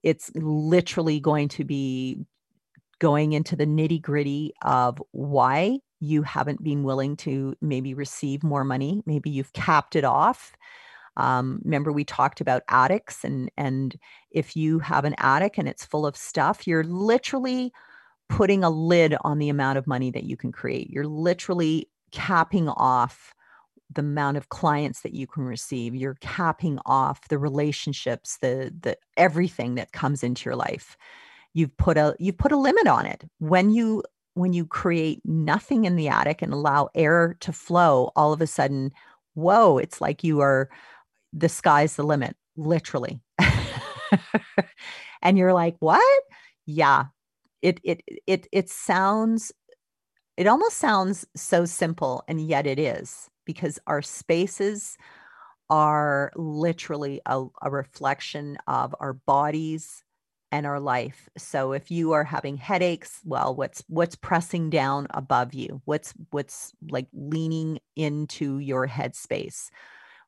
it's 0.01 0.31
literally 0.33 1.19
going 1.19 1.49
to 1.49 1.63
be 1.63 2.17
going 2.97 3.33
into 3.33 3.55
the 3.55 3.67
nitty 3.67 4.01
gritty 4.01 4.53
of 4.63 5.01
why 5.11 5.77
you 6.01 6.23
haven't 6.23 6.63
been 6.63 6.83
willing 6.83 7.15
to 7.15 7.55
maybe 7.61 7.93
receive 7.93 8.43
more 8.43 8.63
money 8.63 9.01
maybe 9.05 9.29
you've 9.29 9.53
capped 9.53 9.95
it 9.95 10.03
off. 10.03 10.53
Um, 11.17 11.61
remember 11.63 11.91
we 11.91 12.05
talked 12.05 12.41
about 12.41 12.63
attics 12.69 13.23
and 13.23 13.51
and 13.57 13.97
if 14.31 14.55
you 14.55 14.79
have 14.79 15.05
an 15.05 15.15
attic 15.17 15.57
and 15.57 15.67
it's 15.67 15.85
full 15.85 16.05
of 16.05 16.17
stuff 16.17 16.65
you're 16.65 16.85
literally 16.85 17.71
putting 18.31 18.63
a 18.63 18.69
lid 18.69 19.15
on 19.21 19.39
the 19.39 19.49
amount 19.49 19.77
of 19.77 19.85
money 19.85 20.09
that 20.09 20.23
you 20.23 20.37
can 20.37 20.53
create. 20.53 20.89
You're 20.89 21.05
literally 21.05 21.89
capping 22.11 22.69
off 22.69 23.33
the 23.93 24.01
amount 24.01 24.37
of 24.37 24.47
clients 24.47 25.01
that 25.01 25.13
you 25.13 25.27
can 25.27 25.43
receive. 25.43 25.93
You're 25.93 26.17
capping 26.21 26.79
off 26.85 27.27
the 27.27 27.37
relationships 27.37 28.37
the 28.41 28.73
the 28.81 28.97
everything 29.17 29.75
that 29.75 29.91
comes 29.91 30.23
into 30.23 30.45
your 30.45 30.55
life. 30.55 30.95
You've 31.53 31.75
put 31.75 31.97
a 31.97 32.15
you've 32.19 32.37
put 32.37 32.53
a 32.53 32.57
limit 32.57 32.87
on 32.87 33.05
it. 33.05 33.25
When 33.39 33.69
you 33.69 34.03
when 34.41 34.53
you 34.53 34.65
create 34.65 35.21
nothing 35.25 35.85
in 35.85 35.95
the 35.95 36.09
attic 36.09 36.41
and 36.41 36.53
allow 36.53 36.89
air 36.95 37.37
to 37.41 37.53
flow, 37.53 38.11
all 38.15 38.33
of 38.33 38.41
a 38.41 38.47
sudden, 38.47 38.91
whoa, 39.35 39.77
it's 39.77 40.01
like 40.01 40.23
you 40.23 40.41
are 40.41 40.69
the 41.33 41.49
sky's 41.49 41.95
the 41.95 42.03
limit, 42.03 42.35
literally. 42.57 43.21
and 45.21 45.37
you're 45.37 45.53
like, 45.53 45.75
what? 45.79 46.23
Yeah. 46.65 47.05
It 47.61 47.79
it 47.83 48.01
it 48.27 48.47
it 48.51 48.69
sounds 48.69 49.51
it 50.37 50.47
almost 50.47 50.77
sounds 50.77 51.25
so 51.35 51.65
simple 51.65 52.23
and 52.27 52.41
yet 52.41 52.65
it 52.67 52.79
is 52.79 53.29
because 53.45 53.79
our 53.87 54.01
spaces 54.01 54.97
are 55.69 56.31
literally 56.35 57.21
a, 57.25 57.45
a 57.61 57.71
reflection 57.71 58.57
of 58.67 58.95
our 58.99 59.13
bodies 59.13 60.03
and 60.51 60.65
our 60.65 60.79
life. 60.79 61.29
So 61.37 61.71
if 61.71 61.89
you 61.91 62.11
are 62.11 62.23
having 62.23 62.57
headaches, 62.57 63.21
well, 63.23 63.55
what's 63.55 63.83
what's 63.87 64.15
pressing 64.15 64.69
down 64.69 65.07
above 65.11 65.53
you? 65.53 65.81
What's 65.85 66.13
what's 66.31 66.73
like 66.89 67.07
leaning 67.13 67.79
into 67.95 68.59
your 68.59 68.87
headspace? 68.87 69.69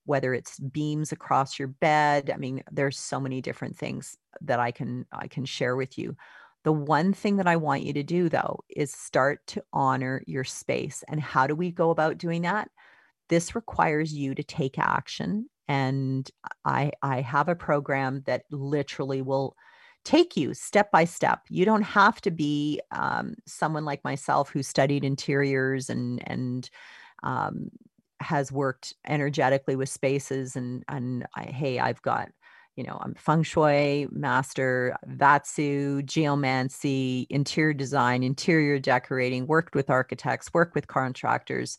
Whether 0.05 0.33
it's 0.33 0.59
beams 0.59 1.11
across 1.11 1.57
your 1.59 1.69
bed, 1.69 2.29
I 2.33 2.37
mean, 2.37 2.63
there's 2.71 2.99
so 2.99 3.19
many 3.19 3.41
different 3.41 3.77
things 3.77 4.17
that 4.41 4.59
I 4.59 4.71
can 4.71 5.05
I 5.11 5.27
can 5.27 5.45
share 5.45 5.75
with 5.75 5.97
you. 5.97 6.15
The 6.63 6.73
one 6.73 7.13
thing 7.13 7.37
that 7.37 7.47
I 7.47 7.57
want 7.57 7.83
you 7.83 7.93
to 7.93 8.03
do 8.03 8.29
though 8.29 8.63
is 8.69 8.91
start 8.93 9.45
to 9.47 9.63
honor 9.73 10.23
your 10.27 10.43
space. 10.43 11.03
And 11.07 11.19
how 11.21 11.47
do 11.47 11.55
we 11.55 11.71
go 11.71 11.89
about 11.89 12.17
doing 12.17 12.43
that? 12.43 12.69
This 13.29 13.55
requires 13.55 14.13
you 14.13 14.35
to 14.35 14.43
take 14.43 14.77
action 14.77 15.49
and 15.67 16.29
I 16.65 16.91
I 17.01 17.21
have 17.21 17.49
a 17.49 17.55
program 17.55 18.23
that 18.25 18.43
literally 18.51 19.21
will 19.21 19.55
take 20.03 20.35
you 20.35 20.53
step 20.53 20.91
by 20.91 21.05
step. 21.05 21.41
You 21.49 21.65
don't 21.65 21.83
have 21.83 22.21
to 22.21 22.31
be 22.31 22.81
um, 22.91 23.35
someone 23.45 23.85
like 23.85 24.03
myself 24.03 24.49
who 24.49 24.63
studied 24.63 25.03
interiors 25.03 25.89
and 25.89 26.21
and 26.27 26.69
um, 27.23 27.69
has 28.19 28.51
worked 28.51 28.93
energetically 29.07 29.75
with 29.75 29.89
spaces 29.89 30.55
and 30.55 30.83
and 30.87 31.25
I, 31.35 31.43
hey, 31.43 31.79
I've 31.79 32.01
got 32.01 32.29
you 32.75 32.83
know 32.83 32.97
I'm 33.01 33.13
feng 33.15 33.43
shui 33.43 34.07
master, 34.11 34.95
Vastu, 35.07 36.05
geomancy, 36.05 37.27
interior 37.29 37.73
design, 37.73 38.23
interior 38.23 38.79
decorating. 38.79 39.47
Worked 39.47 39.75
with 39.75 39.89
architects, 39.89 40.53
worked 40.53 40.75
with 40.75 40.87
contractors 40.87 41.77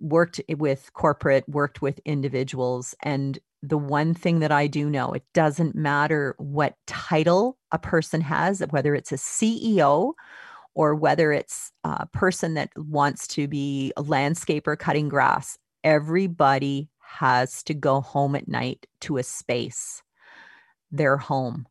worked 0.00 0.40
with 0.56 0.92
corporate, 0.92 1.48
worked 1.48 1.82
with 1.82 2.00
individuals, 2.04 2.94
and 3.02 3.38
the 3.62 3.78
one 3.78 4.14
thing 4.14 4.40
that 4.40 4.52
I 4.52 4.66
do 4.66 4.88
know 4.88 5.12
it 5.12 5.24
doesn't 5.34 5.74
matter 5.74 6.34
what 6.38 6.74
title 6.86 7.58
a 7.72 7.78
person 7.78 8.20
has, 8.20 8.62
whether 8.70 8.94
it's 8.94 9.12
a 9.12 9.16
CEO 9.16 10.12
or 10.74 10.94
whether 10.94 11.32
it's 11.32 11.72
a 11.82 12.06
person 12.06 12.54
that 12.54 12.70
wants 12.76 13.26
to 13.28 13.48
be 13.48 13.92
a 13.96 14.02
landscaper 14.02 14.78
cutting 14.78 15.08
grass, 15.08 15.58
everybody 15.82 16.88
has 17.00 17.62
to 17.64 17.74
go 17.74 18.00
home 18.00 18.36
at 18.36 18.46
night 18.46 18.86
to 19.00 19.16
a 19.16 19.22
space, 19.22 20.02
their 20.92 21.16
home. 21.16 21.66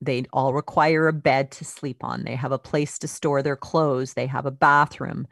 They 0.00 0.24
all 0.32 0.52
require 0.52 1.06
a 1.06 1.12
bed 1.12 1.50
to 1.52 1.64
sleep 1.64 2.02
on. 2.02 2.24
They 2.24 2.34
have 2.34 2.52
a 2.52 2.58
place 2.58 2.98
to 3.00 3.08
store 3.08 3.42
their 3.42 3.56
clothes. 3.56 4.14
They 4.14 4.26
have 4.26 4.46
a 4.46 4.50
bathroom 4.50 5.28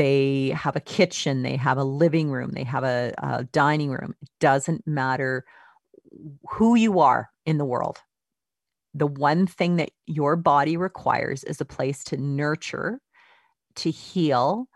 they 0.00 0.48
have 0.56 0.76
a 0.76 0.80
kitchen, 0.80 1.42
they 1.42 1.56
have 1.56 1.76
a 1.76 1.84
living 1.84 2.30
room, 2.30 2.52
they 2.52 2.64
have 2.64 2.84
a, 2.84 3.12
a 3.18 3.44
dining 3.44 3.90
room. 3.90 4.14
It 4.22 4.30
doesn't 4.40 4.86
matter 4.86 5.44
who 6.48 6.74
you 6.74 7.00
are 7.00 7.28
in 7.44 7.58
the 7.58 7.66
world. 7.66 7.98
The 8.94 9.06
one 9.06 9.46
thing 9.46 9.76
that 9.76 9.90
your 10.06 10.36
body 10.36 10.78
requires 10.78 11.44
is 11.44 11.60
a 11.60 11.66
place 11.66 12.02
to 12.04 12.16
nurture, 12.16 12.98
to 13.76 13.90
heal, 13.90 14.68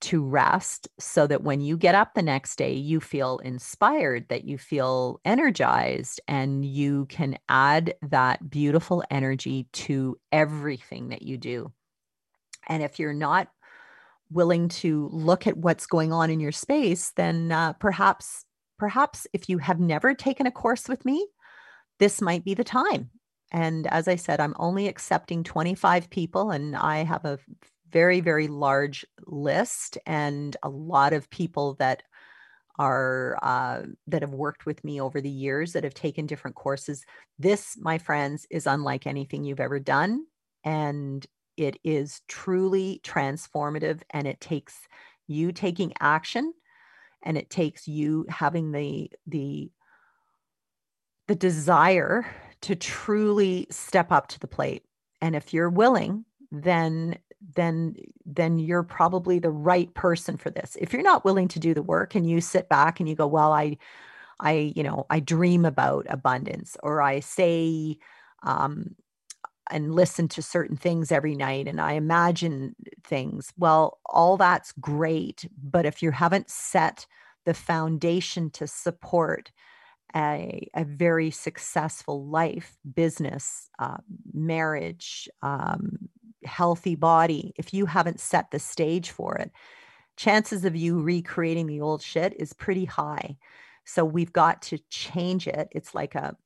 to 0.00 0.24
rest 0.24 0.88
so 0.98 1.26
that 1.26 1.42
when 1.42 1.60
you 1.60 1.76
get 1.76 1.94
up 1.94 2.14
the 2.14 2.22
next 2.22 2.56
day, 2.56 2.72
you 2.72 3.00
feel 3.00 3.40
inspired, 3.44 4.30
that 4.30 4.44
you 4.44 4.56
feel 4.56 5.20
energized, 5.26 6.22
and 6.26 6.64
you 6.64 7.04
can 7.10 7.36
add 7.50 7.94
that 8.00 8.48
beautiful 8.48 9.04
energy 9.10 9.66
to 9.74 10.16
everything 10.32 11.10
that 11.10 11.20
you 11.20 11.36
do. 11.36 11.70
And 12.66 12.82
if 12.82 12.98
you're 12.98 13.12
not 13.12 13.48
willing 14.34 14.68
to 14.68 15.08
look 15.12 15.46
at 15.46 15.56
what's 15.56 15.86
going 15.86 16.12
on 16.12 16.30
in 16.30 16.40
your 16.40 16.52
space, 16.52 17.12
then 17.16 17.52
uh, 17.52 17.72
perhaps, 17.74 18.44
perhaps 18.78 19.26
if 19.32 19.48
you 19.48 19.58
have 19.58 19.80
never 19.80 20.14
taken 20.14 20.46
a 20.46 20.50
course 20.50 20.88
with 20.88 21.04
me, 21.04 21.26
this 21.98 22.20
might 22.20 22.44
be 22.44 22.54
the 22.54 22.64
time. 22.64 23.10
And 23.52 23.86
as 23.86 24.08
I 24.08 24.16
said, 24.16 24.40
I'm 24.40 24.56
only 24.58 24.88
accepting 24.88 25.44
25 25.44 26.10
people, 26.10 26.50
and 26.50 26.74
I 26.74 27.04
have 27.04 27.24
a 27.24 27.38
very, 27.92 28.20
very 28.20 28.48
large 28.48 29.06
list 29.26 29.96
and 30.04 30.56
a 30.64 30.68
lot 30.68 31.12
of 31.12 31.30
people 31.30 31.74
that 31.74 32.02
are 32.76 33.38
uh, 33.40 33.82
that 34.08 34.22
have 34.22 34.34
worked 34.34 34.66
with 34.66 34.82
me 34.82 35.00
over 35.00 35.20
the 35.20 35.30
years 35.30 35.72
that 35.72 35.84
have 35.84 35.94
taken 35.94 36.26
different 36.26 36.56
courses. 36.56 37.04
This, 37.38 37.76
my 37.78 37.98
friends, 37.98 38.46
is 38.50 38.66
unlike 38.66 39.06
anything 39.06 39.44
you've 39.44 39.60
ever 39.60 39.78
done. 39.78 40.26
And 40.64 41.24
it 41.56 41.78
is 41.84 42.20
truly 42.28 43.00
transformative 43.04 44.02
and 44.10 44.26
it 44.26 44.40
takes 44.40 44.88
you 45.26 45.52
taking 45.52 45.92
action 46.00 46.52
and 47.22 47.38
it 47.38 47.50
takes 47.50 47.88
you 47.88 48.26
having 48.28 48.72
the 48.72 49.10
the 49.26 49.70
the 51.26 51.34
desire 51.34 52.26
to 52.60 52.76
truly 52.76 53.66
step 53.70 54.12
up 54.12 54.28
to 54.28 54.38
the 54.40 54.46
plate. 54.46 54.84
And 55.20 55.34
if 55.34 55.54
you're 55.54 55.70
willing 55.70 56.24
then 56.50 57.18
then 57.54 57.94
then 58.24 58.58
you're 58.58 58.82
probably 58.82 59.38
the 59.38 59.50
right 59.50 59.92
person 59.94 60.36
for 60.36 60.50
this. 60.50 60.76
If 60.80 60.92
you're 60.92 61.02
not 61.02 61.24
willing 61.24 61.48
to 61.48 61.58
do 61.58 61.74
the 61.74 61.82
work 61.82 62.14
and 62.14 62.28
you 62.28 62.40
sit 62.40 62.68
back 62.68 63.00
and 63.00 63.08
you 63.08 63.14
go 63.14 63.26
well 63.26 63.52
i 63.52 63.76
i 64.40 64.72
you 64.74 64.82
know 64.82 65.06
i 65.10 65.20
dream 65.20 65.64
about 65.64 66.06
abundance 66.08 66.76
or 66.82 67.00
i 67.00 67.20
say 67.20 67.98
um 68.42 68.94
and 69.70 69.94
listen 69.94 70.28
to 70.28 70.42
certain 70.42 70.76
things 70.76 71.10
every 71.10 71.34
night 71.34 71.66
and 71.66 71.80
i 71.80 71.92
imagine 71.92 72.74
things 73.02 73.52
well 73.56 73.98
all 74.06 74.36
that's 74.36 74.72
great 74.72 75.48
but 75.62 75.86
if 75.86 76.02
you 76.02 76.10
haven't 76.10 76.50
set 76.50 77.06
the 77.44 77.54
foundation 77.54 78.50
to 78.50 78.66
support 78.66 79.50
a, 80.16 80.68
a 80.74 80.84
very 80.84 81.30
successful 81.30 82.26
life 82.26 82.76
business 82.94 83.68
uh, 83.80 83.96
marriage 84.32 85.28
um, 85.42 86.08
healthy 86.44 86.94
body, 86.94 87.52
if 87.56 87.74
you 87.74 87.86
haven't 87.86 88.20
set 88.20 88.50
the 88.50 88.58
stage 88.58 89.10
for 89.10 89.36
it, 89.36 89.50
chances 90.16 90.64
of 90.64 90.76
you 90.76 91.00
recreating 91.00 91.66
the 91.66 91.80
old 91.80 92.02
shit 92.02 92.34
is 92.38 92.52
pretty 92.52 92.84
high. 92.84 93.36
So 93.84 94.04
we've 94.04 94.32
got 94.32 94.62
to 94.62 94.78
change 94.90 95.46
it. 95.46 95.68
It's 95.72 95.94
like 95.94 96.14
a 96.14 96.36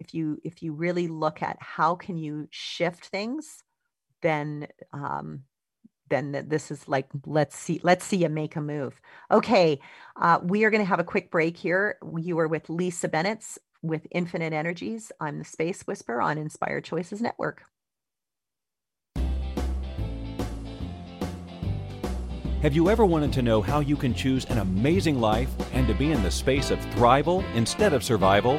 if 0.00 0.14
you 0.14 0.40
if 0.44 0.62
you 0.62 0.72
really 0.72 1.08
look 1.08 1.42
at 1.42 1.56
how 1.60 1.94
can 1.94 2.16
you 2.16 2.48
shift 2.50 3.06
things, 3.06 3.62
then 4.22 4.68
um, 4.92 5.42
then 6.10 6.46
this 6.48 6.70
is 6.70 6.88
like 6.88 7.08
let's 7.26 7.56
see 7.56 7.80
let's 7.82 8.04
see 8.04 8.18
you 8.18 8.28
make 8.28 8.56
a 8.56 8.60
move. 8.60 9.00
Okay, 9.30 9.80
uh, 10.20 10.38
we 10.42 10.64
are 10.64 10.70
going 10.70 10.82
to 10.82 10.88
have 10.88 11.00
a 11.00 11.04
quick 11.04 11.30
break 11.30 11.56
here. 11.56 11.98
You 12.16 12.38
are 12.38 12.48
with 12.48 12.68
Lisa 12.68 13.08
bennett's 13.08 13.58
with 13.82 14.06
Infinite 14.10 14.52
Energies. 14.52 15.12
I'm 15.20 15.38
the 15.38 15.44
Space 15.44 15.86
whisper 15.86 16.20
on 16.20 16.38
Inspired 16.38 16.84
Choices 16.84 17.20
Network. 17.20 17.62
Have 22.62 22.74
you 22.74 22.90
ever 22.90 23.06
wanted 23.06 23.32
to 23.34 23.42
know 23.42 23.62
how 23.62 23.78
you 23.78 23.94
can 23.94 24.12
choose 24.12 24.44
an 24.46 24.58
amazing 24.58 25.20
life 25.20 25.48
and 25.72 25.86
to 25.86 25.94
be 25.94 26.10
in 26.10 26.24
the 26.24 26.30
space 26.30 26.72
of 26.72 26.80
thrival 26.86 27.44
instead 27.54 27.92
of 27.92 28.02
survival? 28.02 28.58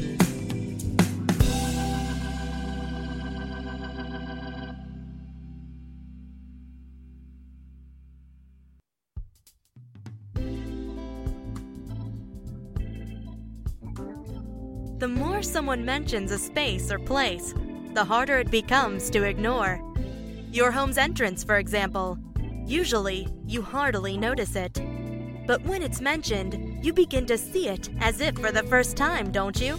someone 15.50 15.84
mentions 15.84 16.32
a 16.32 16.38
space 16.38 16.92
or 16.92 17.00
place, 17.00 17.54
the 17.94 18.06
harder 18.06 18.38
it 18.38 18.52
becomes 18.52 19.10
to 19.10 19.24
ignore. 19.24 19.82
Your 20.52 20.72
home's 20.72 20.98
entrance, 20.98 21.44
for 21.44 21.58
example. 21.58 22.18
Usually, 22.66 23.28
you 23.46 23.64
hardly 23.64 24.16
notice 24.16 24.56
it. 24.56 24.80
But 25.48 25.64
when 25.64 25.82
it's 25.82 26.02
mentioned, 26.02 26.86
you 26.86 26.94
begin 26.94 27.26
to 27.26 27.38
see 27.38 27.68
it 27.68 27.90
as 28.00 28.22
if 28.22 28.38
for 28.38 28.52
the 28.52 28.64
first 28.64 28.96
time, 28.96 29.32
don't 29.32 29.60
you? 29.60 29.78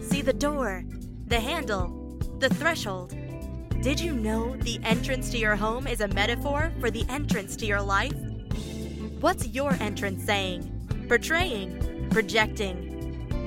See 0.00 0.20
the 0.20 0.34
door, 0.34 0.84
the 1.26 1.40
handle, 1.40 2.18
the 2.38 2.50
threshold. 2.50 3.16
Did 3.80 3.98
you 3.98 4.12
know 4.12 4.54
the 4.56 4.78
entrance 4.82 5.30
to 5.30 5.38
your 5.38 5.56
home 5.56 5.86
is 5.86 6.02
a 6.02 6.08
metaphor 6.08 6.72
for 6.78 6.90
the 6.90 7.06
entrance 7.08 7.56
to 7.56 7.66
your 7.66 7.80
life? 7.80 8.14
What's 9.20 9.46
your 9.48 9.72
entrance 9.80 10.24
saying, 10.24 11.06
portraying, 11.08 12.08
projecting? 12.10 12.93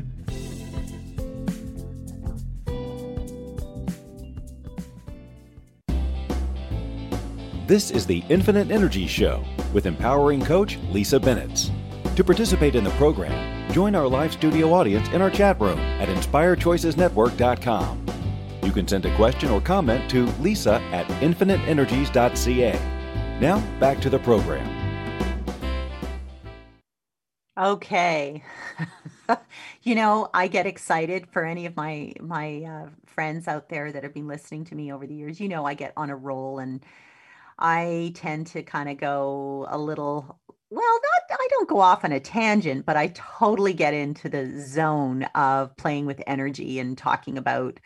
This 7.71 7.87
is 7.89 8.05
the 8.05 8.21
Infinite 8.27 8.69
Energy 8.69 9.07
Show 9.07 9.45
with 9.71 9.85
empowering 9.85 10.43
coach 10.43 10.77
Lisa 10.91 11.17
Bennett. 11.17 11.71
To 12.17 12.21
participate 12.21 12.75
in 12.75 12.83
the 12.83 12.89
program, 12.89 13.71
Join 13.71 13.95
our 13.95 14.09
live 14.09 14.33
studio 14.33 14.73
audience 14.73 15.07
in 15.11 15.21
our 15.21 15.29
chat 15.29 15.57
room 15.61 15.79
at 15.79 16.09
inspiredchoicesnetwork.com. 16.09 18.05
You 18.63 18.71
can 18.73 18.85
send 18.85 19.05
a 19.05 19.15
question 19.15 19.51
or 19.51 19.61
comment 19.61 20.11
to 20.11 20.25
lisa 20.41 20.81
at 20.91 21.07
infiniteenergies.ca. 21.21 23.39
Now, 23.39 23.79
back 23.79 24.01
to 24.01 24.09
the 24.09 24.19
program. 24.19 24.67
Okay. 27.57 28.43
you 29.83 29.95
know, 29.95 30.29
I 30.33 30.49
get 30.49 30.65
excited 30.65 31.29
for 31.31 31.45
any 31.45 31.65
of 31.65 31.77
my 31.77 32.11
my 32.19 32.63
uh, 32.63 32.89
friends 33.05 33.47
out 33.47 33.69
there 33.69 33.93
that 33.93 34.03
have 34.03 34.13
been 34.13 34.27
listening 34.27 34.65
to 34.65 34.75
me 34.75 34.91
over 34.91 35.07
the 35.07 35.13
years. 35.13 35.39
You 35.39 35.47
know, 35.47 35.65
I 35.65 35.73
get 35.73 35.93
on 35.95 36.09
a 36.09 36.17
roll 36.17 36.59
and 36.59 36.83
I 37.61 38.11
tend 38.15 38.47
to 38.47 38.63
kind 38.63 38.89
of 38.89 38.97
go 38.97 39.67
a 39.69 39.77
little 39.77 40.39
well, 40.69 40.99
not 41.29 41.37
I 41.39 41.47
don't 41.49 41.67
go 41.67 41.79
off 41.79 42.05
on 42.05 42.13
a 42.13 42.19
tangent, 42.19 42.85
but 42.85 42.95
I 42.95 43.07
totally 43.07 43.73
get 43.73 43.93
into 43.93 44.29
the 44.29 44.61
zone 44.61 45.23
of 45.35 45.75
playing 45.75 46.05
with 46.05 46.21
energy 46.27 46.79
and 46.79 46.97
talking 46.97 47.37
about 47.37 47.79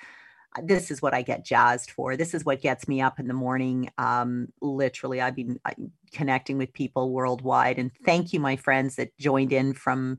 this 0.63 0.91
is 0.91 1.01
what 1.01 1.13
I 1.13 1.21
get 1.21 1.45
jazzed 1.45 1.91
for. 1.91 2.15
This 2.15 2.34
is 2.34 2.45
what 2.45 2.61
gets 2.61 2.88
me 2.88 3.01
up 3.01 3.19
in 3.19 3.28
the 3.28 3.34
morning. 3.34 3.89
Um, 3.97 4.47
literally, 4.61 5.19
I've 5.19 5.36
been 5.36 5.59
connecting 6.13 6.57
with 6.57 6.73
people 6.73 7.11
worldwide. 7.11 7.78
And 7.78 7.91
thank 8.05 8.34
you, 8.34 8.39
my 8.39 8.55
friends 8.55 8.95
that 8.95 9.17
joined 9.17 9.51
in 9.51 9.73
from 9.73 10.17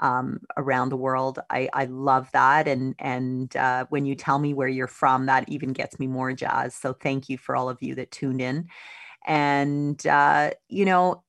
um, 0.00 0.40
around 0.56 0.88
the 0.88 0.96
world. 0.96 1.38
I, 1.50 1.68
I 1.72 1.84
love 1.86 2.30
that. 2.32 2.68
And 2.68 2.94
and 2.98 3.54
uh, 3.56 3.86
when 3.88 4.04
you 4.06 4.14
tell 4.14 4.38
me 4.38 4.54
where 4.54 4.68
you're 4.68 4.86
from, 4.86 5.26
that 5.26 5.48
even 5.48 5.72
gets 5.72 5.98
me 5.98 6.06
more 6.06 6.32
jazzed. 6.32 6.80
So 6.80 6.92
thank 6.92 7.28
you 7.28 7.38
for 7.38 7.56
all 7.56 7.68
of 7.68 7.82
you 7.82 7.94
that 7.94 8.10
tuned 8.10 8.40
in. 8.40 8.68
And 9.26 10.04
uh, 10.06 10.50
you 10.68 10.84
know, 10.84 11.22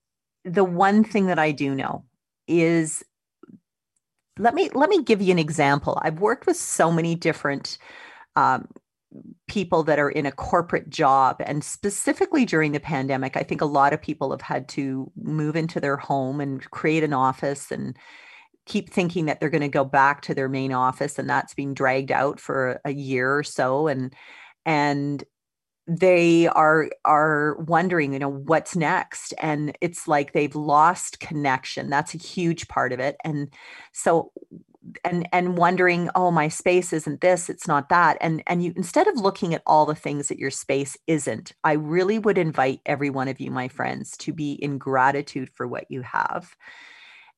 the 0.45 0.63
one 0.63 1.03
thing 1.03 1.27
that 1.27 1.39
I 1.39 1.51
do 1.51 1.75
know 1.75 2.05
is 2.47 3.03
let 4.39 4.53
me 4.53 4.69
let 4.73 4.89
me 4.89 5.03
give 5.03 5.21
you 5.21 5.31
an 5.31 5.39
example. 5.39 5.99
I've 6.01 6.19
worked 6.19 6.45
with 6.45 6.57
so 6.57 6.91
many 6.91 7.15
different 7.15 7.77
um, 8.35 8.67
people 9.47 9.83
that 9.83 9.99
are 9.99 10.09
in 10.09 10.25
a 10.25 10.31
corporate 10.31 10.89
job 10.89 11.37
and 11.39 11.63
specifically 11.63 12.45
during 12.45 12.73
the 12.73 12.79
pandemic 12.79 13.37
i 13.37 13.43
think 13.43 13.61
a 13.61 13.65
lot 13.65 13.93
of 13.93 14.01
people 14.01 14.31
have 14.31 14.41
had 14.41 14.67
to 14.67 15.09
move 15.15 15.55
into 15.55 15.79
their 15.79 15.97
home 15.97 16.41
and 16.41 16.69
create 16.71 17.03
an 17.03 17.13
office 17.13 17.71
and 17.71 17.97
keep 18.65 18.89
thinking 18.89 19.25
that 19.25 19.39
they're 19.39 19.49
going 19.49 19.61
to 19.61 19.69
go 19.69 19.85
back 19.85 20.21
to 20.21 20.35
their 20.35 20.49
main 20.49 20.73
office 20.73 21.17
and 21.17 21.29
that's 21.29 21.53
being 21.53 21.73
dragged 21.73 22.11
out 22.11 22.39
for 22.39 22.81
a 22.83 22.91
year 22.91 23.37
or 23.37 23.43
so 23.43 23.87
and 23.87 24.13
and 24.65 25.23
they 25.87 26.47
are 26.49 26.89
are 27.05 27.55
wondering 27.59 28.13
you 28.13 28.19
know 28.19 28.29
what's 28.29 28.75
next? 28.75 29.33
And 29.39 29.77
it's 29.81 30.07
like 30.07 30.33
they've 30.33 30.55
lost 30.55 31.19
connection. 31.19 31.89
That's 31.89 32.13
a 32.13 32.17
huge 32.17 32.67
part 32.67 32.91
of 32.91 32.99
it. 32.99 33.17
And 33.23 33.53
so 33.93 34.31
and 35.03 35.27
and 35.33 35.57
wondering 35.57 36.09
oh 36.15 36.31
my 36.31 36.47
space 36.47 36.93
isn't 36.93 37.21
this 37.21 37.49
it's 37.49 37.67
not 37.67 37.89
that. 37.89 38.17
And 38.21 38.43
and 38.47 38.63
you 38.63 38.73
instead 38.75 39.07
of 39.07 39.15
looking 39.17 39.53
at 39.53 39.63
all 39.65 39.85
the 39.85 39.95
things 39.95 40.27
that 40.27 40.39
your 40.39 40.51
space 40.51 40.97
isn't 41.07 41.53
i 41.63 41.73
really 41.73 42.19
would 42.19 42.37
invite 42.37 42.79
every 42.85 43.09
one 43.09 43.27
of 43.27 43.39
you 43.39 43.51
my 43.51 43.67
friends 43.67 44.15
to 44.17 44.31
be 44.33 44.53
in 44.53 44.77
gratitude 44.77 45.49
for 45.55 45.67
what 45.67 45.85
you 45.89 46.01
have. 46.01 46.55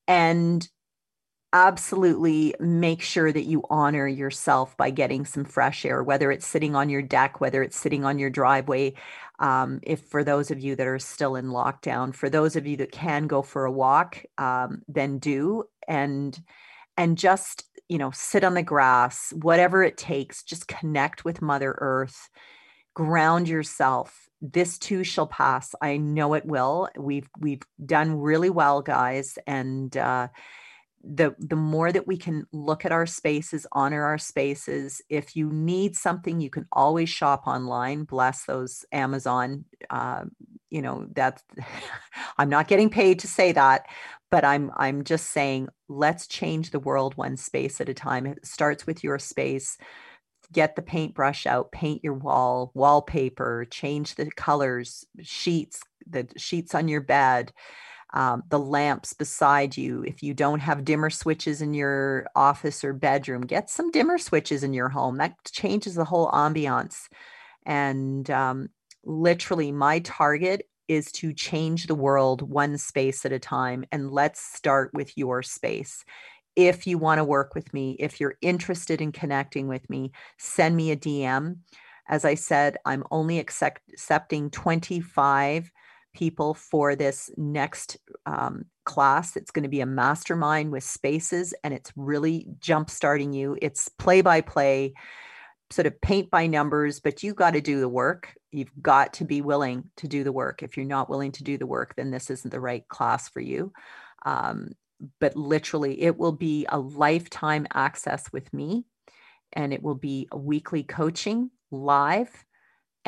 And 0.08 0.68
absolutely 1.54 2.54
make 2.60 3.02
sure 3.02 3.32
that 3.32 3.46
you 3.46 3.64
honor 3.70 4.08
yourself 4.08 4.78
by 4.78 4.92
getting 4.92 5.26
some 5.26 5.44
fresh 5.44 5.84
air 5.84 6.04
whether 6.04 6.32
it's 6.32 6.46
sitting 6.46 6.76
on 6.76 6.90
your 6.90 7.02
deck 7.02 7.42
whether 7.42 7.64
it's 7.64 7.78
sitting 7.78 8.06
on 8.06 8.20
your 8.20 8.30
driveway. 8.30 8.94
Um, 9.40 9.80
if 9.84 10.02
for 10.02 10.24
those 10.24 10.52
of 10.52 10.60
you 10.60 10.76
that 10.76 10.86
are 10.88 11.00
still 11.00 11.36
in 11.36 11.48
lockdown 11.48 12.14
for 12.14 12.30
those 12.30 12.56
of 12.56 12.68
you 12.68 12.78
that 12.78 12.92
can 12.92 13.28
go 13.28 13.42
for 13.42 13.66
a 13.66 13.72
walk 13.72 14.24
um, 14.38 14.84
then 14.88 15.18
do. 15.20 15.64
And 15.88 16.40
and 16.98 17.18
just 17.18 17.64
you 17.88 17.98
know 17.98 18.12
sit 18.14 18.44
on 18.44 18.54
the 18.54 18.62
grass 18.62 19.34
whatever 19.42 19.82
it 19.84 19.98
takes 19.98 20.44
just 20.44 20.68
connect 20.68 21.26
with 21.26 21.42
mother 21.42 21.76
earth. 21.80 22.30
Ground 22.94 23.48
yourself. 23.48 24.28
This 24.42 24.78
too 24.78 25.04
shall 25.04 25.28
pass. 25.28 25.74
I 25.82 25.98
know 25.98 26.34
it 26.34 26.46
will. 26.46 26.90
We've 26.98 27.30
we've 27.40 27.64
done 27.84 28.20
really 28.20 28.50
well 28.50 28.82
guys. 28.82 29.38
And 29.48 29.96
uh 29.98 30.28
the 31.04 31.36
the 31.40 31.56
more 31.56 31.92
that 31.92 32.08
we 32.08 32.18
can 32.18 32.46
look 32.52 32.86
at 32.86 32.92
our 32.92 33.06
spaces 33.06 33.66
honor 33.72 34.04
our 34.04 34.18
spaces. 34.18 35.02
If 35.10 35.36
you 35.36 35.50
need 35.52 35.96
something 35.96 36.40
you 36.42 36.50
can 36.50 36.66
always 36.72 37.10
shop 37.10 37.48
online. 37.48 38.04
Bless 38.04 38.46
those 38.46 38.86
amazon 38.92 39.66
uh, 39.90 40.26
you 40.70 40.82
know 40.82 41.08
that's 41.14 41.44
i'm 42.38 42.50
not 42.50 42.68
getting 42.68 42.90
paid 42.90 43.20
to 43.20 43.28
say 43.28 43.52
that 43.52 43.88
but 44.30 44.46
i'm 44.46 44.72
i'm 44.78 45.04
just 45.04 45.28
saying 45.28 45.68
let's 45.88 46.28
change 46.28 46.72
the 46.72 46.80
world 46.80 47.18
one 47.18 47.36
space 47.36 47.82
at 47.82 47.90
a 47.90 47.94
time. 47.94 48.26
It 48.26 48.46
starts 48.46 48.86
with 48.86 49.04
your 49.04 49.20
space. 49.20 49.78
Get 50.52 50.76
the 50.76 50.82
paintbrush 50.82 51.46
out 51.46 51.72
paint 51.72 52.04
your 52.04 52.16
wall 52.16 52.72
wallpaper 52.74 53.68
change 53.70 54.16
the 54.16 54.32
colors 54.32 55.06
sheets 55.22 55.80
the 56.10 56.28
sheets 56.38 56.74
on 56.74 56.88
your 56.88 57.02
bed 57.02 57.52
um, 58.14 58.44
the 58.50 58.60
lamps 58.60 59.14
beside 59.14 59.78
you 59.78 60.04
if 60.04 60.24
you 60.24 60.34
don't 60.34 60.60
have 60.60 60.86
dimmer 60.86 61.10
switches 61.10 61.62
in 61.62 61.74
your 61.74 62.28
office 62.36 62.84
or 62.84 62.94
bedroom 62.94 63.42
get 63.42 63.70
some 63.70 63.92
dimmer 63.92 64.18
switches 64.18 64.64
in 64.64 64.74
your 64.74 64.90
home 64.90 65.18
that 65.18 65.34
changes 65.52 65.96
the 65.96 66.06
whole 66.06 66.30
ambiance 66.32 67.08
and 67.66 68.30
um, 68.32 68.70
literally 69.04 69.72
my 69.72 70.00
target 70.00 70.66
is 70.90 71.12
to 71.12 71.32
change 71.32 71.86
the 71.86 71.96
world 71.96 72.42
one 72.42 72.78
space 72.78 73.24
at 73.24 73.32
a 73.32 73.40
time. 73.40 73.86
And 73.92 74.12
let's 74.12 74.42
start 74.42 74.92
with 74.94 75.16
your 75.16 75.44
space. 75.44 76.04
If 76.56 76.88
you 76.88 76.98
want 76.98 77.20
to 77.20 77.24
work 77.24 77.54
with 77.54 77.72
me, 77.74 77.96
if 78.00 78.20
you're 78.20 78.36
interested 78.42 79.00
in 79.00 79.12
connecting 79.12 79.68
with 79.68 79.88
me, 79.90 80.12
send 80.38 80.76
me 80.76 80.92
a 80.92 80.98
DM. 80.98 81.58
As 82.08 82.26
I 82.26 82.34
said, 82.34 82.78
I'm 82.86 83.04
only 83.12 83.38
accept, 83.38 83.82
accepting 83.94 84.50
25 84.50 85.72
people 86.20 86.54
for 86.54 86.98
this 86.98 87.32
next 87.38 87.98
um, 88.26 88.66
class. 88.84 89.38
It's 89.38 89.52
going 89.52 89.64
to 89.64 89.70
be 89.70 89.80
a 89.80 89.86
mastermind 89.86 90.72
with 90.72 90.84
spaces 90.84 91.54
and 91.64 91.74
it's 91.74 91.94
really 91.96 92.46
jump 92.60 92.90
starting 92.90 93.32
you. 93.32 93.58
It's 93.62 93.88
play 93.88 94.20
by 94.20 94.42
play 94.42 94.94
sort 95.72 95.86
of 95.86 96.02
paint 96.02 96.30
by 96.30 96.46
numbers, 96.48 97.00
but 97.00 97.24
you 97.24 97.34
got 97.34 97.52
to 97.52 97.62
do 97.62 97.80
the 97.80 97.88
work. 97.88 98.36
You've 98.52 98.72
got 98.82 99.14
to 99.14 99.24
be 99.24 99.42
willing 99.42 99.86
to 99.98 100.08
do 100.08 100.24
the 100.24 100.32
work. 100.32 100.62
If 100.62 100.76
you're 100.76 100.86
not 100.86 101.10
willing 101.10 101.32
to 101.34 101.44
do 101.44 101.58
the 101.58 101.68
work, 101.68 101.96
then 101.96 102.12
this 102.12 102.30
isn't 102.30 102.50
the 102.50 102.60
right 102.60 102.86
class 102.90 103.30
for 103.30 103.40
you. 103.40 103.72
Um, 104.26 104.72
but 105.22 105.38
literally, 105.38 106.02
it 106.02 106.18
will 106.18 106.34
be 106.34 106.66
a 106.68 106.80
lifetime 106.80 107.68
access 107.74 108.30
with 108.34 108.52
me, 108.54 108.84
and 109.54 109.72
it 109.72 109.82
will 109.82 109.96
be 109.96 110.28
a 110.32 110.38
weekly 110.38 110.84
coaching 110.84 111.52
live. 111.72 112.30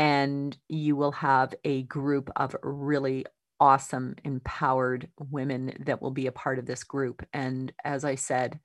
And 0.01 0.57
you 0.67 0.95
will 0.95 1.11
have 1.11 1.53
a 1.63 1.83
group 1.83 2.31
of 2.35 2.55
really 2.63 3.23
awesome, 3.59 4.15
empowered 4.23 5.09
women 5.29 5.73
that 5.85 6.01
will 6.01 6.09
be 6.09 6.25
a 6.25 6.31
part 6.31 6.57
of 6.57 6.65
this 6.65 6.83
group. 6.83 7.23
And 7.33 7.71
as 7.83 8.03
I 8.03 8.15
said, 8.15 8.59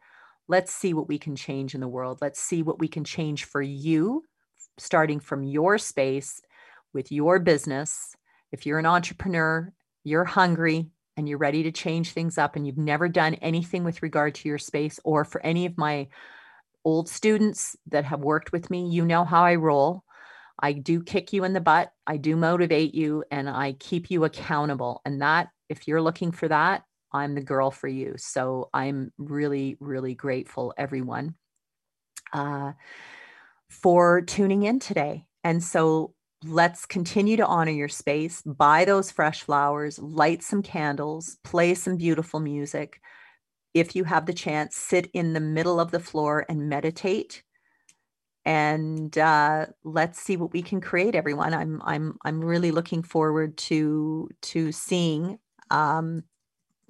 let's 0.49 0.73
see 0.73 0.95
what 0.95 1.09
we 1.09 1.19
can 1.19 1.37
change 1.37 1.75
in 1.75 1.83
the 1.83 1.89
world. 1.89 2.21
Let's 2.23 2.41
see 2.41 2.63
what 2.63 2.79
we 2.79 2.89
can 2.89 3.05
change 3.05 3.45
for 3.45 3.61
you, 3.61 4.25
starting 4.79 5.21
from 5.21 5.43
your 5.43 5.77
space 5.77 6.41
with 6.95 7.13
your 7.13 7.39
business. 7.39 8.17
If 8.51 8.65
you're 8.65 8.79
an 8.79 8.87
entrepreneur, 8.87 9.71
you're 10.05 10.25
hungry 10.25 10.87
and 11.19 11.29
you're 11.29 11.37
ready 11.37 11.65
to 11.65 11.73
change 11.73 12.13
things 12.13 12.39
up, 12.39 12.57
and 12.57 12.67
you've 12.67 12.79
never 12.79 13.11
done 13.11 13.35
anything 13.35 13.85
with 13.85 14.03
regard 14.03 14.35
to 14.37 14.49
your 14.49 14.59
space, 14.59 14.99
or 15.05 15.25
for 15.27 15.45
any 15.45 15.67
of 15.67 15.77
my 15.77 16.09
old 16.83 17.11
students 17.11 17.77
that 17.89 18.07
have 18.07 18.21
worked 18.21 18.53
with 18.53 18.71
me, 18.71 18.89
you 18.89 19.05
know 19.05 19.25
how 19.25 19.43
I 19.43 19.57
roll. 19.57 20.05
I 20.59 20.73
do 20.73 21.03
kick 21.03 21.33
you 21.33 21.45
in 21.45 21.53
the 21.53 21.61
butt, 21.61 21.93
I 22.07 22.17
do 22.17 22.37
motivate 22.37 22.95
you, 22.95 23.25
and 23.31 23.49
I 23.49 23.73
keep 23.79 24.11
you 24.11 24.25
accountable. 24.25 25.03
And 25.05 25.21
that, 25.21 25.49
if 25.69 25.87
you're 25.87 26.03
looking 26.03 26.33
for 26.33 26.49
that, 26.49 26.85
I'm 27.13 27.35
the 27.35 27.41
girl 27.41 27.71
for 27.71 27.89
you. 27.89 28.15
So 28.17 28.69
I'm 28.73 29.13
really, 29.19 29.77
really 29.81 30.15
grateful, 30.15 30.75
everyone, 30.77 31.35
uh, 32.33 32.73
for 33.69 34.23
tuning 34.23 34.63
in 34.65 34.81
today. 34.81 35.27
And 35.45 35.63
so 35.63 36.15
let's 36.45 36.87
continue 36.87 37.37
to 37.37 37.47
honor 37.47 37.73
your 37.73 37.89
space, 37.89 38.43
buy 38.43 38.85
those 38.85 39.11
fresh 39.11 39.43
flowers, 39.43 39.99
light 39.99 40.43
some 40.43 40.63
candles, 40.63 41.39
play 41.45 41.75
some 41.75 41.97
beautiful 41.97 42.41
music. 42.41 43.01
If 43.75 43.97
you 43.97 44.05
have 44.05 44.27
the 44.27 44.33
chance, 44.33 44.77
sit 44.77 45.11
in 45.13 45.33
the 45.33 45.41
middle 45.41 45.81
of 45.81 45.91
the 45.91 46.01
floor 46.01 46.45
and 46.49 46.69
meditate. 46.69 47.43
And 48.47 49.19
uh, 49.19 49.67
let's 49.83 50.21
see 50.21 50.37
what 50.37 50.53
we 50.53 50.63
can 50.63 50.81
create, 50.81 51.17
everyone. 51.17 51.53
I'm 51.53 51.83
I'm 51.85 52.17
I'm 52.25 52.41
really 52.43 52.71
looking 52.71 53.03
forward 53.03 53.57
to 53.59 54.31
to 54.43 54.71
seeing 54.71 55.41
um, 55.73 56.23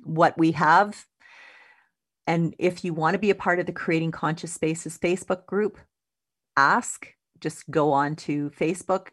what 0.04 0.36
we 0.36 0.52
have. 0.52 1.06
And 2.26 2.54
if 2.58 2.84
you 2.84 2.92
want 2.92 3.14
to 3.14 3.18
be 3.18 3.30
a 3.30 3.34
part 3.34 3.58
of 3.58 3.64
the 3.64 3.72
Creating 3.72 4.10
Conscious 4.10 4.52
Spaces 4.52 4.98
Facebook 4.98 5.46
group, 5.46 5.78
ask. 6.58 7.08
Just 7.40 7.70
go 7.70 7.90
on 7.92 8.16
to 8.16 8.50
Facebook, 8.50 9.08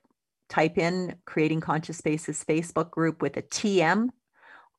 type 0.49 0.77
in 0.77 1.15
Creating 1.25 1.61
Conscious 1.61 1.97
Spaces 1.97 2.43
Facebook 2.43 2.91
group 2.91 3.21
with 3.21 3.37
a 3.37 3.41
TM 3.41 4.09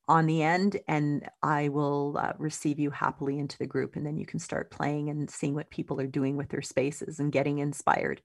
on 0.07 0.25
the 0.27 0.43
end 0.43 0.79
and 0.87 1.27
I 1.41 1.69
will 1.69 2.17
uh, 2.17 2.33
receive 2.37 2.79
you 2.79 2.91
happily 2.91 3.39
into 3.39 3.57
the 3.57 3.65
group. 3.65 3.95
And 3.95 4.05
then 4.05 4.17
you 4.17 4.25
can 4.25 4.39
start 4.39 4.71
playing 4.71 5.09
and 5.09 5.29
seeing 5.29 5.55
what 5.55 5.69
people 5.69 5.99
are 5.99 6.07
doing 6.07 6.37
with 6.37 6.49
their 6.49 6.61
spaces 6.61 7.19
and 7.19 7.31
getting 7.31 7.59
inspired 7.59 8.21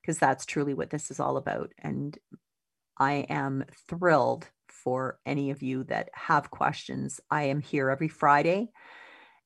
because 0.00 0.18
that's 0.18 0.44
truly 0.44 0.74
what 0.74 0.90
this 0.90 1.10
is 1.10 1.20
all 1.20 1.36
about. 1.36 1.72
And 1.78 2.16
I 2.98 3.26
am 3.30 3.64
thrilled 3.88 4.48
for 4.68 5.18
any 5.24 5.50
of 5.50 5.62
you 5.62 5.84
that 5.84 6.10
have 6.12 6.50
questions. 6.50 7.20
I 7.30 7.44
am 7.44 7.60
here 7.60 7.88
every 7.88 8.08
Friday 8.08 8.70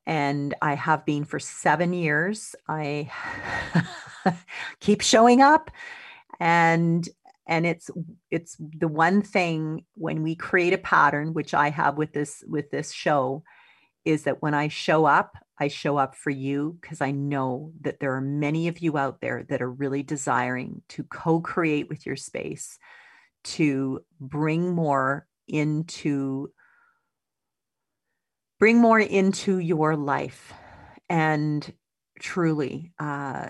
and 0.04 0.54
I 0.60 0.74
have 0.74 1.04
been 1.04 1.24
for 1.24 1.38
seven 1.38 1.92
years. 1.92 2.56
I 2.66 3.10
keep 4.80 5.00
showing 5.02 5.42
up 5.42 5.70
and 6.40 7.08
and 7.48 7.66
it's 7.66 7.90
it's 8.30 8.56
the 8.78 8.88
one 8.88 9.22
thing 9.22 9.84
when 9.94 10.22
we 10.22 10.36
create 10.36 10.72
a 10.72 10.78
pattern 10.78 11.34
which 11.34 11.54
i 11.54 11.70
have 11.70 11.96
with 11.96 12.12
this 12.12 12.44
with 12.46 12.70
this 12.70 12.92
show 12.92 13.42
is 14.04 14.24
that 14.24 14.42
when 14.42 14.54
i 14.54 14.68
show 14.68 15.04
up 15.06 15.36
i 15.58 15.66
show 15.66 15.96
up 15.96 16.14
for 16.14 16.30
you 16.30 16.78
because 16.80 17.00
i 17.00 17.10
know 17.10 17.72
that 17.80 17.98
there 18.00 18.14
are 18.14 18.20
many 18.20 18.68
of 18.68 18.78
you 18.78 18.96
out 18.96 19.20
there 19.20 19.44
that 19.48 19.62
are 19.62 19.70
really 19.70 20.02
desiring 20.02 20.82
to 20.88 21.02
co-create 21.04 21.88
with 21.88 22.06
your 22.06 22.16
space 22.16 22.78
to 23.44 24.00
bring 24.20 24.74
more 24.74 25.26
into 25.46 26.52
bring 28.58 28.78
more 28.78 28.98
into 28.98 29.58
your 29.58 29.96
life. 29.96 30.52
And 31.08 31.72
truly 32.20 32.92
uh 32.98 33.48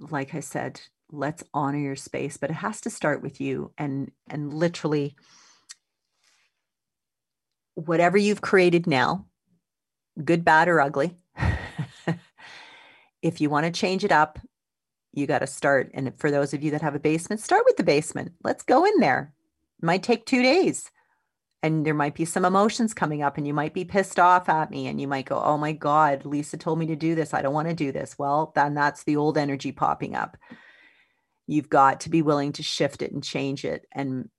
like 0.00 0.34
i 0.34 0.40
said 0.40 0.80
let's 1.12 1.44
honor 1.54 1.78
your 1.78 1.96
space 1.96 2.36
but 2.36 2.50
it 2.50 2.54
has 2.54 2.80
to 2.80 2.90
start 2.90 3.22
with 3.22 3.40
you 3.40 3.70
and 3.78 4.10
and 4.28 4.52
literally 4.52 5.14
whatever 7.74 8.18
you've 8.18 8.40
created 8.40 8.86
now 8.86 9.26
good 10.24 10.44
bad 10.44 10.68
or 10.68 10.80
ugly 10.80 11.16
if 13.22 13.40
you 13.40 13.48
want 13.48 13.66
to 13.66 13.72
change 13.72 14.04
it 14.04 14.12
up 14.12 14.38
you 15.12 15.26
got 15.26 15.40
to 15.40 15.46
start. 15.46 15.90
And 15.94 16.12
for 16.18 16.30
those 16.30 16.54
of 16.54 16.62
you 16.62 16.70
that 16.72 16.82
have 16.82 16.94
a 16.94 17.00
basement 17.00 17.40
start 17.40 17.64
with 17.66 17.76
the 17.76 17.84
basement. 17.84 18.32
Let's 18.42 18.62
go 18.62 18.84
in 18.84 18.98
there. 18.98 19.32
It 19.82 19.84
might 19.84 20.02
take 20.02 20.26
2 20.26 20.42
days 20.42 20.90
and 21.62 21.86
there 21.86 21.94
might 21.94 22.14
be 22.14 22.24
some 22.24 22.44
emotions 22.44 22.94
coming 22.94 23.22
up 23.22 23.36
and 23.36 23.46
you 23.46 23.54
might 23.54 23.74
be 23.74 23.84
pissed 23.84 24.18
off 24.18 24.48
at 24.48 24.70
me 24.70 24.86
and 24.86 25.00
you 25.00 25.06
might 25.06 25.26
go 25.26 25.40
oh 25.40 25.56
my 25.56 25.72
god 25.72 26.24
lisa 26.24 26.56
told 26.56 26.78
me 26.78 26.86
to 26.86 26.96
do 26.96 27.14
this. 27.14 27.34
I 27.34 27.42
don't 27.42 27.54
want 27.54 27.68
to 27.68 27.74
do 27.74 27.92
this. 27.92 28.18
Well 28.18 28.52
then 28.54 28.74
that's 28.74 29.04
the 29.04 29.16
old 29.16 29.36
energy 29.38 29.72
popping 29.72 30.14
up 30.14 30.36
You've 31.52 31.68
got 31.68 32.00
to 32.00 32.10
be 32.10 32.22
willing 32.22 32.52
to 32.52 32.62
shift 32.62 33.02
it 33.02 33.12
and 33.12 33.22
change 33.22 33.64
it 33.64 33.86
and 33.92 34.30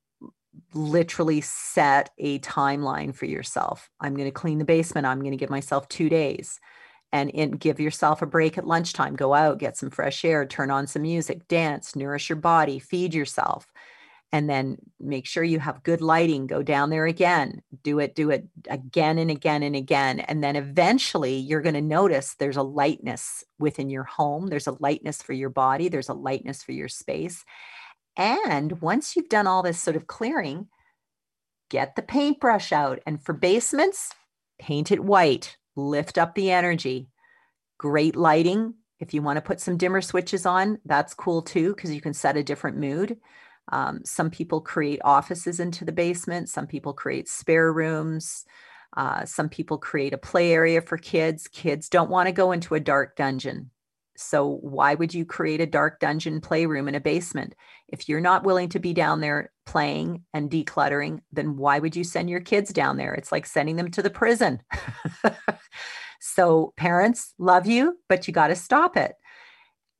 literally 0.73 1.41
set 1.41 2.09
a 2.17 2.39
timeline 2.39 3.13
for 3.13 3.25
yourself. 3.25 3.89
I'm 3.99 4.15
going 4.15 4.27
to 4.27 4.31
clean 4.31 4.57
the 4.57 4.65
basement. 4.65 5.05
I'm 5.05 5.19
going 5.19 5.31
to 5.31 5.37
give 5.37 5.49
myself 5.49 5.87
two 5.89 6.09
days 6.09 6.59
and 7.11 7.29
in, 7.29 7.51
give 7.51 7.79
yourself 7.79 8.21
a 8.21 8.25
break 8.25 8.57
at 8.57 8.65
lunchtime. 8.65 9.15
Go 9.15 9.33
out, 9.33 9.59
get 9.59 9.77
some 9.77 9.91
fresh 9.91 10.25
air, 10.25 10.45
turn 10.45 10.71
on 10.71 10.87
some 10.87 11.03
music, 11.03 11.47
dance, 11.47 11.95
nourish 11.95 12.29
your 12.29 12.37
body, 12.37 12.79
feed 12.79 13.13
yourself 13.13 13.67
and 14.33 14.49
then 14.49 14.77
make 14.99 15.25
sure 15.25 15.43
you 15.43 15.59
have 15.59 15.83
good 15.83 16.01
lighting 16.01 16.47
go 16.47 16.61
down 16.61 16.89
there 16.89 17.05
again 17.05 17.61
do 17.83 17.99
it 17.99 18.15
do 18.15 18.29
it 18.29 18.45
again 18.69 19.17
and 19.17 19.31
again 19.31 19.63
and 19.63 19.75
again 19.75 20.19
and 20.19 20.43
then 20.43 20.57
eventually 20.57 21.37
you're 21.37 21.61
going 21.61 21.75
to 21.75 21.81
notice 21.81 22.35
there's 22.35 22.57
a 22.57 22.63
lightness 22.63 23.43
within 23.59 23.89
your 23.89 24.03
home 24.03 24.47
there's 24.47 24.67
a 24.67 24.77
lightness 24.79 25.21
for 25.21 25.33
your 25.33 25.49
body 25.49 25.87
there's 25.87 26.09
a 26.09 26.13
lightness 26.13 26.61
for 26.61 26.73
your 26.73 26.89
space 26.89 27.45
and 28.17 28.81
once 28.81 29.15
you've 29.15 29.29
done 29.29 29.47
all 29.47 29.63
this 29.63 29.81
sort 29.81 29.95
of 29.95 30.07
clearing 30.07 30.67
get 31.69 31.95
the 31.95 32.01
paintbrush 32.01 32.73
out 32.73 32.99
and 33.05 33.23
for 33.23 33.31
basements 33.31 34.11
paint 34.59 34.91
it 34.91 34.99
white 34.99 35.55
lift 35.75 36.17
up 36.17 36.35
the 36.35 36.51
energy. 36.51 37.09
Great 37.77 38.15
lighting 38.15 38.75
if 38.99 39.13
you 39.13 39.21
want 39.21 39.37
to 39.37 39.41
put 39.41 39.59
some 39.59 39.77
dimmer 39.77 40.01
switches 40.01 40.45
on 40.45 40.79
that's 40.85 41.13
cool 41.13 41.41
too 41.41 41.73
because 41.75 41.93
you 41.93 41.99
can 41.99 42.13
set 42.13 42.37
a 42.37 42.43
different 42.43 42.77
mood 42.77 43.17
um, 43.71 44.01
some 44.03 44.29
people 44.29 44.61
create 44.61 44.99
offices 45.03 45.59
into 45.59 45.85
the 45.85 45.91
basement, 45.91 46.49
some 46.49 46.67
people 46.67 46.93
create 46.93 47.29
spare 47.29 47.71
rooms. 47.71 48.45
Uh, 48.95 49.25
some 49.25 49.49
people 49.49 49.77
create 49.77 50.13
a 50.13 50.17
play 50.17 50.53
area 50.53 50.81
for 50.81 50.97
kids. 50.97 51.47
Kids 51.47 51.89
don't 51.89 52.11
want 52.11 52.27
to 52.27 52.31
go 52.31 52.51
into 52.51 52.75
a 52.75 52.79
dark 52.79 53.15
dungeon. 53.15 53.71
So, 54.15 54.59
why 54.61 54.93
would 54.93 55.13
you 55.13 55.25
create 55.25 55.61
a 55.61 55.65
dark 55.65 55.99
dungeon 55.99 56.39
playroom 56.39 56.87
in 56.87 56.93
a 56.93 56.99
basement? 56.99 57.55
If 57.87 58.07
you're 58.07 58.21
not 58.21 58.43
willing 58.43 58.69
to 58.69 58.79
be 58.79 58.93
down 58.93 59.21
there 59.21 59.51
playing 59.65 60.23
and 60.33 60.51
decluttering, 60.51 61.21
then 61.31 61.57
why 61.57 61.79
would 61.79 61.95
you 61.95 62.03
send 62.03 62.29
your 62.29 62.39
kids 62.39 62.71
down 62.71 62.97
there? 62.97 63.15
It's 63.15 63.31
like 63.31 63.47
sending 63.47 63.75
them 63.75 63.89
to 63.91 64.03
the 64.03 64.11
prison. 64.11 64.61
so, 66.21 66.73
parents 66.77 67.33
love 67.39 67.65
you, 67.65 67.97
but 68.07 68.27
you 68.27 68.33
got 68.33 68.49
to 68.49 68.55
stop 68.55 68.95
it. 68.95 69.15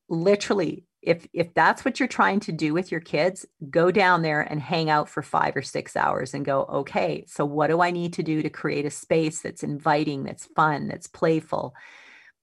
Literally, 0.09 0.85
if 1.03 1.27
if 1.33 1.53
that's 1.53 1.83
what 1.83 1.99
you're 1.99 2.07
trying 2.07 2.39
to 2.39 2.51
do 2.51 2.73
with 2.73 2.91
your 2.91 3.01
kids 3.01 3.45
go 3.69 3.91
down 3.91 4.21
there 4.21 4.41
and 4.41 4.61
hang 4.61 4.89
out 4.89 5.09
for 5.09 5.21
5 5.21 5.55
or 5.55 5.61
6 5.61 5.95
hours 5.95 6.33
and 6.33 6.45
go 6.45 6.63
okay 6.63 7.25
so 7.27 7.45
what 7.45 7.67
do 7.67 7.81
i 7.81 7.91
need 7.91 8.13
to 8.13 8.23
do 8.23 8.41
to 8.41 8.49
create 8.49 8.85
a 8.85 8.89
space 8.89 9.41
that's 9.41 9.63
inviting 9.63 10.23
that's 10.23 10.45
fun 10.45 10.87
that's 10.87 11.07
playful? 11.07 11.73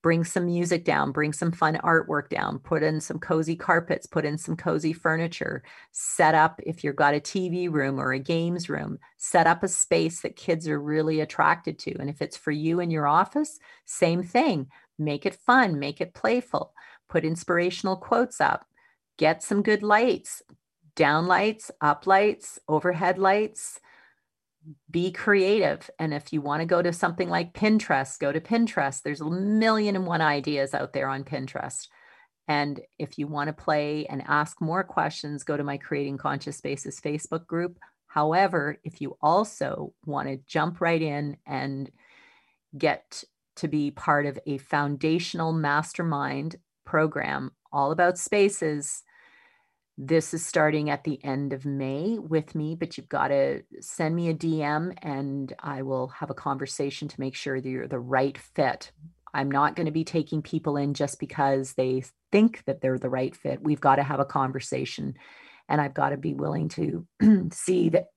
Bring 0.03 0.23
some 0.23 0.47
music 0.47 0.83
down 0.83 1.11
bring 1.11 1.31
some 1.31 1.51
fun 1.51 1.75
artwork 1.83 2.29
down 2.29 2.57
put 2.57 2.81
in 2.81 2.99
some 2.99 3.19
cozy 3.19 3.55
carpets 3.55 4.07
put 4.07 4.25
in 4.25 4.35
some 4.35 4.55
cozy 4.55 4.93
furniture 4.93 5.61
set 5.91 6.33
up 6.33 6.59
if 6.65 6.83
you've 6.83 6.95
got 6.95 7.13
a 7.13 7.19
tv 7.19 7.71
room 7.71 7.99
or 7.99 8.11
a 8.11 8.17
games 8.17 8.67
room 8.67 8.97
set 9.17 9.45
up 9.45 9.61
a 9.61 9.67
space 9.67 10.21
that 10.21 10.35
kids 10.35 10.67
are 10.67 10.81
really 10.81 11.19
attracted 11.19 11.77
to. 11.77 11.95
And 11.99 12.09
if 12.09 12.19
it's 12.19 12.35
for 12.35 12.49
you 12.49 12.79
in 12.79 12.89
your 12.89 13.05
office 13.05 13.59
same 13.85 14.23
thing 14.23 14.69
make 14.97 15.27
it 15.27 15.35
fun 15.35 15.77
make 15.77 16.01
it 16.01 16.15
playful 16.15 16.73
put 17.11 17.25
inspirational 17.25 17.97
quotes 17.97 18.39
up, 18.41 18.65
get 19.17 19.43
some 19.43 19.61
good 19.61 19.83
lights, 19.83 20.41
down 20.95 21.27
lights, 21.27 21.69
up 21.81 22.07
lights, 22.07 22.57
overhead 22.67 23.19
lights. 23.19 23.79
Be 24.89 25.11
creative. 25.11 25.89
And 25.99 26.13
if 26.13 26.31
you 26.31 26.39
want 26.39 26.61
to 26.61 26.67
go 26.67 26.81
to 26.81 26.93
something 26.93 27.29
like 27.29 27.53
Pinterest, 27.53 28.19
go 28.19 28.31
to 28.31 28.39
Pinterest. 28.39 29.01
There's 29.01 29.21
a 29.21 29.25
million 29.25 29.95
and 29.95 30.05
one 30.05 30.21
ideas 30.21 30.73
out 30.73 30.93
there 30.93 31.09
on 31.09 31.23
Pinterest. 31.23 31.87
And 32.47 32.79
if 32.99 33.17
you 33.17 33.27
want 33.27 33.47
to 33.47 33.53
play 33.53 34.05
and 34.05 34.23
ask 34.27 34.61
more 34.61 34.83
questions, 34.83 35.43
go 35.43 35.57
to 35.57 35.63
my 35.63 35.77
Creating 35.77 36.17
Conscious 36.17 36.57
Spaces 36.57 36.99
Facebook 36.99 37.47
group. 37.47 37.79
However, 38.07 38.77
if 38.83 39.01
you 39.01 39.17
also 39.21 39.93
want 40.05 40.27
to 40.27 40.39
jump 40.45 40.81
right 40.81 41.01
in 41.01 41.37
and 41.45 41.89
get 42.77 43.23
to 43.57 43.67
be 43.67 43.91
part 43.91 44.25
of 44.25 44.37
a 44.45 44.57
foundational 44.59 45.53
mastermind 45.53 46.57
program 46.85 47.51
all 47.71 47.91
about 47.91 48.17
spaces. 48.17 49.03
This 49.97 50.33
is 50.33 50.45
starting 50.45 50.89
at 50.89 51.03
the 51.03 51.23
end 51.23 51.53
of 51.53 51.65
May 51.65 52.17
with 52.17 52.55
me, 52.55 52.75
but 52.75 52.97
you've 52.97 53.09
got 53.09 53.27
to 53.27 53.63
send 53.79 54.15
me 54.15 54.29
a 54.29 54.33
DM 54.33 54.97
and 55.01 55.53
I 55.59 55.83
will 55.83 56.07
have 56.07 56.29
a 56.29 56.35
conversation 56.35 57.07
to 57.07 57.19
make 57.19 57.35
sure 57.35 57.59
that 57.59 57.69
you're 57.69 57.87
the 57.87 57.99
right 57.99 58.37
fit. 58.37 58.91
I'm 59.33 59.51
not 59.51 59.75
going 59.75 59.85
to 59.85 59.91
be 59.91 60.03
taking 60.03 60.41
people 60.41 60.77
in 60.77 60.93
just 60.93 61.19
because 61.19 61.73
they 61.73 62.03
think 62.31 62.63
that 62.65 62.81
they're 62.81 62.99
the 62.99 63.09
right 63.09 63.35
fit. 63.35 63.61
We've 63.61 63.79
got 63.79 63.95
to 63.95 64.03
have 64.03 64.19
a 64.19 64.25
conversation 64.25 65.15
and 65.69 65.79
I've 65.79 65.93
got 65.93 66.09
to 66.09 66.17
be 66.17 66.33
willing 66.33 66.69
to 66.69 67.07
see 67.51 67.89
that 67.89 68.07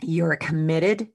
you're 0.00 0.36
committed 0.36 1.08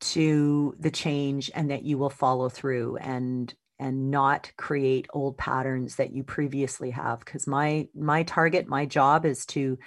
to 0.00 0.74
the 0.78 0.90
change 0.90 1.50
and 1.54 1.70
that 1.70 1.84
you 1.84 1.98
will 1.98 2.10
follow 2.10 2.48
through 2.48 2.96
and 2.96 3.54
and 3.80 4.10
not 4.10 4.52
create 4.56 5.08
old 5.12 5.36
patterns 5.36 5.96
that 5.96 6.12
you 6.12 6.22
previously 6.22 6.90
have 6.90 7.18
because 7.20 7.46
my 7.46 7.88
my 7.94 8.22
target 8.22 8.68
my 8.68 8.86
job 8.86 9.26
is 9.26 9.44
to 9.46 9.78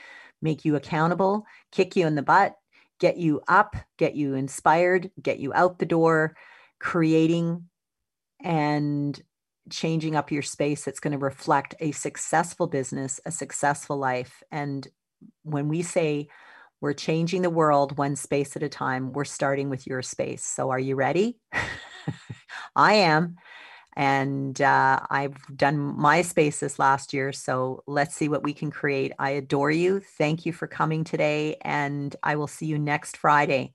make 0.41 0.65
you 0.65 0.75
accountable 0.75 1.45
kick 1.71 1.95
you 1.95 2.05
in 2.05 2.15
the 2.15 2.21
butt 2.21 2.55
get 2.99 3.17
you 3.17 3.39
up 3.47 3.75
get 3.97 4.15
you 4.15 4.33
inspired 4.33 5.11
get 5.21 5.39
you 5.39 5.53
out 5.53 5.79
the 5.79 5.85
door 5.85 6.35
creating 6.79 7.69
and 8.43 9.21
changing 9.69 10.15
up 10.15 10.31
your 10.31 10.41
space 10.41 10.83
that's 10.83 10.99
going 10.99 11.13
to 11.13 11.17
reflect 11.17 11.75
a 11.79 11.91
successful 11.91 12.67
business 12.67 13.19
a 13.25 13.31
successful 13.31 13.97
life. 13.97 14.43
And 14.51 14.87
when 15.43 15.69
we 15.69 15.81
say 15.81 16.27
we're 16.81 16.93
changing 16.93 17.43
the 17.43 17.49
world 17.49 17.97
one 17.97 18.17
space 18.17 18.57
at 18.57 18.63
a 18.63 18.69
time 18.69 19.13
we're 19.13 19.23
starting 19.23 19.69
with 19.69 19.87
your 19.87 20.01
space. 20.01 20.43
So 20.43 20.69
are 20.69 20.79
you 20.79 20.95
ready? 20.95 21.39
I 22.75 22.95
am 22.95 23.37
and 23.95 24.59
uh, 24.61 24.99
I've 25.09 25.37
done 25.55 25.77
my 25.77 26.21
space 26.21 26.59
this 26.59 26.79
last 26.79 27.13
year. 27.13 27.31
So 27.31 27.83
let's 27.87 28.15
see 28.15 28.29
what 28.29 28.43
we 28.43 28.53
can 28.53 28.71
create. 28.71 29.13
I 29.19 29.31
adore 29.31 29.71
you. 29.71 29.99
Thank 30.17 30.45
you 30.45 30.53
for 30.53 30.67
coming 30.67 31.03
today. 31.03 31.57
And 31.61 32.15
I 32.23 32.35
will 32.35 32.47
see 32.47 32.65
you 32.65 32.79
next 32.79 33.17
Friday 33.17 33.73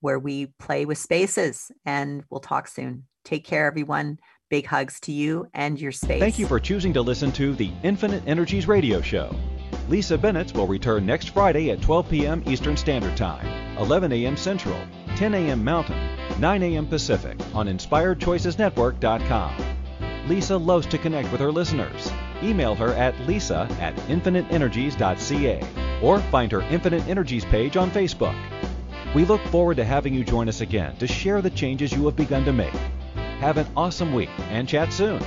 where 0.00 0.18
we 0.18 0.46
play 0.58 0.84
with 0.84 0.98
spaces 0.98 1.70
and 1.84 2.22
we'll 2.30 2.40
talk 2.40 2.68
soon. 2.68 3.04
Take 3.24 3.44
care, 3.44 3.66
everyone. 3.66 4.18
Big 4.48 4.66
hugs 4.66 5.00
to 5.00 5.12
you 5.12 5.48
and 5.54 5.80
your 5.80 5.90
space. 5.90 6.20
Thank 6.20 6.38
you 6.38 6.46
for 6.46 6.60
choosing 6.60 6.92
to 6.92 7.02
listen 7.02 7.32
to 7.32 7.54
the 7.54 7.72
Infinite 7.82 8.22
Energies 8.26 8.68
radio 8.68 9.00
show. 9.00 9.34
Lisa 9.88 10.16
Bennett 10.16 10.54
will 10.54 10.66
return 10.66 11.06
next 11.06 11.30
Friday 11.30 11.70
at 11.70 11.80
12 11.80 12.08
p.m. 12.08 12.42
Eastern 12.46 12.76
Standard 12.76 13.16
Time, 13.16 13.46
11 13.78 14.12
a.m. 14.12 14.36
Central. 14.36 14.78
10 15.16 15.34
a.m. 15.34 15.64
Mountain, 15.64 15.98
9 16.38 16.62
a.m. 16.62 16.86
Pacific 16.86 17.36
on 17.54 17.66
InspiredChoicesNetwork.com. 17.66 20.28
Lisa 20.28 20.56
loves 20.56 20.86
to 20.86 20.98
connect 20.98 21.30
with 21.32 21.40
her 21.40 21.52
listeners. 21.52 22.12
Email 22.42 22.74
her 22.74 22.92
at 22.94 23.18
lisa 23.20 23.68
at 23.80 23.94
infiniteenergies.ca 24.08 26.00
or 26.02 26.20
find 26.20 26.52
her 26.52 26.60
Infinite 26.62 27.06
Energies 27.08 27.44
page 27.46 27.76
on 27.76 27.90
Facebook. 27.90 28.36
We 29.14 29.24
look 29.24 29.40
forward 29.46 29.78
to 29.78 29.84
having 29.84 30.12
you 30.12 30.24
join 30.24 30.48
us 30.48 30.60
again 30.60 30.96
to 30.98 31.06
share 31.06 31.40
the 31.40 31.50
changes 31.50 31.92
you 31.92 32.04
have 32.04 32.16
begun 32.16 32.44
to 32.44 32.52
make. 32.52 32.74
Have 33.40 33.56
an 33.56 33.66
awesome 33.76 34.12
week 34.12 34.30
and 34.50 34.68
chat 34.68 34.92
soon. 34.92 35.22